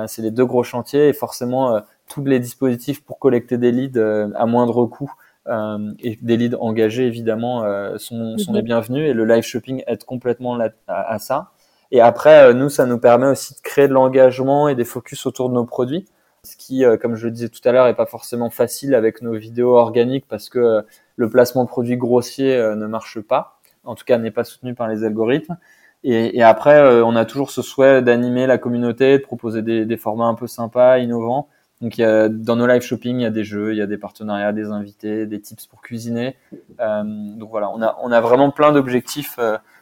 c'est 0.08 0.22
les 0.22 0.32
deux 0.32 0.46
gros 0.46 0.64
chantiers 0.64 1.08
et 1.08 1.14
forcément 1.14 1.82
tous 2.10 2.24
les 2.26 2.40
dispositifs 2.40 3.04
pour 3.04 3.20
collecter 3.20 3.58
des 3.58 3.72
leads 3.72 4.00
à 4.36 4.46
moindre 4.46 4.86
coût 4.86 5.12
et 5.48 6.20
des 6.22 6.36
leads 6.36 6.58
engagés 6.60 7.08
évidemment 7.08 7.64
sont, 7.98 8.38
sont, 8.38 8.52
les 8.52 8.60
mhm. 8.60 8.66
bienvenus 8.66 9.10
et 9.10 9.14
le 9.14 9.24
live 9.24 9.44
shopping 9.44 9.84
aide 9.88 10.04
complètement 10.04 10.60
à, 10.90 11.20
ça. 11.20 11.52
Et 11.92 12.02
après, 12.02 12.54
nous, 12.54 12.68
ça 12.68 12.86
nous 12.86 13.00
permet 13.00 13.28
aussi 13.28 13.54
de 13.54 13.62
créer 13.62 13.88
de 13.88 13.94
l'engagement 13.94 14.68
et 14.68 14.76
des 14.76 14.84
focus 14.84 15.26
autour 15.26 15.48
de 15.48 15.54
nos 15.54 15.66
produits 15.66 16.06
ce 16.44 16.56
qui, 16.56 16.84
comme 17.02 17.16
je 17.16 17.26
le 17.26 17.32
disais 17.32 17.50
tout 17.50 17.60
à 17.66 17.72
l'heure, 17.74 17.88
est 17.88 17.96
pas 17.96 18.06
forcément 18.06 18.50
facile 18.50 18.96
avec 18.96 19.22
nos 19.22 19.34
vidéos 19.34 19.76
organiques 19.76 20.26
parce 20.30 20.48
que 20.50 20.86
le 21.18 21.30
placement 21.30 21.64
de 21.64 21.68
produits 21.68 21.98
grossiers 21.98 22.56
euh, 22.56 22.76
ne 22.76 22.88
marche 22.88 23.20
pas, 23.20 23.60
en 23.84 23.96
tout 23.96 24.06
cas 24.06 24.18
n'est 24.18 24.32
pas 24.32 24.46
soutenu 24.46 24.74
par 24.74 24.88
les 24.88 25.04
algorithmes. 25.04 25.58
Et, 26.04 26.42
après, 26.42 26.80
euh, 26.80 27.04
on 27.04 27.16
a 27.18 27.26
toujours 27.26 27.52
ce 27.52 27.62
souhait 27.62 28.02
d'animer 28.02 28.48
la 28.48 28.58
communauté, 28.58 29.18
de 29.18 29.24
proposer 29.24 29.62
des, 29.62 29.98
formats 29.98 30.28
un 30.28 30.36
peu 30.36 30.48
sympas, 30.48 31.00
innovants. 31.00 31.50
Donc 31.82 31.98
dans 31.98 32.56
nos 32.56 32.66
live 32.66 32.82
shopping, 32.82 33.20
il 33.20 33.24
y 33.24 33.26
a 33.26 33.30
des 33.30 33.44
jeux, 33.44 33.74
il 33.74 33.78
y 33.78 33.82
a 33.82 33.88
des 33.88 33.98
partenariats, 33.98 34.54
des 34.54 34.70
invités, 34.70 35.26
des 35.26 35.42
tips 35.42 35.66
pour 35.66 35.82
cuisiner. 35.82 36.36
Euh, 36.80 37.04
donc 37.04 37.50
voilà, 37.50 37.70
on 37.70 38.12
a, 38.12 38.22
vraiment 38.22 38.52
plein 38.52 38.72
d'objectifs 38.72 39.38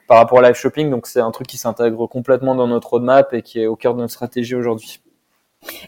par 0.07 0.17
rapport 0.17 0.39
au 0.39 0.41
live 0.41 0.55
shopping. 0.55 0.89
Donc 0.89 1.05
c'est 1.05 1.21
un 1.21 1.31
truc 1.31 1.47
qui 1.47 1.57
s'intègre 1.57 2.07
complètement 2.07 2.55
dans 2.55 2.67
notre 2.67 2.89
roadmap 2.89 3.33
et 3.33 3.43
qui 3.43 3.59
est 3.59 3.67
au 3.67 3.75
cœur 3.75 3.93
de 3.93 3.99
notre 3.99 4.13
stratégie 4.13 4.55
aujourd'hui. 4.55 5.01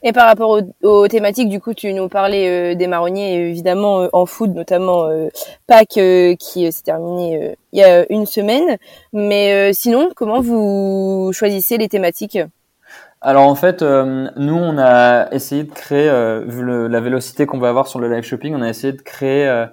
Et 0.03 0.11
par 0.11 0.27
rapport 0.27 0.59
aux, 0.83 1.07
thématiques, 1.07 1.49
du 1.49 1.59
coup, 1.59 1.73
tu 1.73 1.93
nous 1.93 2.07
parlais 2.09 2.73
euh, 2.73 2.75
des 2.75 2.87
marronniers, 2.87 3.49
évidemment 3.49 4.01
euh, 4.01 4.07
en 4.13 4.25
food, 4.25 4.55
notamment 4.55 5.07
euh, 5.07 5.27
Pâques 5.67 5.99
qui 6.39 6.71
s'est 6.71 6.83
terminé 6.83 7.55
il 7.73 7.79
y 7.79 7.83
a 7.83 8.11
une 8.11 8.25
semaine. 8.25 8.77
Mais 9.13 9.73
sinon, 9.73 10.09
comment 10.15 10.41
vous 10.41 11.31
choisissez 11.33 11.77
les 11.77 11.89
thématiques? 11.89 12.39
Alors 13.21 13.47
en 13.47 13.55
fait, 13.55 13.81
nous 13.81 14.55
on 14.55 14.77
a 14.77 15.29
essayé 15.31 15.63
de 15.63 15.71
créer, 15.71 16.09
vu 16.45 16.63
la 16.87 16.99
vélocité 16.99 17.45
qu'on 17.45 17.59
va 17.59 17.69
avoir 17.69 17.87
sur 17.87 17.99
le 17.99 18.11
live 18.11 18.23
shopping, 18.23 18.55
on 18.55 18.61
a 18.61 18.69
essayé 18.69 18.93
de 18.93 19.01
créer 19.01 19.65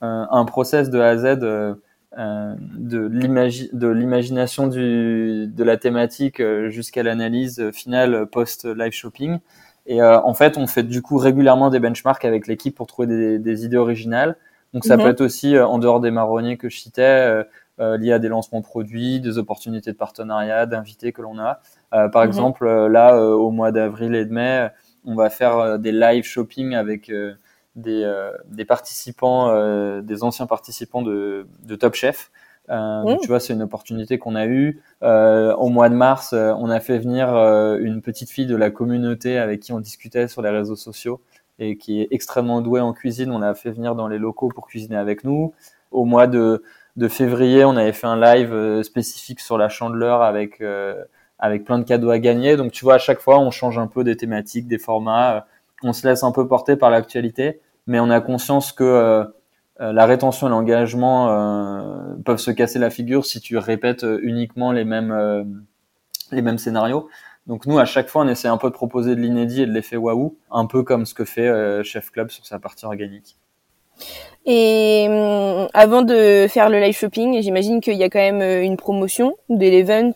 un 0.00 0.44
process 0.44 0.90
de 0.90 1.00
A 1.00 1.08
à 1.08 1.16
Z 1.16 1.76
euh, 2.16 2.54
de 2.58 3.06
l'imagination 3.08 4.68
de 4.68 5.64
la 5.64 5.76
thématique 5.76 6.38
euh, 6.38 6.70
jusqu'à 6.70 7.02
l'analyse 7.02 7.70
finale 7.72 8.26
post 8.26 8.66
live 8.66 8.92
shopping. 8.92 9.38
Et 9.86 10.00
euh, 10.00 10.20
en 10.20 10.32
fait, 10.32 10.56
on 10.56 10.66
fait 10.68 10.84
du 10.84 11.02
coup 11.02 11.16
régulièrement 11.16 11.70
des 11.70 11.80
benchmarks 11.80 12.24
avec 12.24 12.46
l'équipe 12.46 12.74
pour 12.76 12.86
trouver 12.86 13.38
des, 13.38 13.64
idées 13.64 13.76
originales. 13.76 14.36
Donc 14.72 14.84
ça 14.84 14.96
mhm. 14.96 15.02
peut 15.02 15.08
être 15.08 15.20
aussi 15.22 15.58
en 15.58 15.78
dehors 15.78 16.00
des 16.00 16.10
marronniers 16.10 16.56
que 16.56 16.68
je 16.68 16.78
citais, 16.78 17.44
lié 17.78 18.12
à 18.12 18.18
des 18.18 18.28
lancements 18.28 18.62
produits, 18.62 19.20
des 19.20 19.38
opportunités 19.38 19.92
de 19.92 19.96
partenariat, 19.96 20.66
d'invités 20.66 21.12
que 21.12 21.22
l'on 21.22 21.38
a. 21.38 21.60
par 21.90 22.22
mhm. 22.22 22.28
exemple, 22.28 22.86
là, 22.86 23.18
au 23.18 23.50
mois 23.50 23.72
d'avril 23.72 24.14
et 24.14 24.24
de 24.24 24.32
mai, 24.32 24.68
on 25.04 25.16
va 25.16 25.30
faire 25.30 25.78
des 25.78 25.92
live 25.92 26.24
shopping 26.24 26.74
avec 26.74 27.10
des, 27.76 28.02
euh, 28.04 28.30
des 28.46 28.64
participants, 28.64 29.50
euh, 29.50 30.00
des 30.00 30.22
anciens 30.22 30.46
participants 30.46 31.02
de, 31.02 31.46
de 31.64 31.74
Top 31.76 31.94
Chef. 31.94 32.30
Euh, 32.70 33.16
Tu 33.20 33.28
vois, 33.28 33.40
c'est 33.40 33.52
une 33.52 33.62
opportunité 33.62 34.16
qu'on 34.18 34.34
a 34.36 34.46
eue. 34.46 34.80
Euh, 35.02 35.54
au 35.56 35.68
mois 35.68 35.90
de 35.90 35.94
mars, 35.94 36.32
euh, 36.32 36.54
on 36.58 36.70
a 36.70 36.80
fait 36.80 36.98
venir 36.98 37.28
une 37.78 38.00
petite 38.00 38.30
fille 38.30 38.46
de 38.46 38.56
la 38.56 38.70
communauté 38.70 39.38
avec 39.38 39.60
qui 39.60 39.72
on 39.72 39.80
discutait 39.80 40.28
sur 40.28 40.40
les 40.40 40.50
réseaux 40.50 40.76
sociaux 40.76 41.20
et 41.58 41.76
qui 41.76 42.00
est 42.00 42.08
extrêmement 42.10 42.62
douée 42.62 42.80
en 42.80 42.92
cuisine. 42.92 43.30
On 43.30 43.38
l'a 43.40 43.54
fait 43.54 43.70
venir 43.70 43.94
dans 43.94 44.08
les 44.08 44.18
locaux 44.18 44.48
pour 44.48 44.66
cuisiner 44.66 44.96
avec 44.96 45.24
nous. 45.24 45.52
Au 45.90 46.04
mois 46.04 46.26
de, 46.26 46.62
de 46.96 47.08
février, 47.08 47.64
on 47.64 47.76
avait 47.76 47.92
fait 47.92 48.06
un 48.06 48.18
live 48.18 48.82
spécifique 48.82 49.40
sur 49.40 49.58
la 49.58 49.68
chandeleur 49.68 50.22
avec 50.22 50.62
avec 51.38 51.64
plein 51.64 51.78
de 51.78 51.84
cadeaux 51.84 52.10
à 52.10 52.18
gagner. 52.18 52.56
Donc 52.56 52.72
tu 52.72 52.84
vois, 52.84 52.94
à 52.94 52.98
chaque 52.98 53.20
fois, 53.20 53.38
on 53.40 53.50
change 53.50 53.76
un 53.78 53.88
peu 53.88 54.04
des 54.04 54.16
thématiques, 54.16 54.66
des 54.66 54.78
formats. 54.78 55.46
On 55.82 55.92
se 55.92 56.06
laisse 56.08 56.22
un 56.22 56.32
peu 56.32 56.48
porter 56.48 56.76
par 56.76 56.88
l'actualité 56.88 57.60
mais 57.86 58.00
on 58.00 58.10
a 58.10 58.20
conscience 58.20 58.72
que 58.72 58.84
euh, 58.84 59.24
euh, 59.80 59.92
la 59.92 60.06
rétention 60.06 60.46
et 60.46 60.50
l'engagement 60.50 61.30
euh, 61.30 62.14
peuvent 62.24 62.38
se 62.38 62.50
casser 62.50 62.78
la 62.78 62.90
figure 62.90 63.26
si 63.26 63.40
tu 63.40 63.58
répètes 63.58 64.06
uniquement 64.22 64.72
les 64.72 64.84
mêmes 64.84 65.64
les 66.32 66.42
mêmes 66.42 66.58
scénarios. 66.58 67.08
Donc 67.46 67.66
nous, 67.66 67.78
à 67.78 67.84
chaque 67.84 68.08
fois, 68.08 68.22
on 68.22 68.28
essaie 68.28 68.48
un 68.48 68.56
peu 68.56 68.68
de 68.68 68.74
proposer 68.74 69.14
de 69.14 69.20
l'inédit 69.20 69.62
et 69.62 69.66
de 69.66 69.72
l'effet 69.72 69.96
waouh, 69.96 70.38
un 70.50 70.64
peu 70.64 70.82
comme 70.82 71.04
ce 71.04 71.12
que 71.12 71.26
fait 71.26 71.82
Chef 71.84 72.10
Club 72.10 72.30
sur 72.30 72.46
sa 72.46 72.58
partie 72.58 72.86
organique. 72.86 73.36
Et 74.46 75.06
hum, 75.08 75.68
avant 75.74 76.02
de 76.02 76.46
faire 76.48 76.70
le 76.70 76.80
live 76.80 76.96
shopping, 76.96 77.42
j'imagine 77.42 77.80
qu'il 77.80 77.96
y 77.96 78.02
a 78.02 78.08
quand 78.08 78.18
même 78.18 78.42
une 78.62 78.76
promotion 78.76 79.34
de 79.50 79.66
l'event 79.66 80.12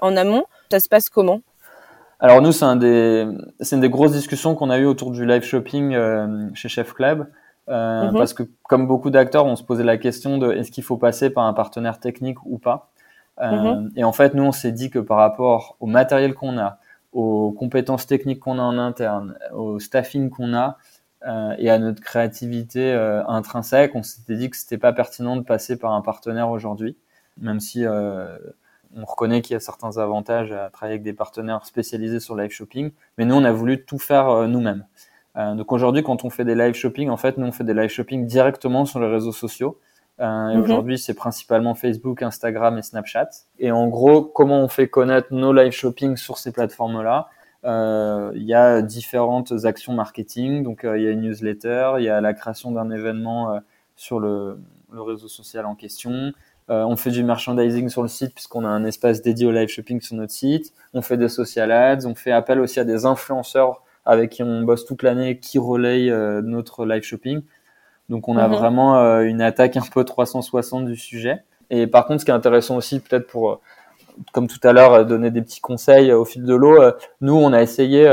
en 0.00 0.16
amont. 0.16 0.44
Ça 0.70 0.80
se 0.80 0.88
passe 0.88 1.10
comment? 1.10 1.42
Alors 2.22 2.40
nous, 2.40 2.52
c'est 2.52 2.64
un 2.64 2.76
des, 2.76 3.26
c'est 3.60 3.76
une 3.76 3.82
des 3.82 3.90
grosses 3.90 4.12
discussions 4.12 4.54
qu'on 4.54 4.70
a 4.70 4.78
eues 4.78 4.86
autour 4.86 5.10
du 5.10 5.26
live 5.26 5.42
shopping 5.42 5.94
euh, 5.94 6.48
chez 6.54 6.68
Chef 6.68 6.94
Club, 6.94 7.26
euh, 7.68 8.10
mhm. 8.10 8.16
parce 8.16 8.32
que 8.32 8.44
comme 8.62 8.86
beaucoup 8.86 9.10
d'acteurs, 9.10 9.44
on 9.44 9.56
se 9.56 9.62
posait 9.62 9.84
la 9.84 9.98
question 9.98 10.38
de 10.38 10.52
est-ce 10.52 10.70
qu'il 10.70 10.84
faut 10.84 10.96
passer 10.96 11.28
par 11.28 11.44
un 11.44 11.52
partenaire 11.52 12.00
technique 12.00 12.38
ou 12.46 12.58
pas? 12.58 12.90
Mhm. 13.40 13.90
Et 13.96 14.04
en 14.04 14.12
fait, 14.12 14.34
nous, 14.34 14.44
on 14.44 14.52
s'est 14.52 14.72
dit 14.72 14.88
que 14.88 14.98
par 14.98 15.18
rapport 15.18 15.76
au 15.80 15.86
matériel 15.86 16.34
qu'on 16.34 16.58
a, 16.58 16.78
aux 17.12 17.50
compétences 17.52 18.06
techniques 18.06 18.40
qu'on 18.40 18.58
a 18.58 18.62
en 18.62 18.78
interne, 18.78 19.36
au 19.52 19.78
staffing 19.78 20.30
qu'on 20.30 20.54
a 20.54 20.78
euh, 21.26 21.54
et 21.58 21.70
à 21.70 21.78
notre 21.78 22.00
créativité 22.00 22.92
euh, 22.92 23.24
intrinsèque, 23.26 23.92
on 23.94 24.02
s'était 24.02 24.34
dit 24.34 24.50
que 24.50 24.56
c'était 24.56 24.78
pas 24.78 24.92
pertinent 24.92 25.36
de 25.36 25.42
passer 25.42 25.78
par 25.78 25.92
un 25.92 26.00
partenaire 26.00 26.50
aujourd'hui, 26.50 26.96
même 27.38 27.60
si 27.60 27.84
euh, 27.84 28.38
on 28.96 29.04
reconnaît 29.04 29.42
qu'il 29.42 29.54
y 29.54 29.56
a 29.56 29.60
certains 29.60 29.98
avantages 29.98 30.52
à 30.52 30.70
travailler 30.70 30.94
avec 30.94 31.02
des 31.02 31.12
partenaires 31.12 31.64
spécialisés 31.64 32.20
sur 32.20 32.36
live 32.36 32.50
shopping, 32.50 32.90
mais 33.18 33.24
nous 33.24 33.34
on 33.34 33.44
a 33.44 33.52
voulu 33.52 33.84
tout 33.84 33.98
faire 33.98 34.28
euh, 34.28 34.46
nous-mêmes. 34.46 34.86
Euh, 35.36 35.54
donc 35.54 35.72
aujourd'hui, 35.72 36.02
quand 36.02 36.24
on 36.24 36.30
fait 36.30 36.44
des 36.44 36.54
live 36.54 36.74
shopping, 36.74 37.08
en 37.08 37.16
fait, 37.16 37.38
nous 37.38 37.46
on 37.46 37.52
fait 37.52 37.64
des 37.64 37.74
live 37.74 37.88
shopping 37.88 38.26
directement 38.26 38.84
sur 38.84 39.00
les 39.00 39.08
réseaux 39.08 39.32
sociaux. 39.32 39.78
Euh, 40.20 40.50
et 40.50 40.56
mhm. 40.56 40.62
Aujourd'hui, 40.62 40.98
c'est 40.98 41.14
principalement 41.14 41.74
Facebook, 41.74 42.22
Instagram 42.22 42.78
et 42.78 42.82
Snapchat. 42.82 43.28
Et 43.58 43.72
en 43.72 43.88
gros, 43.88 44.22
comment 44.22 44.60
on 44.60 44.68
fait 44.68 44.88
connaître 44.88 45.28
nos 45.32 45.52
live 45.52 45.72
shopping 45.72 46.16
sur 46.16 46.38
ces 46.38 46.52
plateformes-là? 46.52 47.28
Euh, 47.64 48.32
Il 48.34 48.44
y 48.44 48.54
a 48.54 48.82
différentes 48.82 49.52
actions 49.64 49.94
marketing. 49.94 50.62
Donc, 50.62 50.84
euh, 50.84 50.98
il 50.98 51.04
y 51.04 51.06
a 51.06 51.10
une 51.10 51.22
newsletter, 51.22 51.94
il 51.98 52.04
y 52.04 52.08
a 52.08 52.20
la 52.20 52.34
création 52.34 52.72
d'un 52.72 52.90
événement 52.90 53.60
sur 53.96 54.20
le, 54.20 54.58
le, 54.92 55.02
réseau 55.02 55.28
social 55.28 55.66
en 55.66 55.74
question. 55.74 56.32
On 56.72 56.96
fait 56.96 57.10
du 57.10 57.22
merchandising 57.22 57.88
sur 57.88 58.02
le 58.02 58.08
site 58.08 58.34
puisqu'on 58.34 58.64
a 58.64 58.68
un 58.68 58.84
espace 58.84 59.20
dédié 59.20 59.46
au 59.46 59.52
live 59.52 59.68
shopping 59.68 60.00
sur 60.00 60.16
notre 60.16 60.32
site. 60.32 60.72
On 60.94 61.02
fait 61.02 61.16
des 61.16 61.28
social 61.28 61.70
ads. 61.70 62.06
On 62.06 62.14
fait 62.14 62.32
appel 62.32 62.60
aussi 62.60 62.80
à 62.80 62.84
des 62.84 63.04
influenceurs 63.04 63.82
avec 64.06 64.30
qui 64.30 64.42
on 64.42 64.62
bosse 64.62 64.84
toute 64.84 65.02
l'année 65.02 65.38
qui 65.38 65.58
relayent 65.58 66.10
notre 66.42 66.86
live 66.86 67.02
shopping. 67.02 67.42
Donc 68.12 68.28
on 68.28 68.36
a 68.36 68.46
mhm. 68.46 68.54
vraiment 68.54 68.98
euh, 68.98 69.22
une 69.22 69.40
attaque 69.40 69.76
un 69.76 69.82
peu 69.92 70.04
360 70.04 70.84
du 70.84 70.96
sujet. 70.96 71.44
Et 71.70 71.86
par 71.86 72.06
contre, 72.06 72.20
ce 72.20 72.24
qui 72.26 72.30
est 72.30 72.34
intéressant 72.34 72.76
aussi, 72.76 73.00
peut-être 73.00 73.26
pour, 73.26 73.50
euh, 73.50 73.60
comme 74.32 74.48
tout 74.48 74.60
à 74.62 74.74
l'heure, 74.74 74.92
euh, 74.92 75.04
donner 75.04 75.30
des 75.30 75.40
petits 75.40 75.60
conseils 75.60 76.12
au 76.12 76.26
fil 76.26 76.44
de 76.44 76.54
l'eau, 76.54 76.78
nous, 77.22 77.34
on 77.34 77.52
a 77.54 77.62
essayé 77.62 78.04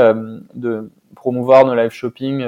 de 0.54 0.90
promouvoir 1.14 1.66
nos 1.66 1.74
live 1.74 1.90
shopping 1.90 2.46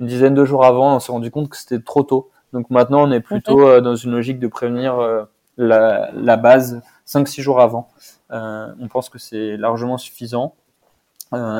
une 0.00 0.06
dizaine 0.06 0.34
de 0.34 0.44
jours 0.44 0.64
avant. 0.64 0.96
On 0.96 1.00
s'est 1.00 1.12
rendu 1.12 1.30
compte 1.30 1.50
que 1.50 1.56
c'était 1.56 1.80
trop 1.80 2.02
tôt. 2.02 2.30
Donc 2.54 2.70
maintenant, 2.70 3.06
on 3.06 3.12
est 3.12 3.20
plutôt 3.20 3.80
dans 3.82 3.94
une 3.94 4.12
logique 4.12 4.38
de 4.38 4.46
prévenir 4.46 5.26
la, 5.56 6.10
la, 6.14 6.36
base 6.36 6.82
5-6 7.06 7.40
jours 7.40 7.60
avant. 7.60 7.88
on 8.30 8.88
pense 8.90 9.08
que 9.08 9.18
c'est 9.18 9.56
largement 9.56 9.98
suffisant. 9.98 10.54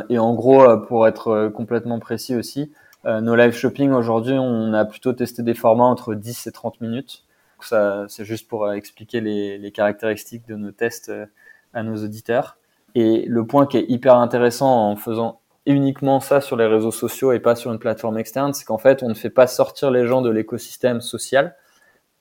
et 0.08 0.18
en 0.18 0.34
gros, 0.34 0.78
pour 0.86 1.06
être 1.06 1.48
complètement 1.54 1.98
précis 1.98 2.34
aussi, 2.34 2.72
euh, 3.06 3.20
nos 3.20 3.36
live 3.36 3.52
shopping 3.52 3.92
aujourd'hui, 3.92 4.34
on 4.34 4.72
a 4.72 4.84
plutôt 4.84 5.12
testé 5.12 5.42
des 5.44 5.54
formats 5.54 5.84
entre 5.84 6.14
10 6.14 6.48
et 6.48 6.52
30 6.52 6.80
minutes. 6.80 7.24
Ça, 7.60 8.04
c'est 8.08 8.24
juste 8.24 8.48
pour 8.48 8.64
euh, 8.64 8.72
expliquer 8.72 9.20
les, 9.20 9.58
les, 9.58 9.70
caractéristiques 9.70 10.46
de 10.48 10.56
nos 10.56 10.72
tests 10.72 11.10
euh, 11.10 11.26
à 11.72 11.84
nos 11.84 12.02
auditeurs. 12.02 12.58
Et 12.96 13.24
le 13.26 13.46
point 13.46 13.66
qui 13.66 13.76
est 13.76 13.86
hyper 13.88 14.16
intéressant 14.16 14.90
en 14.90 14.96
faisant 14.96 15.40
uniquement 15.66 16.18
ça 16.18 16.40
sur 16.40 16.56
les 16.56 16.66
réseaux 16.66 16.90
sociaux 16.90 17.30
et 17.32 17.38
pas 17.38 17.54
sur 17.54 17.72
une 17.72 17.78
plateforme 17.78 18.18
externe, 18.18 18.52
c'est 18.54 18.64
qu'en 18.64 18.78
fait, 18.78 19.04
on 19.04 19.08
ne 19.08 19.14
fait 19.14 19.30
pas 19.30 19.46
sortir 19.46 19.90
les 19.92 20.06
gens 20.06 20.20
de 20.20 20.30
l'écosystème 20.30 21.00
social 21.00 21.54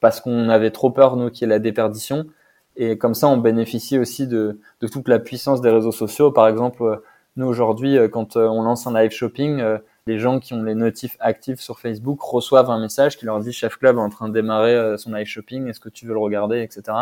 parce 0.06 0.22
qu'on 0.22 0.50
avait 0.50 0.70
trop 0.70 0.92
peur, 0.92 1.16
nous, 1.16 1.32
qu'il 1.32 1.42
y 1.42 1.46
ait 1.46 1.56
la 1.56 1.58
déperdition. 1.58 2.28
Et 2.76 2.96
comme 3.00 3.16
ça, 3.16 3.28
on 3.28 3.38
bénéficie 3.38 3.98
aussi 3.98 4.28
de, 4.28 4.60
toute 4.92 5.08
la 5.08 5.18
puissance 5.18 5.62
des 5.62 5.72
réseaux 5.72 5.92
sociaux. 5.92 6.32
Par 6.32 6.48
exemple, 6.48 7.02
nous, 7.38 7.48
aujourd'hui, 7.48 7.98
quand 8.12 8.36
on 8.36 8.62
lance 8.62 8.86
un 8.86 8.94
live 8.94 9.10
shopping, 9.10 9.64
les 10.08 10.20
gens 10.20 10.40
qui 10.40 10.54
ont 10.54 10.62
les 10.62 10.76
notifs 10.76 11.18
actifs 11.20 11.60
sur 11.60 11.80
Facebook 11.80 12.22
reçoivent 12.22 12.70
un 12.70 12.80
message 12.80 13.18
qui 13.18 13.26
leur 13.26 13.40
dit 13.40 13.52
Chef 13.52 13.78
Club 13.78 13.98
est 13.98 14.02
en 14.02 14.10
train 14.10 14.28
de 14.28 14.34
démarrer 14.34 14.76
euh, 14.76 14.98
son 14.98 15.12
live 15.12 15.26
shopping, 15.26 15.68
est-ce 15.68 15.80
que 15.80 15.90
tu 15.90 16.06
veux 16.06 16.14
le 16.14 16.20
regarder, 16.20 16.62
etc. 16.62 16.96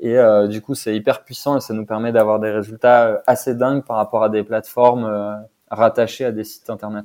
Et 0.00 0.16
euh, 0.16 0.46
du 0.46 0.62
coup, 0.62 0.74
c'est 0.74 0.96
hyper 0.96 1.24
puissant 1.24 1.58
et 1.58 1.60
ça 1.60 1.74
nous 1.74 1.84
permet 1.84 2.10
d'avoir 2.10 2.40
des 2.40 2.50
résultats 2.50 3.06
euh, 3.06 3.18
assez 3.26 3.54
dingues 3.54 3.84
par 3.84 3.96
rapport 3.96 4.22
à 4.22 4.30
des 4.30 4.44
plateformes 4.44 5.46
rattachées 5.70 6.24
à 6.24 6.32
des 6.32 6.44
sites 6.44 6.70
internet. 6.70 7.04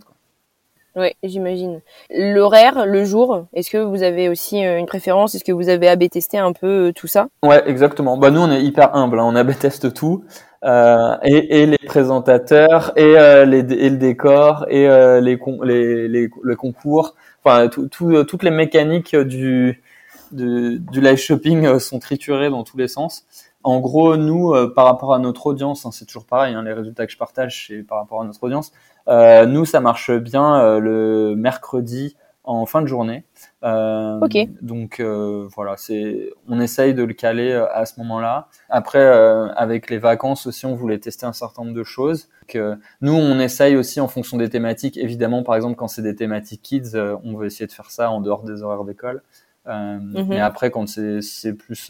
Oui, 0.96 1.10
j'imagine. 1.24 1.82
L'horaire, 2.10 2.86
le 2.86 3.04
jour, 3.04 3.48
est-ce 3.54 3.72
que 3.72 3.78
vous 3.78 4.04
avez 4.04 4.30
aussi 4.30 4.60
une 4.60 4.86
préférence? 4.86 5.34
Est-ce 5.34 5.44
que 5.44 5.52
vous 5.52 5.70
avez 5.70 5.88
AB 5.88 6.08
testé 6.10 6.38
un 6.38 6.54
peu 6.54 6.94
tout 6.96 7.08
ça? 7.08 7.28
Ouais, 7.42 7.68
exactement. 7.68 8.18
Bah 8.18 8.30
nous, 8.30 8.42
on 8.42 8.52
est 8.52 8.62
hyper 8.62 8.96
humble. 8.96 9.20
Hein. 9.20 9.26
On 9.26 9.36
AB 9.36 9.58
teste 9.58 9.94
tout. 9.94 10.24
Euh, 10.66 11.18
et, 11.24 11.66
les 11.66 11.78
présentateurs 11.78 12.94
et, 12.96 13.18
euh, 13.18 13.44
les, 13.44 13.60
et 13.74 13.90
le 13.90 13.98
décor 13.98 14.66
et 14.70 14.88
euh, 14.88 15.20
les, 15.20 15.38
les, 15.64 16.08
les, 16.08 16.30
le 16.42 16.56
concours 16.56 17.16
enfin 17.44 17.68
tout, 17.68 17.90
tout, 17.90 18.24
toutes 18.24 18.44
les 18.44 18.52
mécaniques 18.52 19.14
du 19.14 19.84
du, 20.32 20.80
du 20.80 21.02
live 21.02 21.18
shopping 21.18 21.80
sont 21.80 22.00
triturées 22.00 22.50
dans 22.50 22.64
tous 22.64 22.78
les 22.78 22.88
sens 22.88 23.26
en 23.64 23.82
gros 23.82 24.16
nous 24.16 24.54
par 24.74 24.86
rapport 24.86 25.14
à 25.14 25.20
notre 25.20 25.48
audience 25.48 25.86
hein, 25.86 25.90
c'est 25.92 26.06
toujours 26.06 26.26
pareil 26.26 26.54
hein, 26.54 26.64
les 26.64 26.72
résultats 26.72 27.06
que 27.06 27.12
je 27.12 27.18
partage 27.18 27.66
c'est 27.68 27.84
par 27.84 27.98
rapport 27.98 28.22
à 28.22 28.26
notre 28.26 28.42
audience 28.42 28.72
nous 29.08 29.66
ça 29.66 29.80
marche 29.80 30.12
bien 30.12 30.80
le 30.80 31.36
mercredi 31.36 32.16
en 32.44 32.66
fin 32.66 32.82
de 32.82 32.88
journée. 32.88 33.24
Euh. 33.64 34.20
Donc 34.62 35.00
euh, 35.00 35.48
voilà, 35.56 35.78
c'est, 35.78 36.32
on 36.48 36.60
essaye 36.60 36.94
de 36.94 37.04
le 37.04 37.14
caler 37.14 37.52
euh, 37.52 37.66
à 37.74 37.86
ce 37.86 38.00
moment-là. 38.00 38.50
Après, 38.70 39.00
euh, 39.00 39.48
avec 39.54 39.90
les 39.90 39.98
vacances 39.98 40.46
aussi, 40.46 40.66
on 40.66 40.76
voulait 40.76 41.00
tester 41.00 41.26
un 41.26 41.34
certain 41.34 41.64
nombre 41.64 41.76
de 41.76 41.84
choses. 41.84 42.30
Que 42.48 42.78
nous, 43.02 43.14
on 43.14 43.40
essaye 43.40 43.78
aussi 43.78 44.02
en 44.02 44.10
fonction 44.10 44.38
des 44.38 44.50
thématiques. 44.50 44.98
Évidemment, 44.98 45.44
par 45.44 45.56
exemple, 45.56 45.76
quand 45.76 45.88
c'est 45.88 46.02
des 46.02 46.16
thématiques 46.16 46.62
kids, 46.62 46.98
on 47.24 47.36
veut 47.38 47.46
essayer 47.46 47.68
de 47.68 47.72
faire 47.72 47.90
ça 47.90 48.12
en 48.12 48.20
dehors 48.20 48.44
des 48.44 48.62
horaires 48.62 48.84
d'école. 48.84 49.22
Mhm. 49.66 50.26
Mais 50.28 50.42
après, 50.42 50.70
quand 50.72 50.88
c'est, 50.88 51.22
c'est 51.22 51.54
plus 51.54 51.90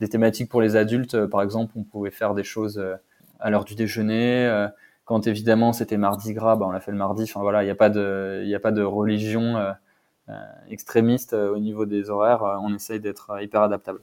des 0.00 0.08
thématiques 0.08 0.48
pour 0.48 0.62
les 0.62 0.76
adultes, 0.76 1.26
par 1.26 1.42
exemple, 1.42 1.74
on 1.76 1.82
pouvait 1.82 2.10
faire 2.10 2.32
des 2.32 2.44
choses 2.44 2.82
à 3.38 3.50
l'heure 3.50 3.66
du 3.66 3.74
déjeuner. 3.74 4.68
Quand 5.10 5.26
évidemment 5.26 5.72
c'était 5.72 5.96
mardi 5.96 6.32
gras, 6.34 6.54
bah, 6.54 6.66
on 6.68 6.70
l'a 6.70 6.78
fait 6.78 6.92
le 6.92 6.96
mardi. 6.96 7.24
Enfin 7.24 7.40
voilà, 7.40 7.64
il 7.64 7.66
n'y 7.66 7.72
a 7.72 7.74
pas 7.74 7.90
de, 7.90 8.42
il 8.44 8.46
n'y 8.46 8.54
a 8.54 8.60
pas 8.60 8.70
de 8.70 8.82
religion. 8.82 9.56
Euh, 9.56 10.34
extrémiste 10.70 11.32
euh, 11.32 11.52
au 11.52 11.58
niveau 11.58 11.86
des 11.86 12.08
horaires, 12.08 12.44
euh, 12.44 12.56
on 12.62 12.72
essaye 12.72 13.00
d'être 13.00 13.42
hyper 13.42 13.62
adaptable. 13.62 13.98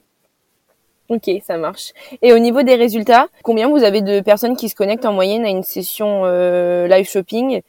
Ok, 1.08 1.30
ça 1.42 1.56
marche. 1.56 1.92
Et 2.20 2.34
au 2.34 2.38
niveau 2.38 2.62
des 2.62 2.74
résultats, 2.74 3.28
combien 3.42 3.70
vous 3.70 3.82
avez 3.82 4.02
de 4.02 4.20
personnes 4.20 4.54
qui 4.54 4.68
se 4.68 4.74
connectent 4.74 5.06
en 5.06 5.14
moyenne 5.14 5.46
à 5.46 5.48
une 5.48 5.62
session 5.62 6.24
live 6.26 7.08
shopping? 7.08 7.62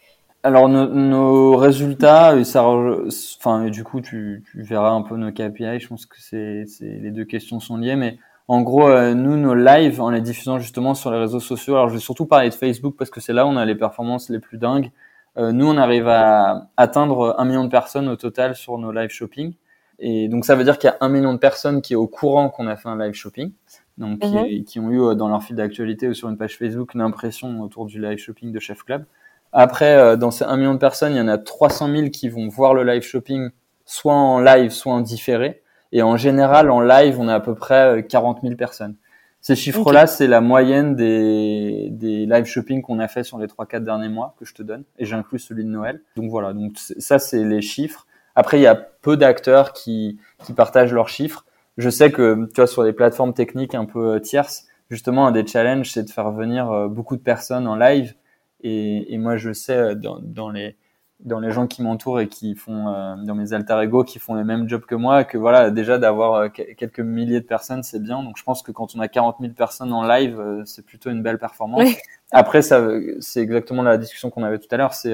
Alors 0.44 0.68
nos 0.68 1.56
résultats, 1.56 2.44
ça, 2.44 2.66
enfin 2.66 3.70
du 3.70 3.86
coup 3.86 4.02
tu, 4.02 4.44
tu, 4.52 4.62
verras 4.62 4.90
un 4.90 5.04
peu 5.04 5.16
nos 5.16 5.32
KPI. 5.32 5.80
Je 5.80 5.88
pense 5.88 6.06
que 6.06 6.20
c'est 6.20 6.66
les 6.82 7.12
deux 7.12 7.24
questions 7.24 7.62
sont 7.62 7.78
liées, 7.78 7.96
mais 7.96 8.18
en 8.50 8.62
gros 8.62 8.90
nous 9.14 9.38
nos 9.38 9.56
lives 9.56 10.02
en 10.02 10.10
les 10.10 10.22
diffusant 10.22 10.60
justement 10.60 10.94
sur 10.94 11.12
les 11.12 11.20
réseaux 11.20 11.40
sociaux. 11.40 11.76
Alors 11.76 11.88
je 11.88 11.94
vais 11.94 12.00
surtout 12.02 12.26
parler 12.26 12.50
de 12.50 12.54
Facebook 12.54 12.96
parce 12.98 13.10
que 13.10 13.22
c'est 13.22 13.32
là 13.32 13.46
où 13.46 13.50
on 13.50 13.56
a 13.56 13.64
les 13.64 13.76
performances 13.76 14.30
les 14.30 14.40
plus 14.40 14.58
dingues. 14.58 14.92
Euh, 15.38 15.52
nous, 15.52 15.68
on 15.68 15.78
arrive 15.78 16.08
à 16.08 16.70
atteindre 16.76 17.36
un 17.38 17.46
million 17.46 17.64
de 17.64 17.70
personnes 17.70 18.08
au 18.10 18.16
total 18.16 18.56
sur 18.56 18.78
nos 18.78 18.92
live 18.92 19.10
shopping. 19.10 19.54
Et 20.00 20.28
donc, 20.28 20.46
ça 20.46 20.56
veut 20.56 20.64
dire 20.64 20.78
qu'il 20.78 20.90
y 20.90 20.94
a 20.94 20.98
un 21.02 21.10
million 21.10 21.34
de 21.34 21.40
personnes 21.40 21.82
qui 21.82 21.94
est 21.94 21.98
au 21.98 22.08
courant 22.08 22.50
qu'on 22.50 22.68
a 22.68 22.76
fait 22.76 22.90
un 22.90 22.98
live 22.98 23.14
shopping. 23.14 23.52
Donc, 23.98 24.20
qui, 24.20 24.80
mhm. 24.80 24.86
ont 24.86 24.92
eu 24.92 25.02
euh, 25.02 25.16
dans 25.16 25.28
leur 25.28 25.44
fil 25.44 25.56
d'actualité 25.56 26.08
ou 26.08 26.14
sur 26.14 26.30
une 26.30 26.38
page 26.38 26.58
Facebook 26.58 26.94
une 26.94 27.02
impression 27.02 27.62
autour 27.62 27.86
du 27.86 28.02
live 28.02 28.18
shopping 28.18 28.52
de 28.52 28.60
Chef 28.60 28.84
Club. 28.84 29.06
Après, 29.52 29.96
euh, 29.96 30.16
dans 30.16 30.32
ces 30.32 30.46
un 30.46 30.58
million 30.58 30.74
de 30.74 30.80
personnes, 30.80 31.14
il 31.14 31.18
y 31.18 31.22
en 31.22 31.28
a 31.28 31.38
300 31.38 31.90
000 31.90 32.10
qui 32.10 32.30
vont 32.30 32.48
voir 32.48 32.74
le 32.74 32.84
live 32.84 33.02
shopping 33.02 33.50
soit 33.86 34.14
en 34.14 34.40
live, 34.40 34.72
soit 34.72 34.94
en 34.94 35.02
différé. 35.02 35.62
Et 35.92 36.02
en 36.02 36.18
général, 36.18 36.70
en 36.70 36.82
live, 36.82 37.20
on 37.20 37.28
a 37.28 37.36
à 37.36 37.40
peu 37.40 37.56
près 37.56 38.06
40 38.08 38.42
000 38.44 38.56
personnes. 38.56 38.96
Ces 39.42 39.56
chiffres-là, 39.56 40.06
c'est 40.06 40.28
la 40.28 40.42
moyenne 40.42 40.96
des, 40.96 41.88
des 41.92 42.26
live 42.26 42.46
shopping 42.46 42.82
qu'on 42.82 43.00
a 43.00 43.08
fait 43.08 43.24
sur 43.24 43.38
les 43.38 43.48
3-4 43.48 43.84
derniers 43.84 44.10
mois 44.10 44.36
que 44.38 44.46
je 44.46 44.54
te 44.54 44.62
donne, 44.62 44.84
et 44.98 45.06
j'inclus 45.06 45.40
celui 45.40 45.64
de 45.64 45.70
Noël. 45.70 46.02
Donc 46.18 46.30
voilà, 46.30 46.52
donc 46.52 46.74
ça 46.78 47.20
c'est 47.20 47.44
les 47.44 47.62
chiffres. 47.62 48.06
Après, 48.36 48.60
il 48.60 48.64
y 48.64 48.68
a 48.68 48.76
peu 48.76 49.18
d'acteurs 49.18 49.74
qui, 49.74 50.20
qui 50.46 50.54
partagent 50.54 50.94
leurs 50.94 51.10
chiffres. 51.10 51.46
Je 51.78 51.90
sais 51.90 52.12
que, 52.12 52.48
tu 52.48 52.56
vois, 52.56 52.68
sur 52.68 52.84
les 52.84 52.94
plateformes 52.94 53.34
techniques 53.34 53.76
un 53.76 53.86
peu 53.86 54.16
euh, 54.16 54.20
tierces, 54.20 54.66
justement, 54.90 55.28
un 55.28 55.32
des 55.32 55.48
challenges, 55.48 55.92
c'est 55.92 56.04
de 56.04 56.10
faire 56.10 56.32
venir 56.32 56.70
euh, 56.70 56.88
beaucoup 56.90 57.16
de 57.16 57.22
personnes 57.22 57.68
en 57.68 57.76
live. 57.76 58.16
Et, 58.62 59.14
et 59.14 59.18
moi, 59.18 59.38
je 59.38 59.54
sais, 59.54 59.78
euh, 59.78 59.96
dans, 59.96 60.20
dans 60.22 60.50
les, 60.50 60.76
dans 61.20 61.40
les 61.42 61.52
gens 61.52 61.68
qui 61.68 61.84
m'entourent 61.84 62.22
et 62.22 62.30
qui 62.30 62.56
font 62.56 62.88
euh, 62.88 63.16
dans 63.18 63.36
mes 63.36 63.52
alter 63.54 63.78
ego 63.84 64.04
qui 64.06 64.20
font 64.20 64.36
le 64.36 64.46
même 64.46 64.70
job 64.70 64.86
que 64.86 64.96
moi 64.96 65.26
que 65.26 65.38
voilà 65.38 65.70
déjà 65.70 65.98
d'avoir 65.98 66.34
euh, 66.36 66.48
quelques 66.50 67.02
milliers 67.02 67.42
de 67.42 67.46
personnes 67.46 67.84
c'est 67.84 68.02
bien. 68.02 68.24
Donc 68.24 68.38
je 68.38 68.44
pense 68.44 68.64
que 68.64 68.72
quand 68.72 68.96
on 68.96 69.00
a 69.00 69.10
40 69.10 69.38
000 69.42 69.54
personnes 69.54 69.92
en 69.92 70.08
live 70.08 70.40
euh, 70.40 70.64
c'est 70.66 70.86
plutôt 70.86 71.10
une 71.10 71.22
belle 71.22 71.38
performance. 71.38 71.90
Après 72.32 72.62
ça 72.62 72.82
c'est 73.20 73.42
exactement 73.42 73.84
la 73.84 73.98
discussion 73.98 74.30
qu'on 74.30 74.44
avait 74.44 74.60
tout 74.60 74.68
à 74.72 74.78
l'heure 74.78 74.94
c'est 74.94 75.14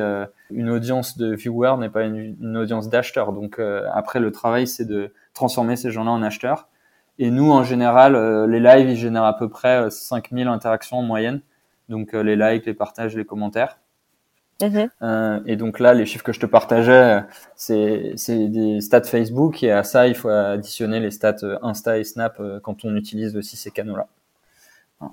une 0.51 0.69
audience 0.69 1.17
de 1.17 1.33
viewers 1.33 1.77
n'est 1.79 1.89
pas 1.89 2.03
une, 2.03 2.35
une 2.39 2.57
audience 2.57 2.89
d'acheteurs. 2.89 3.31
Donc 3.31 3.59
après 3.93 4.19
le 4.19 4.31
travail 4.31 4.67
c'est 4.67 4.85
de 4.85 5.13
transformer 5.33 5.75
ces 5.75 5.91
gens-là 5.91 6.11
en 6.11 6.21
acheteurs. 6.21 6.67
Et 7.17 7.31
nous 7.31 7.51
en 7.51 7.63
général 7.63 8.45
les 8.49 8.59
lives 8.59 8.89
ils 8.89 8.97
génèrent 8.97 9.23
à 9.23 9.37
peu 9.37 9.49
près 9.49 9.89
5000 9.89 10.47
interactions 10.49 10.97
en 10.97 11.03
moyenne. 11.03 11.41
Donc 11.87 12.11
les 12.11 12.35
likes 12.35 12.65
les 12.65 12.73
partages 12.73 13.15
les 13.15 13.25
commentaires 13.25 13.79
Mhm. 14.61 14.89
Euh, 15.01 15.39
et 15.45 15.57
donc 15.57 15.79
là, 15.79 15.93
les 15.93 16.05
chiffres 16.05 16.23
que 16.23 16.31
je 16.31 16.39
te 16.39 16.45
partageais, 16.45 17.23
c'est 17.55 18.15
des 18.27 18.79
stats 18.81 19.03
Facebook 19.03 19.63
et 19.63 19.71
à 19.71 19.83
ça, 19.83 20.07
il 20.07 20.15
faut 20.15 20.29
additionner 20.29 20.99
les 20.99 21.11
stats 21.11 21.35
euh, 21.43 21.57
Insta 21.61 21.97
et 21.97 22.03
Snap 22.03 22.37
euh, 22.39 22.59
quand 22.61 22.85
on 22.85 22.95
utilise 22.95 23.35
aussi 23.35 23.57
ces 23.57 23.71
canaux-là. 23.71 24.07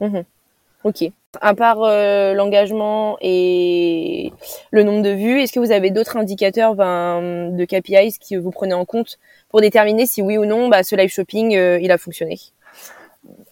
Mhm. 0.00 0.24
Ok. 0.84 1.04
À 1.40 1.54
part 1.54 1.82
euh, 1.82 2.34
l'engagement 2.34 3.16
et 3.20 4.32
le 4.70 4.82
nombre 4.82 5.02
de 5.02 5.10
vues, 5.10 5.40
est-ce 5.40 5.52
que 5.52 5.60
vous 5.60 5.72
avez 5.72 5.90
d'autres 5.90 6.16
indicateurs 6.16 6.74
ben, 6.74 7.50
de 7.50 7.64
KPIs 7.64 8.18
que 8.18 8.36
vous 8.36 8.50
prenez 8.50 8.74
en 8.74 8.84
compte 8.84 9.18
pour 9.48 9.60
déterminer 9.60 10.06
si 10.06 10.22
oui 10.22 10.38
ou 10.38 10.44
non 10.44 10.68
bah, 10.68 10.82
ce 10.82 10.94
live 10.94 11.08
shopping 11.08 11.56
euh, 11.56 11.78
il 11.80 11.90
a 11.90 11.98
fonctionné? 11.98 12.38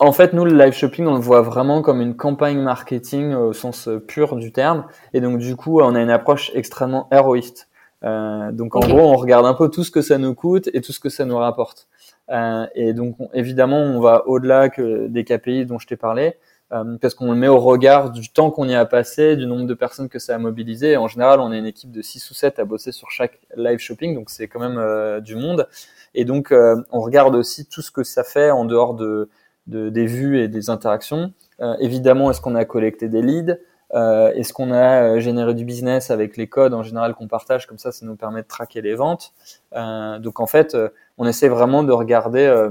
En 0.00 0.12
fait, 0.12 0.32
nous, 0.32 0.44
le 0.44 0.56
live 0.56 0.72
shopping, 0.72 1.06
on 1.06 1.14
le 1.14 1.20
voit 1.20 1.42
vraiment 1.42 1.82
comme 1.82 2.00
une 2.00 2.16
campagne 2.16 2.58
marketing 2.58 3.34
au 3.34 3.52
sens 3.52 3.88
pur 4.08 4.36
du 4.36 4.50
terme. 4.50 4.86
Et 5.12 5.20
donc, 5.20 5.38
du 5.38 5.56
coup, 5.56 5.80
on 5.80 5.94
a 5.94 6.00
une 6.00 6.10
approche 6.10 6.50
extrêmement 6.54 7.06
héroïste. 7.12 7.68
Euh, 8.02 8.50
donc, 8.50 8.76
en 8.76 8.80
gros, 8.80 9.00
on 9.00 9.16
regarde 9.16 9.44
un 9.46 9.54
peu 9.54 9.68
tout 9.68 9.84
ce 9.84 9.90
que 9.90 10.00
ça 10.00 10.18
nous 10.18 10.34
coûte 10.34 10.70
et 10.72 10.80
tout 10.80 10.92
ce 10.92 11.00
que 11.00 11.10
ça 11.10 11.24
nous 11.26 11.36
rapporte. 11.36 11.86
Euh, 12.30 12.66
et 12.74 12.94
donc, 12.94 13.16
évidemment, 13.34 13.78
on 13.78 14.00
va 14.00 14.26
au-delà 14.26 14.70
que 14.70 15.06
des 15.06 15.24
KPI 15.24 15.66
dont 15.66 15.78
je 15.78 15.86
t'ai 15.86 15.96
parlé. 15.96 16.36
Euh, 16.72 16.96
parce 17.00 17.14
qu'on 17.14 17.32
le 17.32 17.36
met 17.36 17.48
au 17.48 17.58
regard 17.58 18.10
du 18.10 18.30
temps 18.30 18.52
qu'on 18.52 18.68
y 18.68 18.76
a 18.76 18.84
passé, 18.86 19.34
du 19.34 19.46
nombre 19.46 19.66
de 19.66 19.74
personnes 19.74 20.08
que 20.08 20.20
ça 20.20 20.36
a 20.36 20.38
mobilisé. 20.38 20.96
En 20.96 21.08
général, 21.08 21.40
on 21.40 21.52
est 21.52 21.58
une 21.58 21.66
équipe 21.66 21.90
de 21.90 22.00
6 22.00 22.30
ou 22.30 22.34
7 22.34 22.60
à 22.60 22.64
bosser 22.64 22.92
sur 22.92 23.10
chaque 23.10 23.40
live 23.56 23.80
shopping, 23.80 24.14
donc 24.14 24.30
c'est 24.30 24.46
quand 24.46 24.60
même 24.60 24.78
euh, 24.78 25.20
du 25.20 25.34
monde. 25.34 25.68
Et 26.14 26.24
donc, 26.24 26.52
euh, 26.52 26.76
on 26.92 27.00
regarde 27.00 27.34
aussi 27.34 27.66
tout 27.66 27.82
ce 27.82 27.90
que 27.90 28.04
ça 28.04 28.22
fait 28.22 28.52
en 28.52 28.64
dehors 28.64 28.94
de, 28.94 29.28
de 29.66 29.88
des 29.88 30.06
vues 30.06 30.38
et 30.40 30.48
des 30.48 30.70
interactions. 30.70 31.32
évidemment, 31.80 32.30
est-ce 32.30 32.40
qu'on 32.40 32.54
a 32.54 32.64
collecté 32.64 33.08
des 33.08 33.22
leads? 33.22 33.58
Est-ce 33.92 34.52
qu'on 34.52 34.72
a 34.72 35.18
généré 35.18 35.54
du 35.54 35.64
business 35.64 36.10
avec 36.10 36.36
les 36.36 36.46
codes 36.46 36.74
en 36.74 36.82
général 36.82 37.14
qu'on 37.14 37.28
partage? 37.28 37.66
Comme 37.66 37.78
ça, 37.78 37.92
ça 37.92 38.06
nous 38.06 38.16
permet 38.16 38.42
de 38.42 38.46
traquer 38.46 38.82
les 38.82 38.94
ventes. 38.94 39.32
donc, 39.72 40.40
en 40.40 40.46
fait, 40.46 40.76
on 41.20 41.26
essaie 41.26 41.48
vraiment 41.48 41.82
de 41.84 41.92
regarder 41.92 42.46
euh, 42.46 42.70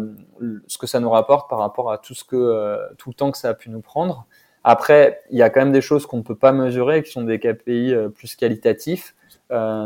ce 0.66 0.80
que 0.80 0.88
ça 0.88 1.00
nous 1.00 1.12
rapporte 1.12 1.48
par 1.48 1.60
rapport 1.60 1.92
à 1.92 2.00
tout 2.00 2.16
ce 2.16 2.24
que 2.24 2.36
euh, 2.36 2.80
tout 2.98 3.10
le 3.10 3.14
temps 3.14 3.30
que 3.30 3.38
ça 3.38 3.50
a 3.50 3.54
pu 3.54 3.70
nous 3.70 3.80
prendre. 3.80 4.26
Après, 4.64 5.22
il 5.30 5.38
y 5.38 5.44
a 5.44 5.52
quand 5.52 5.60
même 5.60 5.72
des 5.72 5.82
choses 5.82 6.08
qu'on 6.08 6.18
ne 6.18 6.24
peut 6.24 6.36
pas 6.36 6.52
mesurer, 6.52 7.04
qui 7.04 7.12
sont 7.12 7.22
des 7.22 7.38
KPI 7.38 7.94
euh, 7.94 8.10
plus 8.10 8.36
qualitatifs. 8.36 9.14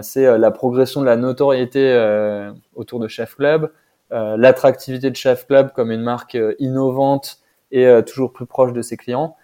c'est 0.02 0.38
la 0.38 0.52
progression 0.52 1.02
de 1.02 1.06
la 1.06 1.18
notoriété 1.18 1.84
autour 2.76 3.00
de 3.00 3.08
Chef 3.10 3.36
Club, 3.36 3.70
l'attractivité 4.12 5.10
de 5.10 5.16
Chef 5.16 5.48
Club 5.48 5.72
comme 5.74 5.92
une 5.92 6.04
marque 6.04 6.38
innovante 6.60 7.40
et 7.72 7.88
toujours 8.06 8.32
plus 8.32 8.46
proche 8.46 8.72
de 8.72 8.82
ses 8.82 8.96
clients. 8.96 9.36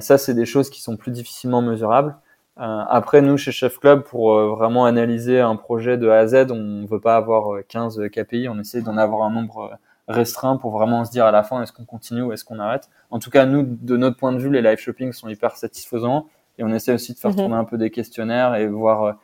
ça, 0.00 0.18
c'est 0.18 0.34
des 0.34 0.44
choses 0.44 0.68
qui 0.68 0.82
sont 0.82 0.96
plus 0.96 1.10
difficilement 1.10 1.62
mesurables. 1.62 2.16
Euh, 2.60 2.84
après, 2.88 3.22
nous, 3.22 3.38
chez 3.38 3.52
Chef 3.52 3.78
Club, 3.78 4.02
pour 4.02 4.34
euh, 4.34 4.48
vraiment 4.48 4.84
analyser 4.84 5.40
un 5.40 5.56
projet 5.56 5.96
de 5.96 6.08
A 6.08 6.18
à 6.18 6.26
Z, 6.26 6.50
on 6.50 6.56
ne 6.56 6.86
veut 6.86 7.00
pas 7.00 7.16
avoir 7.16 7.60
15 7.66 8.00
euh, 8.00 8.08
KPI, 8.08 8.48
on 8.48 8.58
essaie 8.58 8.82
d'en 8.82 8.98
avoir 8.98 9.22
un 9.22 9.30
nombre 9.30 9.78
restreint 10.08 10.56
pour 10.56 10.72
vraiment 10.72 11.04
se 11.04 11.10
dire 11.10 11.24
à 11.24 11.30
la 11.30 11.42
fin 11.42 11.62
est-ce 11.62 11.72
qu'on 11.72 11.84
continue 11.84 12.22
ou 12.22 12.32
est-ce 12.32 12.44
qu'on 12.44 12.58
arrête? 12.58 12.90
En 13.10 13.18
tout 13.18 13.30
cas, 13.30 13.46
nous, 13.46 13.62
de 13.62 13.96
notre 13.96 14.16
point 14.16 14.32
de 14.32 14.38
vue, 14.38 14.50
les 14.50 14.60
live 14.60 14.78
shopping 14.78 15.12
sont 15.12 15.28
hyper 15.28 15.56
satisfaisants 15.56 16.26
et 16.58 16.64
on 16.64 16.68
essaie 16.68 16.92
aussi 16.92 17.14
de 17.14 17.18
faire 17.18 17.30
mhm. 17.30 17.36
tourner 17.36 17.54
un 17.54 17.64
peu 17.64 17.78
des 17.78 17.90
questionnaires 17.90 18.56
et 18.56 18.66
voir 18.66 19.16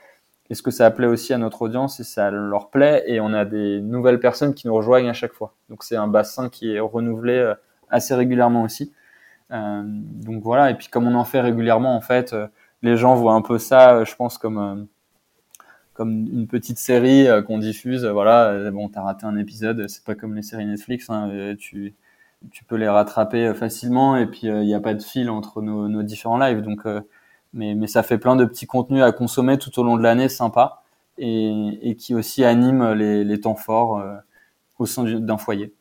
est-ce 0.51 0.63
que 0.63 0.71
ça 0.71 0.91
plaît 0.91 1.07
aussi 1.07 1.33
à 1.33 1.39
notre 1.39 1.63
audience 1.63 2.01
et 2.01 2.05
ça 2.05 2.31
leur 2.31 2.71
plaît 2.71 3.05
et 3.07 3.21
on 3.21 3.33
a 3.33 3.45
des 3.45 3.81
nouvelles 3.81 4.21
personnes 4.21 4.55
qui 4.55 4.67
nous 4.67 4.75
rejoignent 4.75 5.09
à 5.09 5.15
chaque 5.15 5.33
fois. 5.33 5.55
Donc 5.71 5.83
c'est 5.83 5.97
un 5.97 6.09
bassin 6.09 6.49
qui 6.49 6.75
est 6.75 6.81
renouvelé 6.81 7.53
assez 7.91 8.15
régulièrement 8.15 8.63
aussi. 8.63 8.93
Euh, 9.53 9.83
donc 9.85 10.43
voilà, 10.43 10.71
et 10.71 10.75
puis 10.75 10.89
comme 10.89 11.07
on 11.07 11.15
en 11.15 11.25
fait 11.25 11.41
régulièrement, 11.41 11.97
en 11.97 12.01
fait, 12.01 12.35
les 12.83 12.97
gens 12.97 13.15
voient 13.15 13.35
un 13.35 13.43
peu 13.43 13.59
ça, 13.59 13.97
euh, 13.97 14.05
je 14.05 14.15
pense, 14.17 14.39
comme 14.39 14.59
euh, 14.59 14.85
comme 15.95 16.11
une 16.33 16.47
petite 16.47 16.79
série 16.79 17.27
euh, 17.27 17.43
qu'on 17.43 17.59
diffuse. 17.59 18.05
Voilà, 18.07 18.71
bon, 18.71 18.89
t'as 18.89 19.03
raté 19.03 19.27
un 19.27 19.37
épisode, 19.37 19.89
c'est 19.89 20.05
pas 20.05 20.15
comme 20.15 20.35
les 20.35 20.43
séries 20.43 20.67
Netflix. 20.67 21.11
Hein, 21.11 21.55
tu 21.59 21.95
tu 22.53 22.65
peux 22.65 22.77
les 22.77 22.89
rattraper 22.89 23.55
facilement 23.55 24.17
et 24.17 24.27
puis 24.27 24.43
il 24.45 24.61
n'y 24.61 24.75
a 24.75 24.81
pas 24.81 24.95
de 24.95 25.03
fil 25.03 25.31
entre 25.31 25.63
nos, 25.63 25.89
nos 25.89 26.03
différents 26.03 26.39
lives. 26.39 26.61
Donc, 26.61 26.87
mais, 27.57 27.75
mais 27.75 27.89
ça 27.89 28.03
fait 28.03 28.19
plein 28.19 28.37
de 28.37 28.45
petits 28.45 28.67
contenus 28.67 29.03
à 29.03 29.11
consommer 29.11 29.59
tout 29.59 29.77
au 29.81 29.83
long 29.83 29.97
de 29.97 30.03
l'année, 30.03 30.29
sympa, 30.29 30.83
et, 31.19 31.51
et 31.83 31.97
qui 31.97 32.15
aussi 32.15 32.45
animent 32.45 32.93
les, 32.93 33.25
les 33.25 33.41
temps 33.41 33.57
forts 33.57 34.03
au 34.79 34.87
sein 34.87 35.05
d'un 35.05 35.39
foyer. 35.39 35.73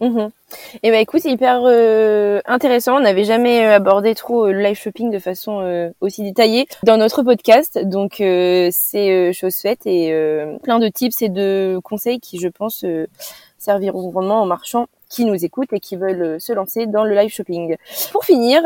Mhm. 0.00 0.30
Et 0.76 0.78
eh 0.84 0.90
ben 0.90 0.98
écoute, 0.98 1.20
c'est 1.20 1.30
hyper 1.30 1.60
euh, 1.64 2.40
intéressant. 2.46 2.96
On 2.96 3.00
n'avait 3.00 3.24
jamais 3.24 3.66
euh, 3.66 3.74
abordé 3.76 4.14
trop 4.14 4.46
euh, 4.46 4.52
le 4.52 4.60
live 4.62 4.76
shopping 4.76 5.10
de 5.10 5.18
façon 5.18 5.92
aussi 6.00 6.22
détaillée 6.22 6.66
dans 6.84 6.96
notre 6.96 7.22
podcast, 7.22 7.78
donc 7.78 8.14
c'est 8.18 9.32
chose 9.32 9.56
faite 9.56 9.86
et 9.86 10.12
plein 10.62 10.78
de 10.78 10.88
tips 10.88 11.22
et 11.22 11.28
de 11.28 11.78
conseils 11.84 12.20
qui, 12.20 12.38
je 12.38 12.48
pense, 12.48 12.84
serviront 13.58 14.10
vraiment 14.10 14.42
aux 14.42 14.46
marchands 14.46 14.86
qui 15.10 15.26
nous 15.26 15.44
écoutent 15.44 15.72
et 15.74 15.80
qui 15.80 15.96
veulent 15.96 16.40
se 16.40 16.52
lancer 16.54 16.86
dans 16.86 17.04
le 17.04 17.14
live 17.14 17.30
shopping. 17.30 17.76
Pour 18.12 18.24
finir, 18.24 18.62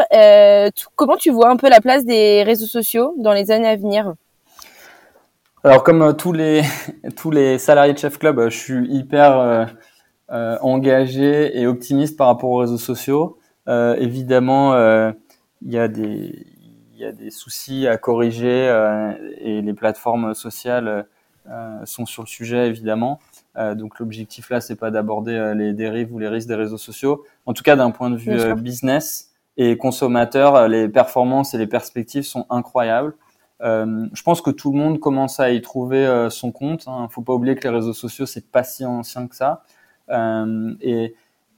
comment 0.95 1.17
tu 1.17 1.31
vois 1.31 1.49
un 1.49 1.57
peu 1.57 1.69
la 1.69 1.81
place 1.81 2.05
des 2.05 2.45
réseaux 2.45 2.67
sociaux 2.67 3.15
dans 3.19 3.33
les 3.33 3.51
années 3.51 3.69
à 3.69 3.77
venir? 3.77 4.15
Alors 5.65 5.83
comme 5.83 6.15
tous 6.17 6.33
les 6.33 6.63
tous 7.17 7.31
les 7.31 7.59
salariés 7.59 7.95
de 7.95 7.99
Chef 7.99 8.19
Club, 8.19 8.49
je 8.51 8.57
suis 8.57 8.87
hyper 8.95 9.67
euh, 10.31 10.57
engagé 10.63 11.61
et 11.61 11.67
optimiste 11.67 12.17
par 12.17 12.29
rapport 12.29 12.51
aux 12.51 12.57
réseaux 12.57 12.79
sociaux. 12.79 13.39
Euh, 13.69 13.95
évidemment, 13.97 14.73
euh, 14.73 15.13
il 15.61 15.69
y 15.69 15.77
il 15.77 17.01
y 17.01 17.05
a 17.05 17.13
des 17.13 17.31
soucis 17.31 17.87
à 17.87 17.99
corriger 17.99 18.67
et 19.39 19.61
les 19.61 19.75
plateformes 19.75 20.33
sociales 20.33 21.07
sont 21.85 22.07
sur 22.07 22.23
le 22.23 22.29
sujet 22.29 22.69
évidemment. 22.69 23.19
Donc 23.57 24.01
l'objectif 24.01 24.51
là, 24.51 24.61
c'est 24.61 24.75
pas 24.75 24.91
d'aborder 24.91 25.53
les 25.57 25.73
dérives 25.73 26.13
ou 26.13 26.19
les 26.19 26.29
risques 26.29 26.49
des 26.49 26.55
réseaux 26.55 26.79
sociaux. 26.79 27.25
En 27.47 27.53
tout 27.53 27.63
cas, 27.63 27.77
d'un 27.77 27.93
point 27.93 28.11
de 28.11 28.17
vue 28.17 28.55
business 28.57 29.33
et 29.57 29.77
consommateur, 29.77 30.67
les 30.67 30.89
performances 30.89 31.55
et 31.55 31.59
les 31.59 31.69
perspectives 31.69 32.25
sont 32.25 32.47
incroyables. 32.51 33.15
Euh, 33.63 34.07
je 34.13 34.23
pense 34.25 34.43
que 34.43 34.51
tout 34.51 34.73
le 34.73 34.79
monde 34.79 34.99
commence 34.99 35.39
à 35.39 35.51
y 35.51 35.61
trouver 35.61 36.27
son 36.31 36.51
compte. 36.51 36.89
Hein. 36.89 37.07
Faut 37.11 37.23
pas 37.23 37.33
oublier 37.33 37.55
que 37.55 37.63
les 37.63 37.75
réseaux 37.75 37.93
sociaux 37.93 38.27
c'est 38.27 38.51
pas 38.51 38.65
si 38.65 38.85
ancien 38.85 39.29
que 39.29 39.37
ça. 39.37 39.63
Euh, 40.11 40.75
et, 40.81 41.15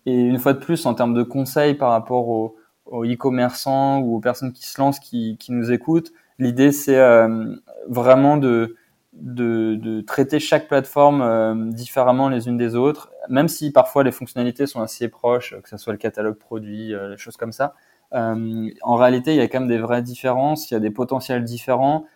et, 0.07 0.13
une 0.13 0.39
fois 0.39 0.53
de 0.53 0.59
plus, 0.59 0.87
en 0.87 0.95
termes 0.95 1.15
de 1.15 1.23
conseils 1.23 1.75
par 1.75 1.91
rapport 1.91 2.29
aux, 2.29 2.57
e-commerçants 2.89 3.99
ou 3.99 4.17
aux 4.17 4.21
personnes 4.21 4.53
qui 4.53 4.67
se 4.67 4.81
lancent, 4.81 5.01
qui, 5.01 5.37
qui 5.39 5.53
nous 5.53 5.73
écoutent, 5.73 6.13
l'idée 6.39 6.71
c'est 6.71 6.99
euh, 6.99 7.57
vraiment 7.89 8.37
de, 8.37 8.77
de, 9.21 10.01
traiter 10.03 10.39
chaque 10.39 10.69
plateforme 10.69 11.23
euh, 11.23 11.55
différemment 11.73 12.29
les 12.29 12.49
unes 12.49 12.57
des 12.57 12.77
autres, 12.77 13.11
même 13.29 13.49
si 13.49 13.73
parfois 13.73 14.05
les 14.05 14.13
fonctionnalités 14.13 14.67
sont 14.67 14.81
assez 14.81 15.09
proches, 15.09 15.55
que 15.63 15.69
ce 15.69 15.77
soit 15.77 15.93
le 15.93 15.99
catalogue 15.99 16.37
produit, 16.37 16.95
euh, 16.95 17.11
les 17.11 17.17
choses 17.17 17.37
comme 17.37 17.53
ça. 17.53 17.75
Euh, 18.15 18.69
en 18.83 18.97
réalité, 18.97 19.33
il 19.33 19.37
y 19.37 19.41
a 19.41 19.49
quand 19.49 19.61
même 19.61 19.69
des 19.69 19.79
vraies 19.79 20.03
différences, 20.03 20.71
il 20.71 20.75
y 20.75 20.77
a 20.77 20.81
des 20.81 20.91
potentiels 20.91 21.45
différents. 21.45 22.07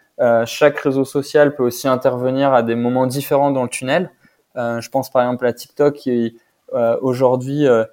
chaque 0.44 0.78
réseau 0.78 1.04
social 1.04 1.54
peut 1.54 1.64
aussi 1.64 1.88
intervenir 1.88 2.52
à 2.52 2.62
des 2.62 2.74
moments 2.74 3.06
différents 3.06 3.50
dans 3.50 3.62
le 3.62 3.70
tunnel. 3.70 4.10
Euh, 4.56 4.80
je 4.80 4.90
pense 4.90 5.10
par 5.10 5.22
exemple 5.22 5.46
à 5.46 5.52
TikTok 5.52 5.94
qui 5.94 6.36
euh, 6.74 6.96
aujourd'hui 7.02 7.66
euh, 7.66 7.84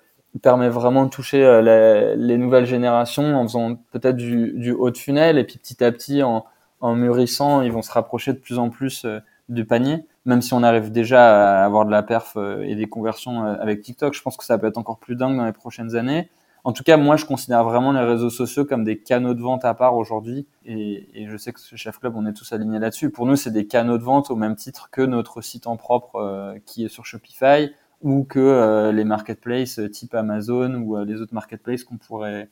permet 0.41 0.69
vraiment 0.69 1.05
de 1.05 1.09
toucher 1.09 1.39
les, 1.61 2.37
nouvelles 2.37 2.65
générations 2.65 3.35
en 3.35 3.43
faisant 3.43 3.75
peut-être 3.91 4.15
du, 4.15 4.53
du, 4.53 4.71
haut 4.71 4.91
de 4.91 4.97
funnel 4.97 5.37
et 5.37 5.43
puis 5.43 5.57
petit 5.57 5.83
à 5.83 5.91
petit 5.91 6.21
en, 6.21 6.45
en 6.79 6.95
mûrissant, 6.95 7.61
ils 7.61 7.71
vont 7.71 7.81
se 7.81 7.91
rapprocher 7.91 8.33
de 8.33 8.39
plus 8.39 8.59
en 8.59 8.69
plus 8.69 9.05
du 9.49 9.65
panier. 9.65 10.05
Même 10.25 10.41
si 10.41 10.53
on 10.53 10.63
arrive 10.63 10.91
déjà 10.91 11.61
à 11.61 11.65
avoir 11.65 11.85
de 11.85 11.91
la 11.91 12.03
perf 12.03 12.37
et 12.61 12.75
des 12.75 12.87
conversions 12.87 13.43
avec 13.45 13.81
TikTok, 13.81 14.13
je 14.13 14.21
pense 14.21 14.37
que 14.37 14.43
ça 14.43 14.57
peut 14.57 14.67
être 14.67 14.77
encore 14.77 14.99
plus 14.99 15.15
dingue 15.15 15.37
dans 15.37 15.45
les 15.45 15.53
prochaines 15.53 15.95
années. 15.95 16.29
En 16.67 16.73
tout 16.73 16.83
cas, 16.83 16.97
moi, 16.97 17.15
je 17.15 17.23
considère 17.23 17.63
vraiment 17.63 17.93
les 17.93 18.01
réseaux 18.01 18.29
sociaux 18.29 18.65
comme 18.65 18.83
des 18.83 18.97
canaux 18.97 19.33
de 19.33 19.41
vente 19.41 19.63
à 19.63 19.73
part 19.73 19.95
aujourd'hui. 19.95 20.47
Et, 20.65 21.25
je 21.29 21.37
sais 21.37 21.53
que 21.53 21.61
chez 21.61 21.77
Chef 21.77 21.97
Club, 21.97 22.13
on 22.17 22.25
est 22.25 22.33
tous 22.33 22.51
alignés 22.51 22.77
là-dessus. 22.77 23.09
Pour 23.09 23.25
nous, 23.25 23.37
c'est 23.37 23.51
des 23.51 23.67
canaux 23.67 23.97
de 23.97 24.03
vente 24.03 24.29
au 24.31 24.35
même 24.35 24.57
titre 24.57 24.89
que 24.91 25.01
notre 25.01 25.41
site 25.41 25.65
en 25.65 25.77
propre 25.77 26.17
euh, 26.17 26.57
qui 26.65 26.83
est 26.83 26.89
sur 26.89 27.05
Shopify 27.05 27.71
ou 28.01 28.25
que 28.25 28.39
euh, 28.39 28.91
les 28.91 29.05
marketplaces 29.05 29.79
type 29.93 30.13
Amazon 30.13 30.73
ou 30.81 30.97
euh, 30.97 31.05
les 31.05 31.21
autres 31.21 31.33
marketplaces 31.33 31.85
qu'on 31.85 31.95
pourrait 31.95 32.49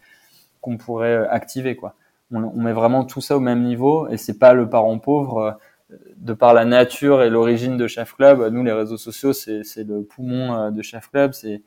qu'on 0.62 0.78
pourrait 0.78 1.28
activer. 1.28 1.76
Quoi. 1.76 1.94
On, 2.36 2.62
met 2.62 2.74
vraiment 2.74 3.06
tout 3.06 3.22
ça 3.22 3.38
au 3.38 3.40
même 3.40 3.64
niveau 3.64 4.08
et 4.10 4.18
c'est 4.18 4.38
pas 4.38 4.54
le 4.54 4.70
parent 4.70 5.00
pauvre. 5.00 5.58
de 6.18 6.34
par 6.34 6.54
la 6.54 6.66
nature 6.66 7.24
et 7.24 7.30
l'origine 7.30 7.78
de 7.78 7.88
Chef 7.88 8.14
Club, 8.16 8.42
nous, 8.52 8.64
les 8.64 8.74
réseaux 8.74 8.98
sociaux, 8.98 9.34
c'est 9.34 9.64
le 9.78 10.04
poumon 10.04 10.72
de 10.72 10.82
Chef 10.82 11.10
Club. 11.10 11.34
C'est 11.34 11.62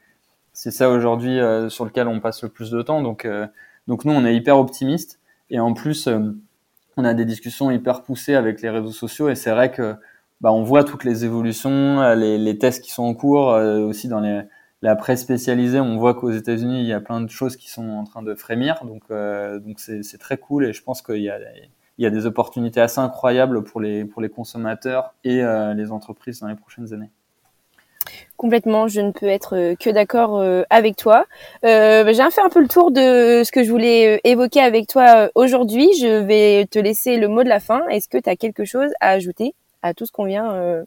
c'est 0.58 0.72
ça 0.72 0.90
aujourd'hui 0.90 1.38
euh, 1.38 1.68
sur 1.68 1.84
lequel 1.84 2.08
on 2.08 2.18
passe 2.18 2.42
le 2.42 2.48
plus 2.48 2.72
de 2.72 2.82
temps. 2.82 3.00
Donc, 3.00 3.24
euh, 3.24 3.46
donc 3.86 4.04
nous, 4.04 4.12
on 4.12 4.24
est 4.24 4.34
hyper 4.34 4.58
optimiste 4.58 5.20
et 5.50 5.60
en 5.60 5.72
plus, 5.72 6.08
euh, 6.08 6.18
on 6.96 7.04
a 7.04 7.14
des 7.14 7.24
discussions 7.24 7.70
hyper 7.70 8.02
poussées 8.02 8.34
avec 8.34 8.60
les 8.60 8.68
réseaux 8.68 8.90
sociaux 8.90 9.28
et 9.28 9.36
c'est 9.36 9.52
vrai 9.52 9.70
que 9.70 9.94
bah, 10.40 10.50
on 10.50 10.64
voit 10.64 10.82
toutes 10.82 11.04
les 11.04 11.24
évolutions, 11.24 12.12
les 12.16 12.58
tests 12.58 12.82
qui 12.82 12.90
sont 12.90 13.04
en 13.04 13.14
cours, 13.14 13.46
aussi 13.48 14.08
dans 14.08 14.18
les, 14.18 14.42
la 14.82 14.94
presse 14.94 15.20
spécialisée, 15.22 15.80
on 15.80 15.96
voit 15.96 16.14
qu'aux 16.14 16.30
États-Unis, 16.30 16.80
il 16.80 16.86
y 16.86 16.92
a 16.92 17.00
plein 17.00 17.20
de 17.20 17.30
choses 17.30 17.56
qui 17.56 17.68
sont 17.68 17.88
en 17.88 18.04
train 18.04 18.22
de 18.22 18.34
frémir. 18.34 18.84
Donc, 18.84 19.02
donc 19.10 19.80
c'est 19.80 20.18
très 20.18 20.36
cool 20.38 20.66
et 20.66 20.72
je 20.72 20.82
pense 20.82 21.02
qu'il 21.02 21.22
y 21.22 21.30
a, 21.30 21.38
il 21.98 22.04
y 22.04 22.06
a 22.06 22.10
des 22.10 22.26
opportunités 22.26 22.80
assez 22.80 23.00
incroyables 23.00 23.64
pour 23.64 23.80
les, 23.80 24.04
pour 24.04 24.22
les 24.22 24.28
consommateurs 24.28 25.14
et 25.24 25.42
les 25.74 25.90
entreprises 25.90 26.40
dans 26.40 26.46
les 26.46 26.54
prochaines 26.54 26.92
années. 26.92 27.10
Complètement, 28.36 28.86
je 28.86 29.00
ne 29.00 29.10
peux 29.10 29.26
être 29.26 29.74
que 29.74 29.90
d'accord 29.90 30.44
avec 30.70 30.94
toi. 30.94 31.26
Euh, 31.64 32.04
J'ai 32.06 32.30
fait 32.30 32.40
un 32.40 32.48
peu 32.48 32.60
le 32.60 32.68
tour 32.68 32.92
de 32.92 33.42
ce 33.44 33.50
que 33.50 33.64
je 33.64 33.70
voulais 33.70 34.20
évoquer 34.22 34.60
avec 34.60 34.86
toi 34.86 35.28
aujourd'hui. 35.34 35.88
Je 36.00 36.22
vais 36.22 36.66
te 36.66 36.78
laisser 36.78 37.16
le 37.16 37.26
mot 37.26 37.42
de 37.42 37.48
la 37.48 37.58
fin. 37.58 37.86
Est-ce 37.88 38.08
que 38.08 38.18
tu 38.18 38.30
as 38.30 38.36
quelque 38.36 38.64
chose 38.64 38.90
à 39.00 39.10
ajouter 39.10 39.54
à 39.82 39.92
tout 39.92 40.06
ce 40.06 40.12
qu'on 40.12 40.24
vient 40.24 40.84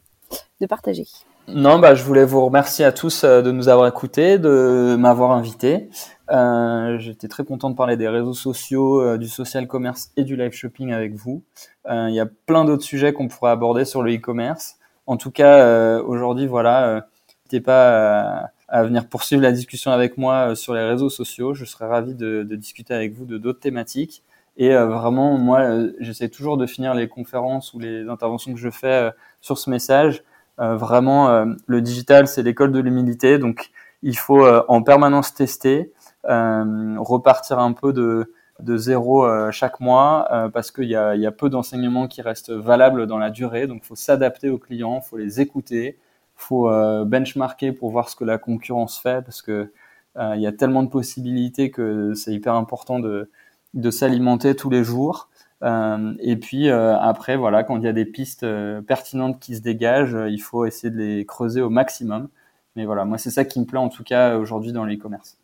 de 0.60 0.66
partager? 0.66 1.04
Non, 1.48 1.78
bah, 1.80 1.94
je 1.94 2.04
voulais 2.04 2.24
vous 2.24 2.44
remercier 2.44 2.84
à 2.84 2.92
tous 2.92 3.24
de 3.24 3.50
nous 3.50 3.68
avoir 3.68 3.88
écoutés, 3.88 4.38
de 4.38 4.96
m'avoir 4.98 5.32
invité. 5.32 5.88
Euh, 6.30 6.98
J'étais 6.98 7.26
très 7.28 7.44
content 7.44 7.68
de 7.68 7.74
parler 7.74 7.96
des 7.96 8.08
réseaux 8.08 8.32
sociaux, 8.32 9.00
euh, 9.00 9.18
du 9.18 9.28
social 9.28 9.66
commerce 9.66 10.12
et 10.16 10.22
du 10.24 10.36
live 10.36 10.52
shopping 10.52 10.92
avec 10.92 11.14
vous. 11.14 11.42
Euh, 11.90 12.06
il 12.08 12.14
y 12.14 12.20
a 12.20 12.26
plein 12.26 12.64
d'autres 12.64 12.84
sujets 12.84 13.12
qu'on 13.12 13.28
pourrait 13.28 13.50
aborder 13.50 13.84
sur 13.84 14.02
le 14.02 14.14
e-commerce. 14.14 14.76
En 15.06 15.16
tout 15.16 15.32
cas, 15.32 15.58
euh, 15.64 16.02
aujourd'hui, 16.02 16.46
voilà, 16.46 17.06
n'hésitez 17.44 17.60
pas 17.60 18.50
à, 18.68 18.84
venir 18.84 19.08
poursuivre 19.08 19.42
la 19.42 19.52
discussion 19.52 19.90
avec 19.90 20.16
moi 20.16 20.54
sur 20.54 20.74
les 20.74 20.84
réseaux 20.84 21.10
sociaux. 21.10 21.54
Je 21.54 21.64
serais 21.64 21.86
ravi 21.86 22.14
de 22.14 22.44
discuter 22.54 22.94
avec 22.94 23.14
vous 23.14 23.26
de 23.26 23.36
d'autres 23.36 23.60
thématiques. 23.60 24.22
Et 24.56 24.70
vraiment, 24.74 25.38
moi, 25.38 25.66
j'essaie 25.98 26.28
toujours 26.28 26.56
de 26.56 26.66
finir 26.66 26.94
les 26.94 27.08
conférences 27.08 27.74
ou 27.74 27.78
les 27.78 28.08
interventions 28.08 28.52
que 28.52 28.60
je 28.60 28.70
fais 28.70 29.10
sur 29.40 29.58
ce 29.58 29.70
message. 29.70 30.22
Vraiment, 30.62 31.44
le 31.66 31.80
digital, 31.80 32.26
c'est 32.28 32.42
l'école 32.42 32.72
de 32.72 32.78
l'humilité. 32.80 33.38
Donc, 33.38 33.70
il 34.02 34.16
faut 34.16 34.46
en 34.46 34.82
permanence 34.82 35.34
tester, 35.34 35.92
euh, 36.28 36.94
repartir 36.98 37.58
un 37.58 37.72
peu 37.72 37.92
de, 37.92 38.32
de 38.60 38.76
zéro 38.76 39.26
euh, 39.26 39.50
chaque 39.50 39.80
mois 39.80 40.28
euh, 40.30 40.48
parce 40.48 40.70
qu'il 40.70 40.84
y 40.84 40.94
a, 40.94 41.16
y 41.16 41.26
a 41.26 41.32
peu 41.32 41.50
d'enseignements 41.50 42.06
qui 42.06 42.22
restent 42.22 42.52
valables 42.52 43.08
dans 43.08 43.18
la 43.18 43.30
durée. 43.30 43.66
Donc, 43.66 43.80
il 43.82 43.86
faut 43.86 43.96
s'adapter 43.96 44.48
aux 44.48 44.58
clients, 44.58 45.00
il 45.04 45.08
faut 45.08 45.16
les 45.16 45.40
écouter, 45.40 45.98
il 45.98 46.44
faut 46.46 46.70
benchmarker 47.04 47.72
pour 47.72 47.90
voir 47.90 48.08
ce 48.08 48.16
que 48.16 48.24
la 48.24 48.38
concurrence 48.38 48.98
fait 48.98 49.24
parce 49.24 49.42
que 49.42 49.72
il 50.16 50.40
y 50.40 50.46
a 50.46 50.52
tellement 50.52 50.82
de 50.82 50.88
possibilités 50.88 51.70
que 51.70 52.14
c'est 52.14 52.32
hyper 52.32 52.54
important 52.54 52.98
de, 52.98 53.30
de 53.74 53.90
s'alimenter 53.90 54.56
tous 54.56 54.70
les 54.70 54.82
jours. 54.82 55.28
Euh, 55.62 56.14
et 56.20 56.36
puis 56.36 56.70
après, 56.70 57.36
voilà, 57.36 57.64
quand 57.64 57.76
il 57.76 57.84
y 57.84 57.88
a 57.88 57.92
des 57.92 58.04
pistes 58.04 58.46
pertinentes 58.86 59.40
qui 59.40 59.56
se 59.56 59.60
dégagent, 59.60 60.18
il 60.28 60.40
faut 60.40 60.64
essayer 60.64 60.90
de 60.90 60.98
les 60.98 61.26
creuser 61.26 61.62
au 61.62 61.70
maximum. 61.70 62.28
Mais 62.76 62.84
voilà, 62.84 63.04
moi 63.04 63.18
c'est 63.18 63.30
ça 63.30 63.44
qui 63.44 63.60
me 63.60 63.66
plaît 63.66 63.78
en 63.78 63.88
tout 63.88 64.04
cas 64.04 64.36
aujourd'hui 64.36 64.72
dans 64.72 64.84
l'e-commerce. 64.84 65.36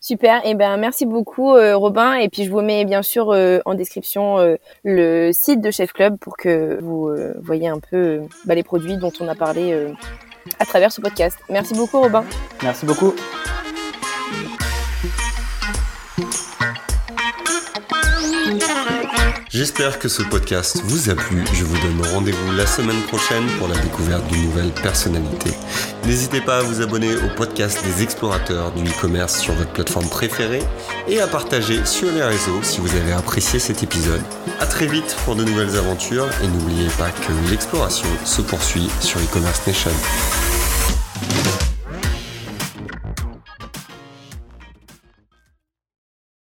Super, 0.00 0.44
et 0.46 0.50
eh 0.50 0.54
ben 0.54 0.76
merci 0.76 1.04
beaucoup 1.04 1.54
euh, 1.54 1.76
Robin 1.76 2.14
et 2.14 2.28
puis 2.28 2.44
je 2.44 2.50
vous 2.50 2.60
mets 2.60 2.84
bien 2.84 3.02
sûr 3.02 3.30
euh, 3.30 3.58
en 3.64 3.74
description 3.74 4.38
euh, 4.38 4.54
le 4.84 5.32
site 5.32 5.60
de 5.60 5.72
Chef 5.72 5.92
Club 5.92 6.16
pour 6.18 6.36
que 6.36 6.78
vous 6.80 7.10
voyez 7.42 7.68
un 7.68 7.80
peu 7.80 8.20
bah, 8.44 8.54
les 8.54 8.62
produits 8.62 8.96
dont 8.96 9.12
on 9.20 9.26
a 9.26 9.34
parlé 9.34 9.92
à 10.60 10.64
travers 10.64 10.92
ce 10.92 11.00
podcast. 11.00 11.38
Merci 11.50 11.74
beaucoup 11.74 12.00
Robin. 12.00 12.24
Merci 12.62 12.86
beaucoup. 12.86 13.14
J'espère 19.54 20.00
que 20.00 20.08
ce 20.08 20.24
podcast 20.24 20.82
vous 20.82 21.10
a 21.10 21.14
plu. 21.14 21.44
Je 21.52 21.62
vous 21.62 21.78
donne 21.78 22.04
rendez-vous 22.12 22.52
la 22.56 22.66
semaine 22.66 23.00
prochaine 23.02 23.46
pour 23.56 23.68
la 23.68 23.78
découverte 23.78 24.26
d'une 24.26 24.46
nouvelle 24.46 24.72
personnalité. 24.72 25.52
N'hésitez 26.06 26.40
pas 26.40 26.58
à 26.58 26.62
vous 26.62 26.82
abonner 26.82 27.14
au 27.14 27.28
podcast 27.36 27.78
des 27.84 28.02
explorateurs 28.02 28.72
du 28.72 28.82
e-commerce 28.82 29.38
sur 29.38 29.54
votre 29.54 29.70
plateforme 29.70 30.08
préférée 30.08 30.64
et 31.06 31.20
à 31.20 31.28
partager 31.28 31.84
sur 31.84 32.10
les 32.10 32.24
réseaux 32.24 32.64
si 32.64 32.80
vous 32.80 32.96
avez 32.96 33.12
apprécié 33.12 33.60
cet 33.60 33.84
épisode. 33.84 34.22
A 34.58 34.66
très 34.66 34.88
vite 34.88 35.16
pour 35.24 35.36
de 35.36 35.44
nouvelles 35.44 35.76
aventures 35.76 36.26
et 36.42 36.48
n'oubliez 36.48 36.88
pas 36.98 37.10
que 37.10 37.32
l'exploration 37.48 38.08
se 38.24 38.42
poursuit 38.42 38.90
sur 38.98 39.20
e-commerce 39.20 39.64
nation. 39.68 39.92